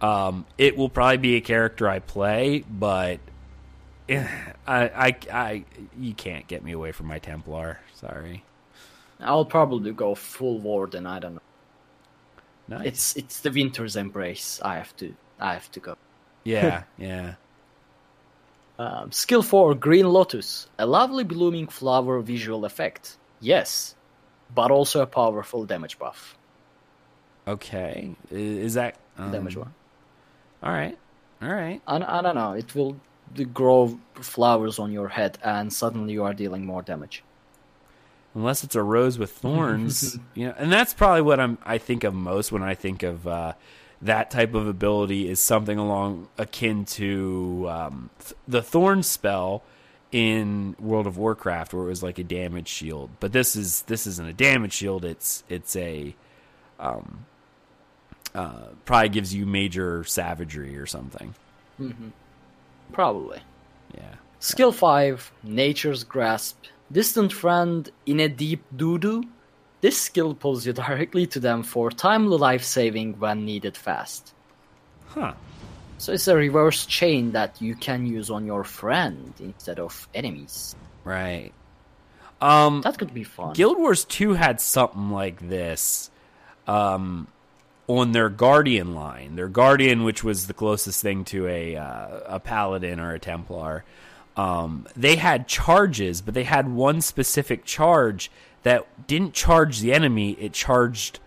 [0.01, 3.21] Um, it will probably be a character I play, but
[4.09, 4.25] I,
[4.67, 5.65] I, I,
[5.99, 7.81] you can't get me away from my Templar.
[7.95, 8.45] Sorry.
[9.21, 11.07] I'll probably go full warden.
[11.07, 11.41] I don't know.
[12.69, 12.87] Nice.
[12.87, 14.61] It's it's the winter's embrace.
[14.63, 15.97] I have to I have to go.
[16.45, 17.35] yeah, yeah.
[18.79, 20.69] Um, skill 4 Green Lotus.
[20.79, 23.17] A lovely blooming flower visual effect.
[23.41, 23.97] Yes,
[24.55, 26.37] but also a powerful damage buff.
[27.49, 28.15] Okay.
[28.31, 29.75] Is that um, Damage one.
[30.63, 30.99] All right.
[31.41, 31.81] All right.
[31.87, 32.53] I, I don't know.
[32.53, 32.97] It will
[33.53, 37.23] grow flowers on your head, and suddenly you are dealing more damage.
[38.35, 41.59] Unless it's a rose with thorns, you know, and that's probably what I'm.
[41.65, 43.55] I think of most when I think of uh,
[44.03, 49.63] that type of ability is something along akin to um, th- the thorn spell
[50.13, 53.11] in World of Warcraft, where it was like a damage shield.
[53.21, 55.05] But this is this isn't a damage shield.
[55.05, 56.15] It's it's a
[56.79, 57.27] um,
[58.39, 61.35] uh, probably gives you major savagery or something.
[62.93, 63.41] Probably.
[63.95, 64.15] Yeah.
[64.39, 66.57] Skill 5 Nature's Grasp.
[66.91, 69.25] Distant friend in a deep doo doo.
[69.81, 74.33] This skill pulls you directly to them for timely life saving when needed fast.
[75.09, 75.35] Huh.
[75.99, 80.77] So it's a reverse chain that you can use on your friend instead of enemies.
[81.03, 81.53] Right.
[82.41, 83.55] Um, That could be fun.
[83.55, 86.11] Guild Wars 2 had something like this
[86.69, 87.27] um,
[87.89, 89.35] on their Guardian line.
[89.35, 93.85] Their Guardian, which was the closest thing to a uh, a Paladin or a Templar,
[94.37, 98.31] um, they had charges, but they had one specific charge
[98.63, 100.33] that didn't charge the enemy.
[100.33, 101.19] It charged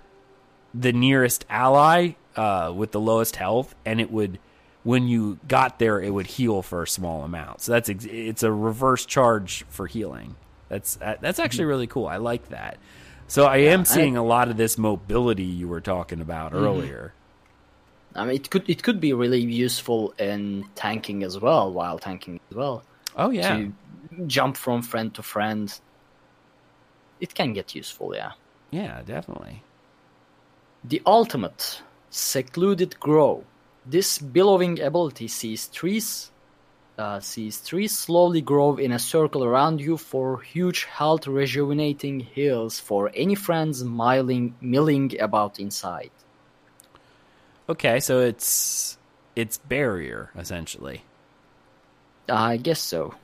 [0.73, 4.39] the nearest ally uh, with the lowest health, and it would,
[4.83, 7.61] when you got there, it would heal for a small amount.
[7.61, 10.35] So that's it's a reverse charge for healing.
[10.69, 12.07] That's that's actually really cool.
[12.07, 12.77] I like that.
[13.31, 16.65] So I am seeing a lot of this mobility you were talking about mm-hmm.
[16.65, 17.13] earlier.
[18.13, 22.41] I mean, it could it could be really useful in tanking as well, while tanking
[22.49, 22.83] as well.
[23.15, 23.73] Oh yeah, To
[24.27, 25.73] jump from friend to friend.
[27.21, 28.33] It can get useful, yeah.
[28.71, 29.63] yeah, definitely.
[30.83, 33.45] The ultimate secluded grove.
[33.85, 36.30] This billowing ability sees trees
[37.01, 42.79] uh, sees trees slowly grow in a circle around you for huge health rejuvenating heals
[42.79, 46.11] for any friends milling milling about inside.
[47.67, 48.97] Okay, so it's
[49.35, 51.03] it's barrier essentially.
[52.29, 53.15] I guess so.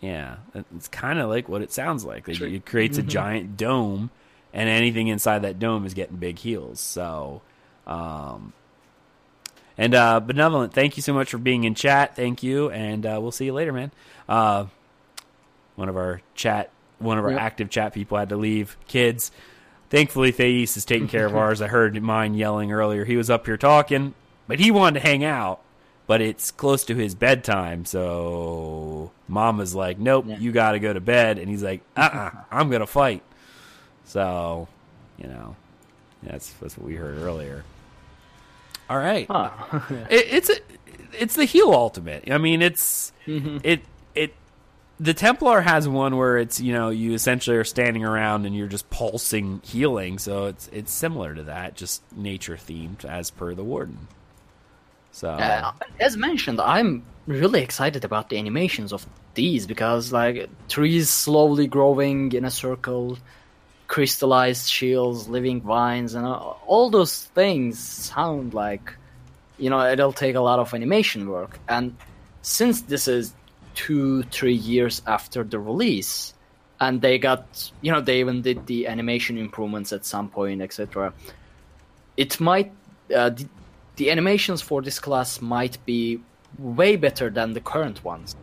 [0.00, 0.36] Yeah,
[0.74, 2.28] it's kind of like what it sounds like.
[2.28, 4.10] It, it creates a giant dome,
[4.52, 6.80] and anything inside that dome is getting big heals.
[6.80, 7.42] So,
[7.86, 8.52] um,
[9.78, 12.16] and uh, benevolent, thank you so much for being in chat.
[12.16, 13.90] Thank you, and uh, we'll see you later, man.
[14.28, 14.66] Uh,
[15.74, 17.40] one of our chat, one of our Yep.
[17.40, 18.76] active chat people had to leave.
[18.88, 19.30] Kids,
[19.90, 21.60] thankfully, Thais is taking care of ours.
[21.60, 23.04] I heard mine yelling earlier.
[23.04, 24.14] He was up here talking,
[24.48, 25.60] but he wanted to hang out.
[26.06, 30.38] But it's close to his bedtime, so Mama's like, "Nope, Yeah.
[30.38, 33.22] you got to go to bed," and he's like, "Uh, uh I'm gonna fight."
[34.04, 34.68] So,
[35.18, 35.56] you know,
[36.22, 37.64] that's that's what we heard earlier.
[38.88, 39.50] All right, Huh.
[40.10, 40.54] it, it's a,
[41.18, 42.30] it's the heal ultimate.
[42.30, 43.58] I mean, it's Mm-hmm.
[43.64, 43.80] it
[44.14, 44.34] it
[45.00, 48.68] the Templar has one where it's you know you essentially are standing around and you're
[48.68, 50.18] just pulsing healing.
[50.18, 54.08] So it's it's similar to that, just nature themed as per the Warden.
[55.10, 61.10] So Uh, as mentioned, I'm really excited about the animations of these because, like, trees
[61.10, 63.18] slowly growing in a circle,
[63.86, 66.36] crystallized shields, living vines, and uh,
[66.66, 68.92] all those things sound like,
[69.58, 71.58] you know, it'll take a lot of animation work.
[71.68, 71.96] And
[72.42, 73.32] since this is
[73.74, 76.34] two, three years after the release,
[76.80, 81.12] and they got, you know, they even did the animation improvements at some point, etc.
[82.16, 82.72] It might,
[83.14, 83.48] uh, the,
[83.96, 86.20] the animations for this class might be
[86.58, 88.36] way better than the current ones.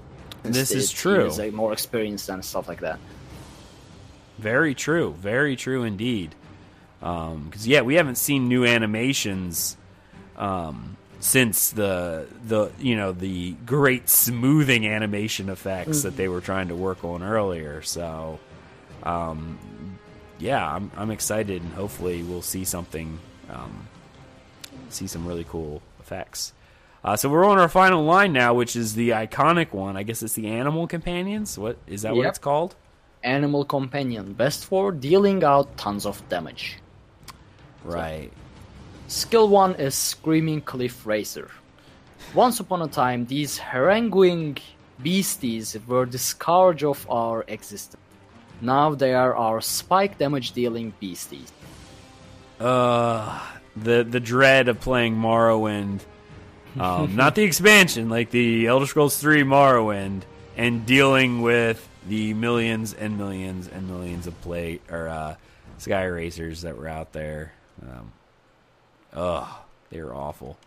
[0.43, 1.25] This Since is it true.
[1.27, 2.99] Is like, more experienced and stuff like that.
[4.37, 5.13] Very true.
[5.19, 6.35] Very true indeed.
[6.99, 9.75] Because yeah, we haven't seen new animations
[10.37, 16.69] um, since the the you know the great smoothing animation effects that they were trying
[16.69, 17.81] to work on earlier.
[17.81, 18.39] So,
[19.03, 19.59] um,
[20.39, 23.19] yeah, I'm I'm excited, and hopefully we'll see something,
[23.49, 23.87] um,
[24.89, 26.53] see some really cool effects.
[27.03, 29.97] Uh, so we're on our final line now, which is the iconic one.
[29.97, 31.57] I guess it's the animal companions.
[31.59, 32.15] What is that?
[32.15, 32.29] What Yep.
[32.29, 32.75] it's called?
[33.23, 36.77] Animal companion, best for dealing out tons of damage.
[37.83, 38.31] Right.
[39.07, 41.49] Skill 1 is Screaming Cliff Racer.
[42.33, 44.57] Once upon a time, these haranguing
[45.01, 48.01] beasties were the scourge of our existence.
[48.61, 51.51] Now they are our spike damage dealing beasties.
[52.59, 53.39] Uh,
[53.75, 55.99] the the dread of playing Morrowind,
[56.79, 60.21] um, not the expansion, like the Elder Scrolls Three Morrowind,
[60.55, 65.35] and dealing with the millions and millions and millions of play or uh,
[65.77, 67.53] Sky Racers that were out there.
[67.81, 68.11] Um,
[69.13, 69.47] ugh,
[69.89, 70.57] they were awful.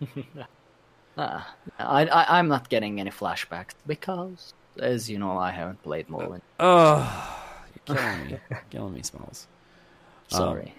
[1.16, 1.44] I,
[1.78, 6.40] I, I'm not getting any flashbacks because, as you know, I haven't played Morrowind.
[6.58, 7.38] Ugh,
[7.86, 8.38] you're killing me,
[8.70, 9.46] killing me, Smalls.
[10.28, 10.74] Sorry.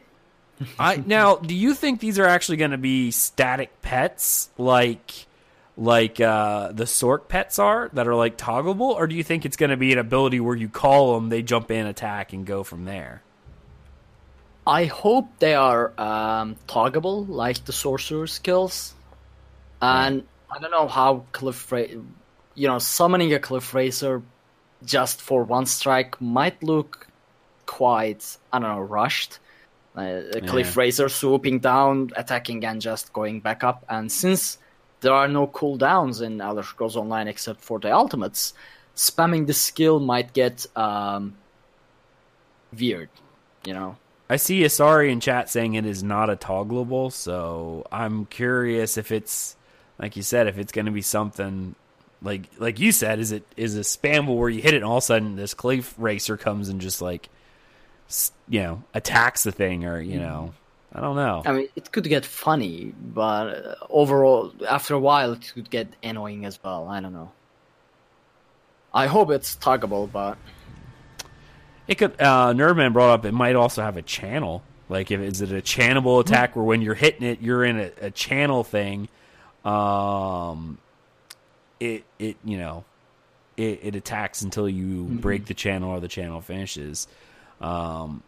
[0.79, 5.27] I now, do you think these are actually going to be static pets like
[5.75, 9.57] like uh, the Sorc pets are that are like toggleable, or do you think it's
[9.57, 12.63] going to be an ability where you call them, they jump in, attack, and go
[12.63, 13.21] from there?
[14.65, 18.93] I hope they are um, toggable like the sorcerer skills,
[19.81, 21.79] and I don't know how cliff Ra-
[22.55, 24.21] you know summoning a cliff racer
[24.85, 27.07] just for one strike might look
[27.65, 29.39] quite I don't know rushed.
[29.95, 30.81] Uh, a cliff Yeah.
[30.81, 33.85] racer swooping down, attacking, and just going back up.
[33.89, 34.57] And since
[35.03, 38.53] there are no cooldowns in Elder Scrolls Online except for the ultimates,
[38.95, 41.35] spamming the skill might get um,
[42.77, 43.09] weird.
[43.65, 43.97] You know.
[44.29, 49.11] I see Asari in chat saying it is not a toggleable, so I'm curious if
[49.11, 49.55] it's
[49.99, 51.75] like you said, if it's going to be something
[52.21, 54.97] like like you said, is it is a spamble where you hit it and all
[54.97, 57.29] of a sudden this cliff racer comes and just like
[58.47, 60.53] you know attacks the thing or you know
[60.95, 61.41] I don't know.
[61.45, 65.87] I mean, it could get funny, but uh, overall, after a while, it could get
[66.03, 66.87] annoying as well.
[66.87, 67.31] I don't know.
[68.93, 70.37] I hope it's toggable, but
[71.87, 72.21] It could.
[72.21, 73.25] Uh, Nerdman brought up.
[73.25, 74.63] It might also have a channel.
[74.87, 77.91] Like, if is it a channelable attack where when you're hitting it, you're in a,
[78.01, 79.09] a channel thing.
[79.65, 80.77] Um,
[81.79, 82.85] it it you know,
[83.57, 87.07] it, it attacks until you break the channel or the channel finishes.
[87.59, 88.21] Um,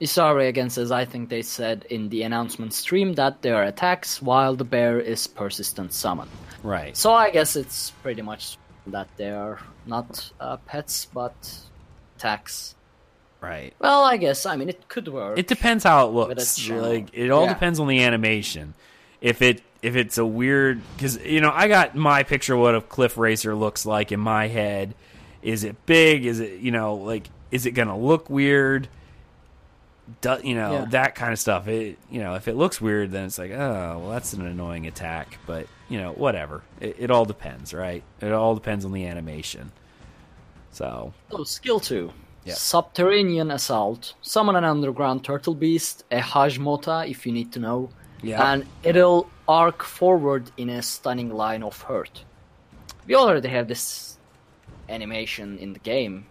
[0.00, 4.20] Isari again says, I think they said in the announcement stream that they are attacks
[4.20, 6.28] while the bear is persistent summon.
[6.62, 6.96] right.
[6.96, 8.58] So I guess it's pretty much
[8.88, 11.34] that they are not uh, pets, but
[12.16, 12.74] attacks.
[13.40, 13.74] Right.
[13.78, 15.38] Well, I guess, I mean, it could work.
[15.38, 16.68] It depends how it looks.
[16.70, 17.52] Like it all Yeah.
[17.54, 18.74] depends on the animation.
[19.20, 22.74] If it if it's a weird because you know I got my picture of what
[22.74, 24.94] a cliff racer looks like in my head.
[25.42, 26.26] Is it big?
[26.26, 28.88] Is it you know like is it gonna look weird?
[30.20, 30.84] Do, you know Yeah.
[30.90, 31.66] that kind of stuff.
[31.68, 34.86] It you know if it looks weird, then it's like oh well that's an annoying
[34.86, 35.38] attack.
[35.46, 36.62] But you know whatever.
[36.80, 38.02] It, it all depends, right?
[38.20, 39.72] It all depends on the animation.
[40.70, 42.12] So Oh, skill 2.
[42.44, 42.54] Yeah.
[42.54, 44.14] Subterranean Assault.
[44.22, 47.90] Summon an underground turtle beast, a Hajmota if you need to know,
[48.22, 48.52] Yeah.
[48.52, 52.24] and it'll arc forward in a stunning line of hurt.
[53.06, 54.18] We already have this
[54.88, 56.26] animation in the game,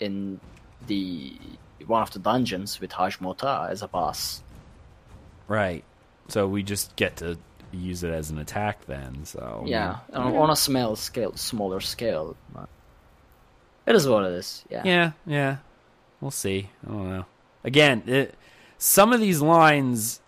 [0.00, 0.40] in
[0.86, 1.38] the
[1.86, 4.42] one of the dungeons with Hajmota as a boss.
[5.48, 5.84] right.
[6.30, 7.38] So we just get to
[7.72, 9.24] use it as an attack then.
[9.24, 12.36] So Yeah, on, on a small scale, smaller scale.
[12.52, 12.68] but
[13.86, 14.62] It is what it is.
[14.68, 14.82] Yeah.
[14.84, 15.56] Yeah, yeah.
[16.20, 16.68] We'll see.
[16.86, 17.24] I don't know.
[17.64, 18.34] Again, it,
[18.76, 20.20] some of these lines,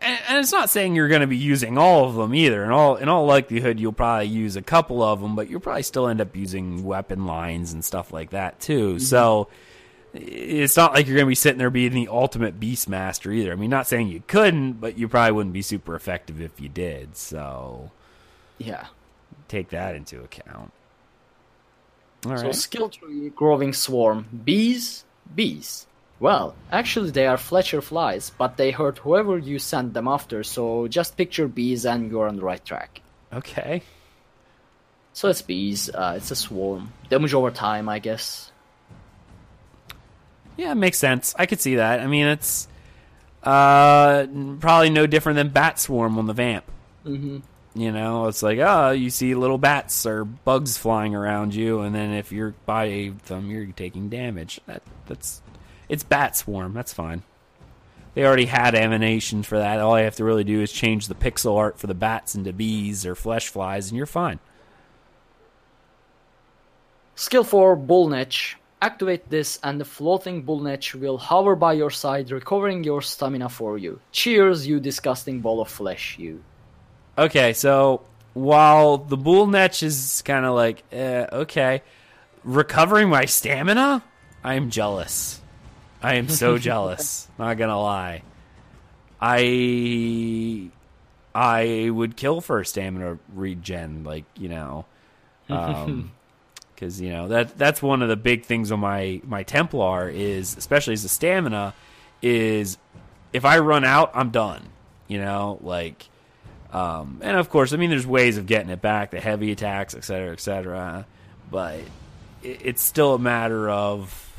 [0.00, 2.64] and, and it's not saying you're going to be using all of them either.
[2.64, 5.82] In all, in all likelihood, you'll probably use a couple of them, but you'll probably
[5.82, 8.94] still end up using weapon lines and stuff like that too.
[8.94, 8.98] Mm-hmm.
[9.00, 9.48] So
[10.14, 13.52] it's not like you're going to be sitting there being the ultimate beastmaster either.
[13.52, 16.68] I mean, not saying you couldn't, but you probably wouldn't be super effective if you
[16.68, 17.16] did.
[17.16, 17.90] So
[18.58, 18.86] Yeah.
[19.48, 20.72] take that into account.
[22.26, 22.40] All right.
[22.40, 25.04] So skill tree, growing swarm, bees,
[25.34, 25.86] bees.
[26.20, 30.42] Well, actually they are fetcher flies, but they hurt whoever you send them after.
[30.42, 33.00] So just picture bees and you're on the right track.
[33.32, 33.82] okay.
[35.12, 35.90] So it's bees.
[35.90, 36.92] Uh, it's a swarm.
[37.08, 38.52] Damage over time, I guess.
[40.58, 41.34] Yeah, it makes sense.
[41.38, 42.00] I could see that.
[42.00, 42.66] I mean, it's
[43.44, 44.26] uh,
[44.58, 46.64] probably no different than Bat Swarm on the Vamp.
[47.06, 47.38] Mm-hmm.
[47.80, 51.94] You know, it's like, oh, you see little bats or bugs flying around you, and
[51.94, 54.60] then if you're by them, you're taking damage.
[54.66, 55.40] That that's
[55.88, 56.74] it's Bat Swarm.
[56.74, 57.22] That's fine.
[58.14, 59.78] they already had animations for that.
[59.78, 62.52] All I have to really do is change the pixel art for the bats into
[62.52, 64.40] bees or flesh flies, and you're fine.
[67.14, 68.56] Skill 4 Bullnetch.
[68.80, 73.76] Activate this, and the floating Bullnetch will hover by your side, recovering your stamina for
[73.76, 74.00] you.
[74.12, 76.42] Cheers, you disgusting ball of flesh, you.
[77.16, 78.02] Okay, so
[78.34, 81.82] while the bullnetch is kind of like, eh, okay,
[82.44, 84.04] recovering my stamina,
[84.44, 85.40] I am jealous.
[86.00, 87.26] I am so jealous.
[87.38, 88.22] Not gonna lie.
[89.20, 90.70] I
[91.34, 94.86] I would kill for a stamina regen, like you know,
[96.78, 100.56] because you know that that's one of the big things on my my Templar is,
[100.56, 101.74] especially as a stamina,
[102.22, 102.78] is
[103.32, 104.62] if I run out, I'm done.
[105.08, 106.08] You know, like
[106.72, 109.94] um, and of course, I mean, there's ways of getting it back, the heavy attacks,
[109.94, 111.06] et cetera, et cetera.
[111.50, 111.80] But
[112.42, 114.32] it, it's still a matter of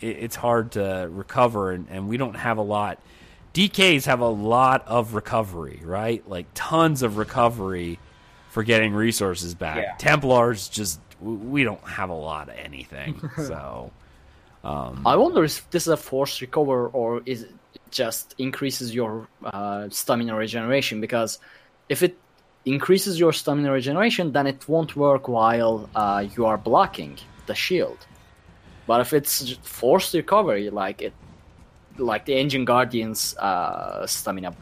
[0.00, 3.00] it, it's hard to recover, and, and we don't have a lot.
[3.54, 6.26] DKs have a lot of recovery, right?
[6.28, 7.98] Like tons of recovery
[8.52, 9.78] for getting resources back.
[9.78, 9.94] Yeah.
[9.96, 13.90] Templars just we don't have a lot of anything, so.
[14.64, 17.54] I wonder if this is a forced recover or is it
[17.90, 21.38] just increases your uh, stamina regeneration because
[21.88, 22.16] if it
[22.64, 27.98] increases your stamina regeneration then it won't work while uh, you are blocking the shield
[28.86, 31.12] but if it's j- forced recovery like it
[31.98, 34.54] like the engine guardian's uh, stamina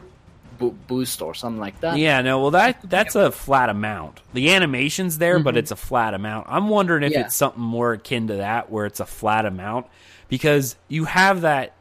[0.61, 4.21] bo- boost or something like that Yeah, no, well that that's a flat amount.
[4.33, 6.47] The animation's there, but it's a flat amount.
[6.49, 7.19] I'm wondering if Mm-hmm.
[7.19, 7.25] Yeah.
[7.25, 9.87] it's something more akin to that where it's a flat amount
[10.29, 11.73] because you have that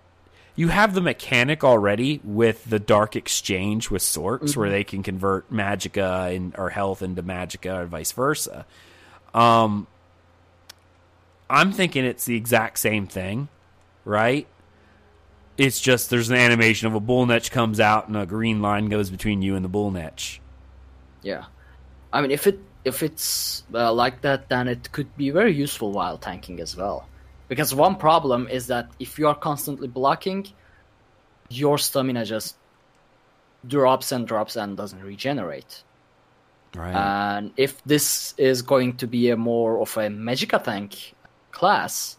[0.56, 4.60] you have the mechanic already with the dark exchange with Sorcs Mm-hmm.
[4.60, 8.66] where they can convert Magicka and or health into Magicka or vice versa.
[9.32, 9.86] Um
[11.48, 13.48] I'm thinking it's the exact same thing,
[14.04, 14.46] right?
[15.58, 18.86] It's just there's an animation of a bull netch comes out and a green line
[18.86, 20.38] goes between you and the bull netch.
[21.22, 21.44] Yeah,
[22.12, 25.92] I mean, if it if it's uh, like that, then it could be very useful
[25.92, 27.06] while tanking as well.
[27.48, 30.46] Because one problem is that if you are constantly blocking,
[31.48, 32.56] your stamina just
[33.66, 35.82] drops and drops and doesn't regenerate.
[36.74, 36.94] Right.
[36.94, 41.14] And if this is going to be a more of a Magicka tank
[41.50, 42.16] class,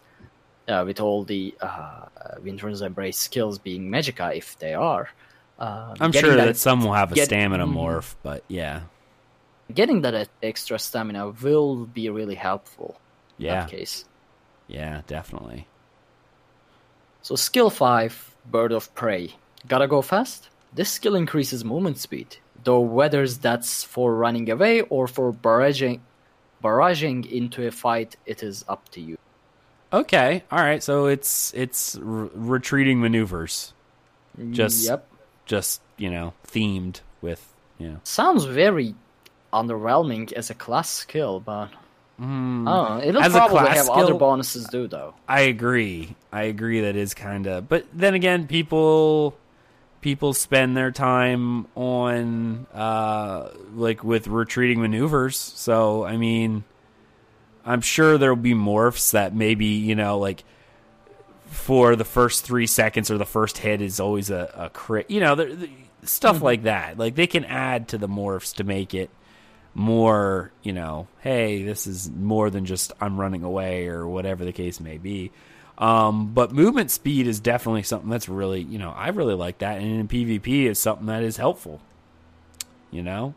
[0.68, 2.06] uh, with all the uh,
[2.42, 5.10] Winter's Embrace skills being Magicka, if they are,
[5.58, 7.74] uh, I'm sure that, some will have a get- stamina Mhm.
[7.74, 8.82] morph, but yeah.
[9.72, 12.96] getting that extra stamina will be really helpful.
[13.38, 13.60] in Yeah.
[13.60, 14.04] that case.
[14.68, 15.66] Yeah, definitely.
[17.22, 19.34] So skill five, Bird of Prey.
[19.68, 20.48] Gotta go fast.
[20.72, 26.00] This skill increases movement speed, though whether that's for running away or for barraging,
[26.62, 29.16] barraging into a fight, it is up to you.
[29.92, 30.42] Okay.
[30.50, 30.82] All right.
[30.82, 32.02] So it's it's r-
[32.34, 33.72] retreating maneuvers,
[34.50, 35.06] Just- yep.
[35.46, 38.00] just you know, themed with you know.
[38.04, 38.94] Sounds very
[39.52, 41.68] underwhelming as a class skill, but
[42.20, 43.22] oh, it'll.
[43.22, 45.14] As probably have other bonuses too, though.
[45.28, 46.16] I agree.
[46.32, 46.80] I agree.
[46.82, 47.68] That is kind of.
[47.68, 49.36] But then again, people
[50.00, 55.36] people spend their time on uh like with retreating maneuvers.
[55.38, 56.64] So I mean,
[57.64, 60.44] I'm sure there'll be morphs that maybe you know like
[61.46, 65.10] for the first three seconds or the first hit is always a, a crit.
[65.10, 65.56] You know,
[66.02, 66.98] stuff like that.
[66.98, 69.10] Like they can add to the morphs to make it
[69.74, 74.52] more, you know, hey, this is more than just I'm running away or whatever the
[74.52, 75.30] case may be.
[75.78, 79.78] Um, but movement speed is definitely something that's really, you know, I really like that,
[79.78, 81.80] and in PvP is something that is helpful.
[82.90, 83.34] You know,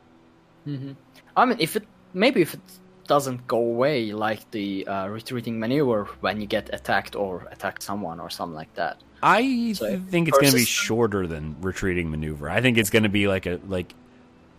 [0.65, 0.93] Hmm.
[1.37, 2.59] I mean, if it maybe if it
[3.07, 8.19] doesn't go away like the uh, retreating maneuver when you get attacked or attack someone
[8.19, 9.01] or something like that.
[9.23, 12.49] I So, think it's going to be shorter than retreating maneuver.
[12.49, 13.93] I think it's going to be like a like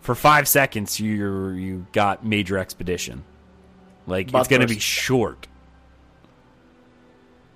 [0.01, 3.23] for five seconds you you got major expedition.
[4.05, 5.47] Like But it's going to be short,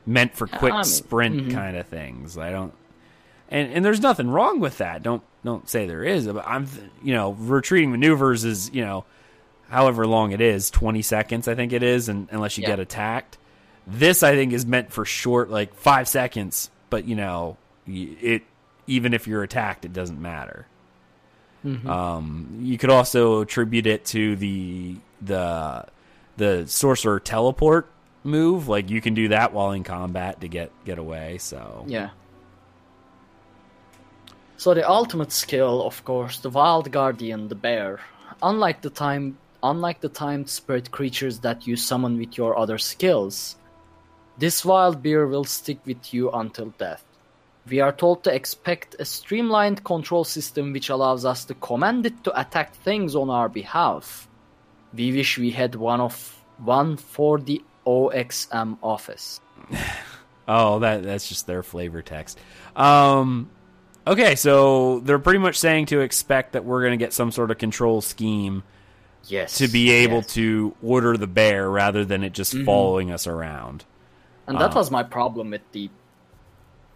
[0.06, 1.52] meant for quick I mean, sprint mhm.
[1.54, 2.38] kind of things.
[2.38, 2.74] I don't,
[3.50, 5.04] and and there's nothing wrong with that.
[5.04, 6.28] Don't don't say there is.
[6.28, 6.68] But I'm
[7.04, 9.06] you know retreating maneuvers is you know
[9.72, 12.70] however long it is, twenty seconds I think it is, and unless you Yeah.
[12.70, 13.38] get attacked.
[13.88, 16.70] This I think is meant for short, like five seconds.
[16.92, 17.58] But you know,
[17.88, 18.44] it
[18.88, 20.68] even if you're attacked, it doesn't matter.
[21.88, 25.86] Um, you could also attribute it to the the
[26.38, 27.88] the sorcerer teleport
[28.24, 28.68] move.
[28.68, 31.38] Like you can do that while in combat to get get away.
[31.38, 32.10] So Yeah.
[34.58, 38.00] So the ultimate skill, of course, the Wild Guardian, the bear.
[38.44, 43.56] Unlike the time, unlike the timed spirit creatures that you summon with your other skills,
[44.38, 47.04] this wild bear will stick with you until death.
[47.68, 52.24] We are told to expect a streamlined control system which allows us to command it
[52.24, 54.28] to attack things on our behalf.
[54.94, 59.40] We wish we had one of one for the OXM office.
[60.48, 62.38] Oh, that that's just their flavor text.
[62.76, 63.50] Um,
[64.06, 67.52] okay, so they're pretty much saying to expect that we're going to get some sort
[67.52, 68.64] of control scheme
[69.28, 69.58] Yes.
[69.60, 70.34] to be able yes.
[70.34, 73.86] to order the bear rather than it just following us around.
[74.48, 75.90] And that was my problem with the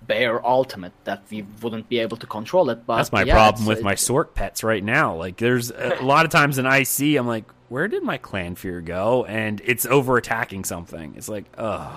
[0.06, 2.86] Bear Ultimate that we wouldn't be able to control it.
[2.86, 5.16] But That's my yeah, problem it's- with my it's- sorc pets right now.
[5.16, 9.26] Like, there's a lot of times in IC, I'm like, where did my clannfear go?
[9.26, 11.14] And it's over attacking something.
[11.18, 11.92] It's like, ugh.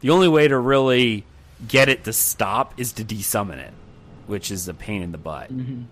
[0.00, 1.24] The only way to really
[1.66, 3.72] get it to stop is to desummon it,
[4.26, 5.52] which is a pain in the butt.
[5.52, 5.82] Mm-hmm.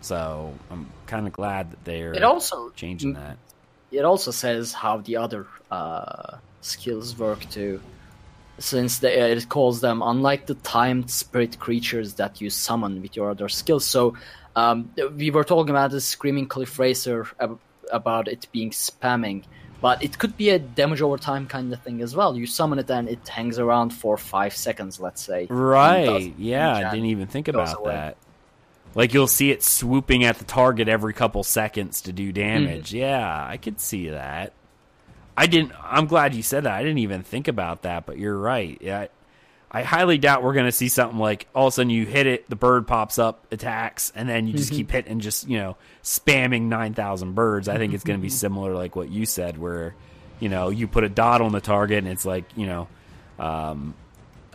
[0.00, 3.36] So I'm kind of glad that they're It also changing that.
[3.90, 7.80] it also says how the other uh, skills work too.
[8.60, 13.30] Since the, it calls them unlike the timed spirit creatures that you summon with your
[13.30, 13.84] other skills.
[13.84, 14.16] So
[14.56, 17.60] um, we were talking about the screaming cliff racer ab-
[17.92, 19.44] about it being spamming,
[19.80, 22.36] but it could be a damage over time kind of thing as well.
[22.36, 25.46] You summon it and it hangs around for five seconds, let's say.
[25.48, 26.34] Right.
[26.36, 27.92] Yeah, I didn't even think about away.
[27.92, 28.16] that.
[28.94, 32.88] Like you'll see it swooping at the target every couple seconds to do damage.
[32.88, 32.98] Mm-hmm.
[32.98, 34.52] Yeah, I could see that.
[35.36, 36.72] I didn't I'm glad you said that.
[36.72, 38.76] I didn't even think about that, but you're right.
[38.80, 39.06] Yeah.
[39.70, 42.26] I highly doubt we're going to see something like all of a sudden you hit
[42.26, 44.76] it, the bird pops up, attacks, and then you just Mm-hmm.
[44.78, 47.68] keep hitting, just you know, spamming nine thousand birds.
[47.68, 48.34] I think it's going to be Mm-hmm.
[48.36, 49.94] similar, like what you said, where
[50.40, 52.88] you know you put a dot on the target, and it's like you know,
[53.38, 53.92] um,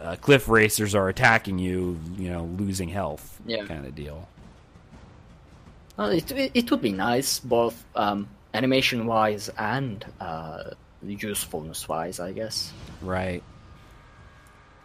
[0.03, 3.65] uh, cliff racers are attacking you, you know, losing health, Yeah.
[3.65, 4.27] kind of deal.
[5.97, 10.71] Well, it, it it would be nice, both um, animation wise and uh,
[11.05, 12.71] usefulness wise, I guess.
[13.01, 13.43] Right.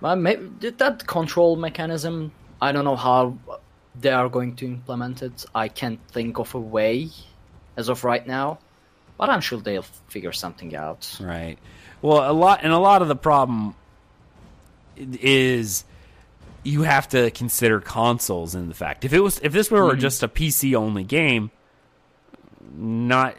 [0.00, 2.30] But maybe that control mechanism,
[2.62, 3.36] I don't know how
[4.00, 5.44] they are going to implement it.
[5.54, 7.08] I can't think of a way
[7.76, 8.58] as of right now,
[9.16, 11.18] but I'm sure they'll figure something out.
[11.20, 11.58] Right.
[12.02, 13.74] Well, a lot and a lot of the problem
[15.20, 15.84] is
[16.64, 19.04] you have to consider consoles in the fact.
[19.04, 21.50] If it was if this were just a PC only game,
[22.76, 23.36] not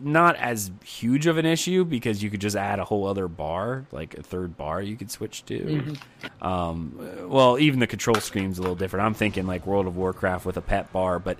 [0.00, 3.86] not as huge of an issue because you could just add a whole other bar,
[3.92, 5.96] like a third bar you could switch to.
[6.42, 6.98] Um,
[7.28, 9.06] well, even the control screen's a little different.
[9.06, 11.38] I'm thinking like World of Warcraft with a pet bar, but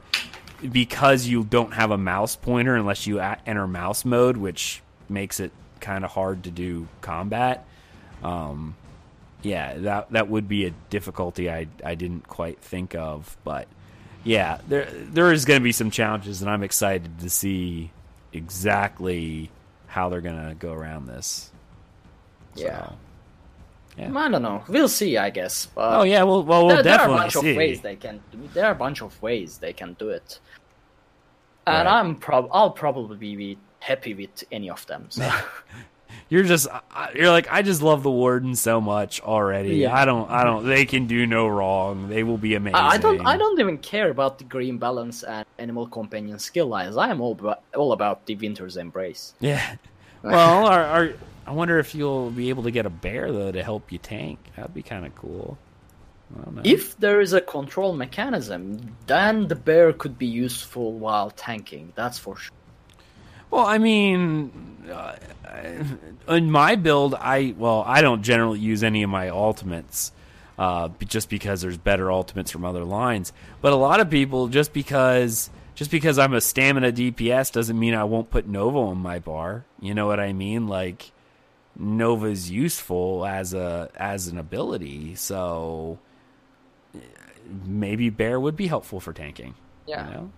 [0.72, 5.52] because you don't have a mouse pointer unless you enter mouse mode, which makes it
[5.80, 7.66] kind of hard to do combat.
[8.22, 8.74] Um,
[9.42, 13.68] yeah, that that would be a difficulty I I didn't quite think of, but
[14.24, 17.90] yeah, there there is going to be some challenges, and I'm excited to see
[18.32, 19.50] exactly
[19.86, 21.50] how they're going to go around this.
[22.54, 22.88] Yeah.
[22.88, 22.94] So,
[23.96, 24.16] yeah.
[24.16, 24.62] I don't know.
[24.68, 25.66] We'll see, I guess.
[25.66, 27.50] But Oh yeah, well, well, we'll there, there are a bunch see.
[27.50, 28.20] of ways they can.
[28.30, 30.40] Do, there are a bunch of ways they can do it,
[31.66, 31.98] and Right.
[31.98, 32.48] I'm prob.
[32.52, 35.06] I'll probably be happy with any of them.
[35.10, 35.30] So.
[36.28, 36.68] You're just
[37.14, 39.76] you're like I just love the warden so much already.
[39.76, 39.94] Yeah.
[39.94, 42.08] I don't I don't they can do no wrong.
[42.08, 42.76] They will be amazing.
[42.76, 43.26] I I don't.
[43.26, 46.96] I don't even care about the green balance and animal companion skill lines.
[46.96, 49.34] I am all about, all about the winter's embrace.
[49.40, 49.76] Yeah.
[50.20, 51.12] Well, are, are
[51.46, 54.38] I wonder if you'll be able to get a bear though to help you tank.
[54.56, 55.56] That'd be kind of cool.
[56.36, 56.62] I don't know.
[56.64, 61.92] If there is a control mechanism, then the bear could be useful while tanking.
[61.94, 62.52] That's for sure.
[63.50, 64.52] Well, I mean,
[64.92, 65.16] uh,
[66.28, 70.12] in my build, I well, I don't generally use any of my ultimates,
[70.58, 73.32] uh, just because there's better ultimates from other lines.
[73.60, 77.94] But a lot of people, just because just because I'm a stamina DPS, doesn't mean
[77.94, 79.64] I won't put Nova on my bar.
[79.80, 80.66] You know what I mean?
[80.66, 81.12] Like
[81.76, 85.98] Nova's useful as a as an ability, so
[87.64, 89.54] maybe Bear would be helpful for tanking.
[89.86, 90.06] Yeah.
[90.06, 90.30] You know?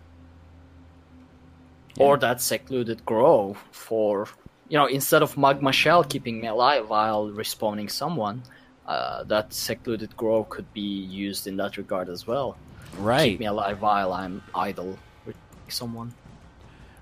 [1.99, 4.29] Or that secluded grove for
[4.69, 8.43] you know instead of magma shell keeping me alive while respawning someone.
[8.87, 12.57] Uh, that secluded grove could be used in that regard as well.
[12.99, 13.31] Right.
[13.31, 15.37] Keep me alive while I'm idle with
[15.69, 16.13] someone.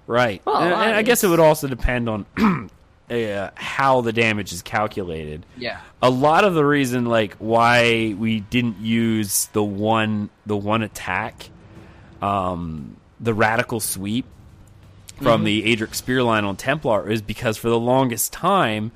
[0.07, 0.43] Right.
[0.45, 2.27] Well, and, and I I- guess it would also depend on
[3.11, 5.47] uh, how the damage is calculated.
[5.57, 5.81] Yeah.
[6.03, 11.49] A lot of the reason, like, why we didn't use the one the one attack,
[12.21, 14.27] um, the radial sweep
[15.19, 15.45] from mm-hmm.
[15.45, 18.93] the Aedric Spear line on Templar is because for the longest time,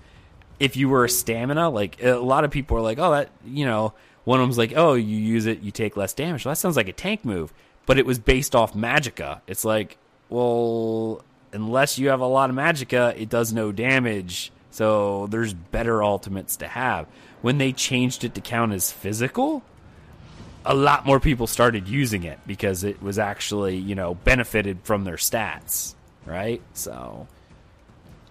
[0.59, 3.65] if you were a stamina, like a lot of people are like, oh, that you
[3.65, 3.94] know,
[4.24, 6.44] one of them's like, oh, you use it, you take less damage.
[6.44, 7.53] Well, that sounds like a tank move,
[7.86, 9.40] but it was based off Magicka.
[9.47, 15.27] It's like, well, unless you have a lot of Magicka, it does no damage So
[15.28, 17.07] there's better ultimates to have.
[17.43, 19.62] When they changed it to count as physical,
[20.65, 25.05] a lot more people started using it because it was actually, you know, benefited from
[25.05, 25.94] their stats,
[26.27, 26.62] right?
[26.74, 27.27] So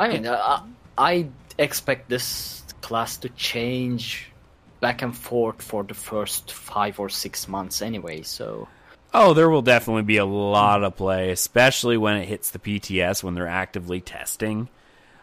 [0.01, 0.63] I mean, uh,
[0.97, 1.27] I
[1.59, 4.31] expect this class to change
[4.79, 8.23] back and forth for the first five or six months anyway.
[8.23, 8.67] So,
[9.13, 13.23] oh, there will definitely be a lot of play, especially when it hits the PTS
[13.23, 14.69] when they're actively testing.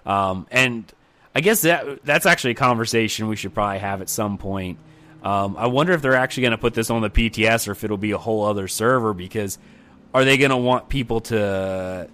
[0.06, 0.90] Um, and
[1.34, 4.78] I guess that that's actually a conversation we should probably have at some point.
[5.24, 7.82] Um, I wonder if they're actually going to put this on the PTS or if
[7.82, 9.58] it'll be a whole other server because
[10.14, 12.08] are they going to want people to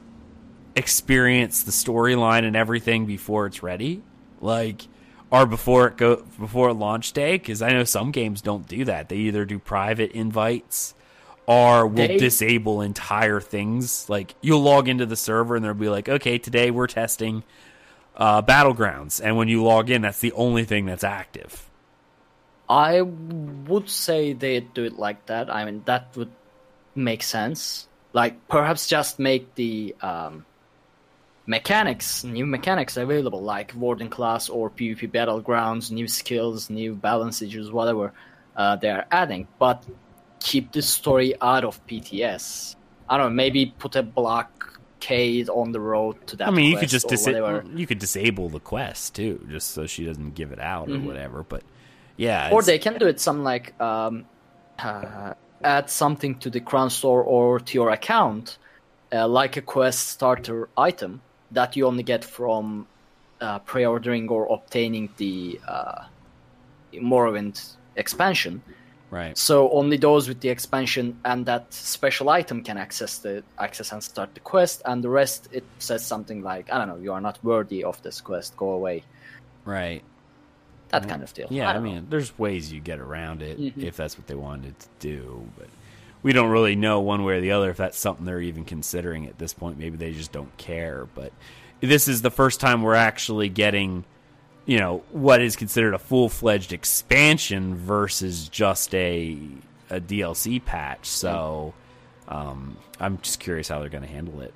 [0.76, 4.02] experience the storyline and everything before it's ready?
[4.40, 4.88] Like,
[5.30, 7.38] or before it go before launch day?
[7.38, 9.09] Because I know some games don't do that.
[9.09, 10.94] They either do private invites
[11.46, 14.09] or will They- disable entire things.
[14.09, 17.42] Like you'll log into the server and they'll be like, okay, today we're testing
[18.16, 21.68] uh, battlegrounds, and when you log in, that's the only thing that's active.
[22.68, 25.52] I would say they'd do it like that.
[25.52, 26.30] I mean, that would
[26.94, 27.88] make sense.
[28.12, 30.46] Like, perhaps just make the um,
[31.46, 38.12] mechanics, new mechanics available, like Warden class or PvP battlegrounds, new skills, new balances, whatever
[38.56, 39.84] uh, they're adding, but
[40.40, 42.76] keep the story out of PTS.
[43.08, 46.48] I don't know, maybe put a blockade on the road to that.
[46.48, 50.04] I mean, you could just dis- you could disable the quest too, just so she
[50.04, 51.42] doesn't give it out or whatever.
[51.42, 51.62] But
[52.16, 54.24] yeah, or they can do it some like um,
[54.78, 58.56] uh, add something to the crown store or to your account
[59.12, 61.20] uh, like a quest starter item
[61.55, 62.86] that you only get from
[63.40, 66.05] uh, pre-ordering or obtaining the uh,
[66.94, 68.62] Morrowind expansion
[69.10, 69.36] right.
[69.36, 74.02] so only those with the expansion and that special item can access the access and
[74.02, 77.20] start the quest and the rest it says something like i don't know you are
[77.20, 79.02] not worthy of this quest go away
[79.64, 80.02] Right.
[80.90, 81.90] that kind of deal Yeah, I, don't know.
[81.93, 83.82] mean, there's ways you get around it Mhm.
[83.82, 85.68] if that's what they wanted to do, but
[86.24, 89.26] we don't really know one way or the other if that's something they're even considering
[89.26, 89.78] at this point.
[89.78, 91.06] Maybe they just don't care.
[91.14, 91.32] But
[91.82, 94.05] this is the first time we're actually getting,
[94.64, 99.38] you know, what is considered a full fledged expansion versus just a
[99.90, 101.05] a DLC patch.
[101.06, 101.74] So
[102.26, 104.55] um, I'm just curious how they're going to handle it.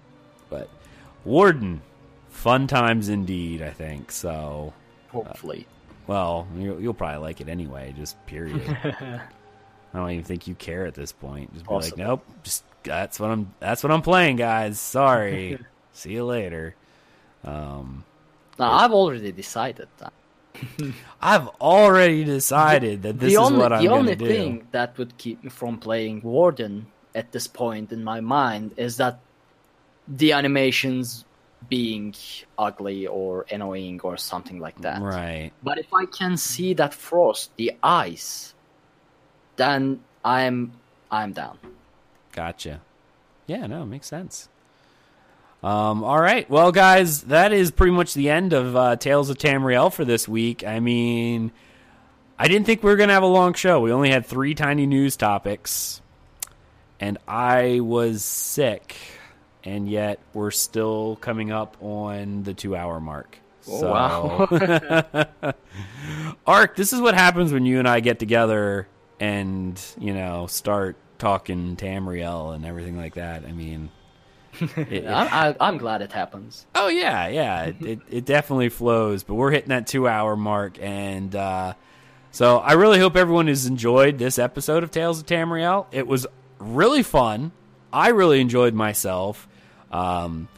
[0.48, 0.70] But
[1.26, 1.82] Warden,
[2.30, 3.60] fun times indeed.
[3.60, 4.72] I think so.
[5.10, 5.66] hopefully
[6.06, 7.92] Well, you'll, you'll probably like it anyway.
[7.94, 8.62] Just period.
[9.92, 11.52] I don't even think you care at this point.
[11.54, 12.24] Just be like, nope.
[12.42, 13.54] Just that's what I'm.
[13.60, 14.78] That's what I'm playing, guys.
[14.78, 15.58] Sorry.
[15.92, 16.74] See you later.
[17.44, 18.04] Um,
[18.58, 20.12] now i've already decided that
[21.22, 24.24] I've already decided that this the is what I'm the going only to do.
[24.26, 28.20] The only thing that would keep me from playing Warden at this point in my
[28.20, 29.20] mind is that
[30.08, 31.24] the animations
[31.68, 32.14] being
[32.58, 35.00] ugly or annoying or something like that.
[35.02, 35.52] Right.
[35.62, 38.54] But if I can see that frost, the ice,
[39.58, 40.72] then I'm
[41.10, 41.58] I'm down.
[42.32, 42.80] Gotcha.
[43.46, 44.48] Yeah, no, it makes sense.
[45.62, 46.48] Um, all right.
[46.48, 50.28] Well, guys, that is pretty much the end of uh, Tales of Tamriel for this
[50.28, 50.64] week.
[50.64, 51.50] I mean,
[52.38, 53.80] I didn't think we were going to have a long show.
[53.80, 56.00] We only had three tiny news topics,
[57.00, 58.96] and I was sick,
[59.64, 63.38] and yet we're still coming up on the two hour mark.
[63.62, 65.26] So, wow.
[66.46, 68.86] Ark, this is what happens when you and I get together
[69.20, 73.44] and, you know, start talking Tamriel and everything like that.
[73.44, 73.90] I mean,
[74.76, 76.66] it- I, I, I'm glad it happens.
[76.74, 77.62] Oh yeah, yeah.
[77.64, 81.74] It, it it definitely flows, but we're hitting that two hour mark, and uh,
[82.30, 85.86] so I really hope everyone has enjoyed this episode of Tales of Tamriel.
[85.92, 86.26] It was
[86.58, 87.52] really fun.
[87.92, 89.48] I really enjoyed myself.
[89.90, 90.48] Um,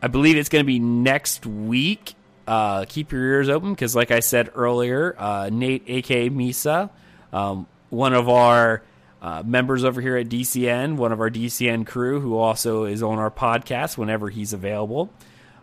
[0.00, 2.14] I believe it's going to be next week.
[2.46, 6.90] Uh, keep your ears open because, like I said earlier, uh, Nate, aka Misa,
[7.32, 8.82] um, one of our
[9.20, 13.18] uh, members over here at DCN, one of our DCN crew, who also is on
[13.18, 15.10] our podcast whenever he's available.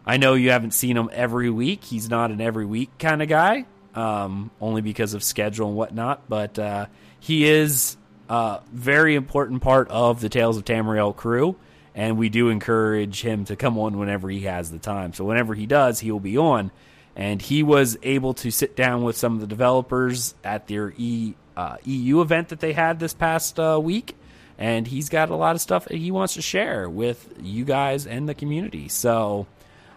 [0.06, 1.84] I know you haven't seen him every week.
[1.84, 3.65] He's not an every week kind of guy,
[3.95, 6.30] um, only because of schedule and whatnot.
[6.30, 6.85] But uh,
[7.19, 7.97] he is
[8.30, 11.56] a very important part of the Tales of Tamriel crew,
[11.95, 15.14] and we do encourage him to come on whenever he has the time.
[15.14, 16.69] So whenever he does, he will be on.
[17.15, 21.34] And he was able to sit down with some of the developers at their e,
[21.56, 24.16] uh, EU event that they had this past uh, week,
[24.58, 28.28] and he's got a lot of stuff he wants to share with you guys and
[28.28, 28.88] the community.
[28.88, 29.48] So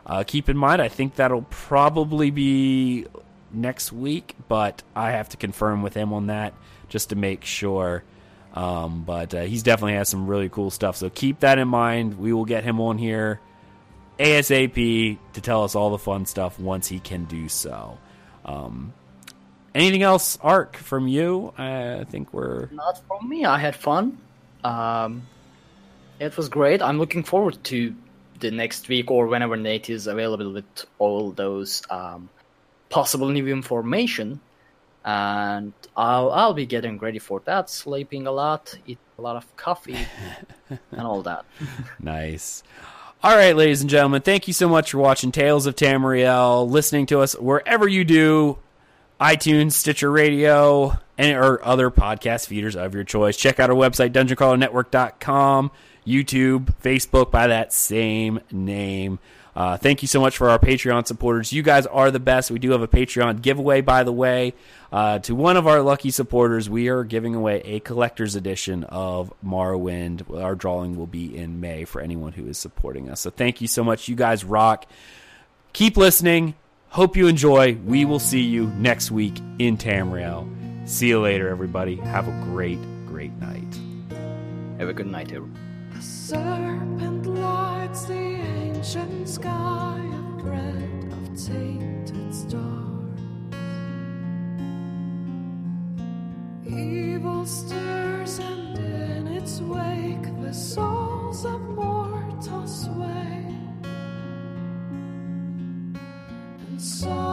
[0.06, 3.06] uh, keep in mind, I think that'll probably be
[3.52, 6.54] next week, but I have to confirm with him on that
[6.88, 8.02] just to make sure.
[8.54, 10.96] Um, but uh, he's definitely has some really cool stuff.
[10.96, 12.18] So keep that in mind.
[12.18, 13.40] We will get him on here
[14.18, 17.98] ASAP to tell us all the fun stuff once he can do so.
[18.44, 18.92] Um,
[19.74, 21.52] anything else, Ark, from you?
[21.58, 22.68] I think we're.
[22.70, 23.44] Not from me.
[23.44, 24.18] I had fun.
[24.64, 25.22] Um,
[26.20, 26.82] it was great.
[26.82, 27.94] I'm looking forward to
[28.40, 32.28] the next week or whenever Nate is available with all those um,
[32.90, 34.40] possible new information.
[35.04, 39.56] And I'll I'll be getting ready for that, sleeping a lot, eat a lot of
[39.56, 39.98] coffee,
[40.70, 41.44] and all that.
[41.98, 42.62] Nice.
[43.24, 47.06] All right, ladies and gentlemen, thank you so much for watching Tales of Tamriel, listening
[47.06, 48.58] to us wherever you do,
[49.22, 53.36] iTunes, Stitcher Radio, and or other podcast feeders of your choice.
[53.36, 55.70] Check out our website, dungeoncrawlernetwork.com,
[56.04, 59.20] YouTube, Facebook by that same name.
[59.54, 61.52] Uh, thank you so much for our Patreon supporters.
[61.52, 62.50] You guys are the best.
[62.50, 64.54] We do have a Patreon giveaway, by the way.
[64.90, 69.32] Uh, to one of our lucky supporters, we are giving away a collector's edition of
[69.44, 70.36] Morrowind.
[70.36, 73.20] Our drawing will be in May for anyone who is supporting us.
[73.20, 74.08] So thank you so much.
[74.08, 74.86] You guys rock.
[75.74, 76.54] Keep listening.
[76.92, 77.78] Hope you enjoy.
[77.86, 80.46] We will see you next week in Tamriel.
[80.86, 81.96] See you later, everybody.
[81.96, 83.80] Have a great, great night.
[84.76, 85.56] Have a good night, everyone.
[85.94, 93.18] The serpent lights the ancient sky, a thread of tainted stars.
[96.66, 103.51] Evil stirs, and in its wake, the souls of mortals sway.
[107.04, 107.31] And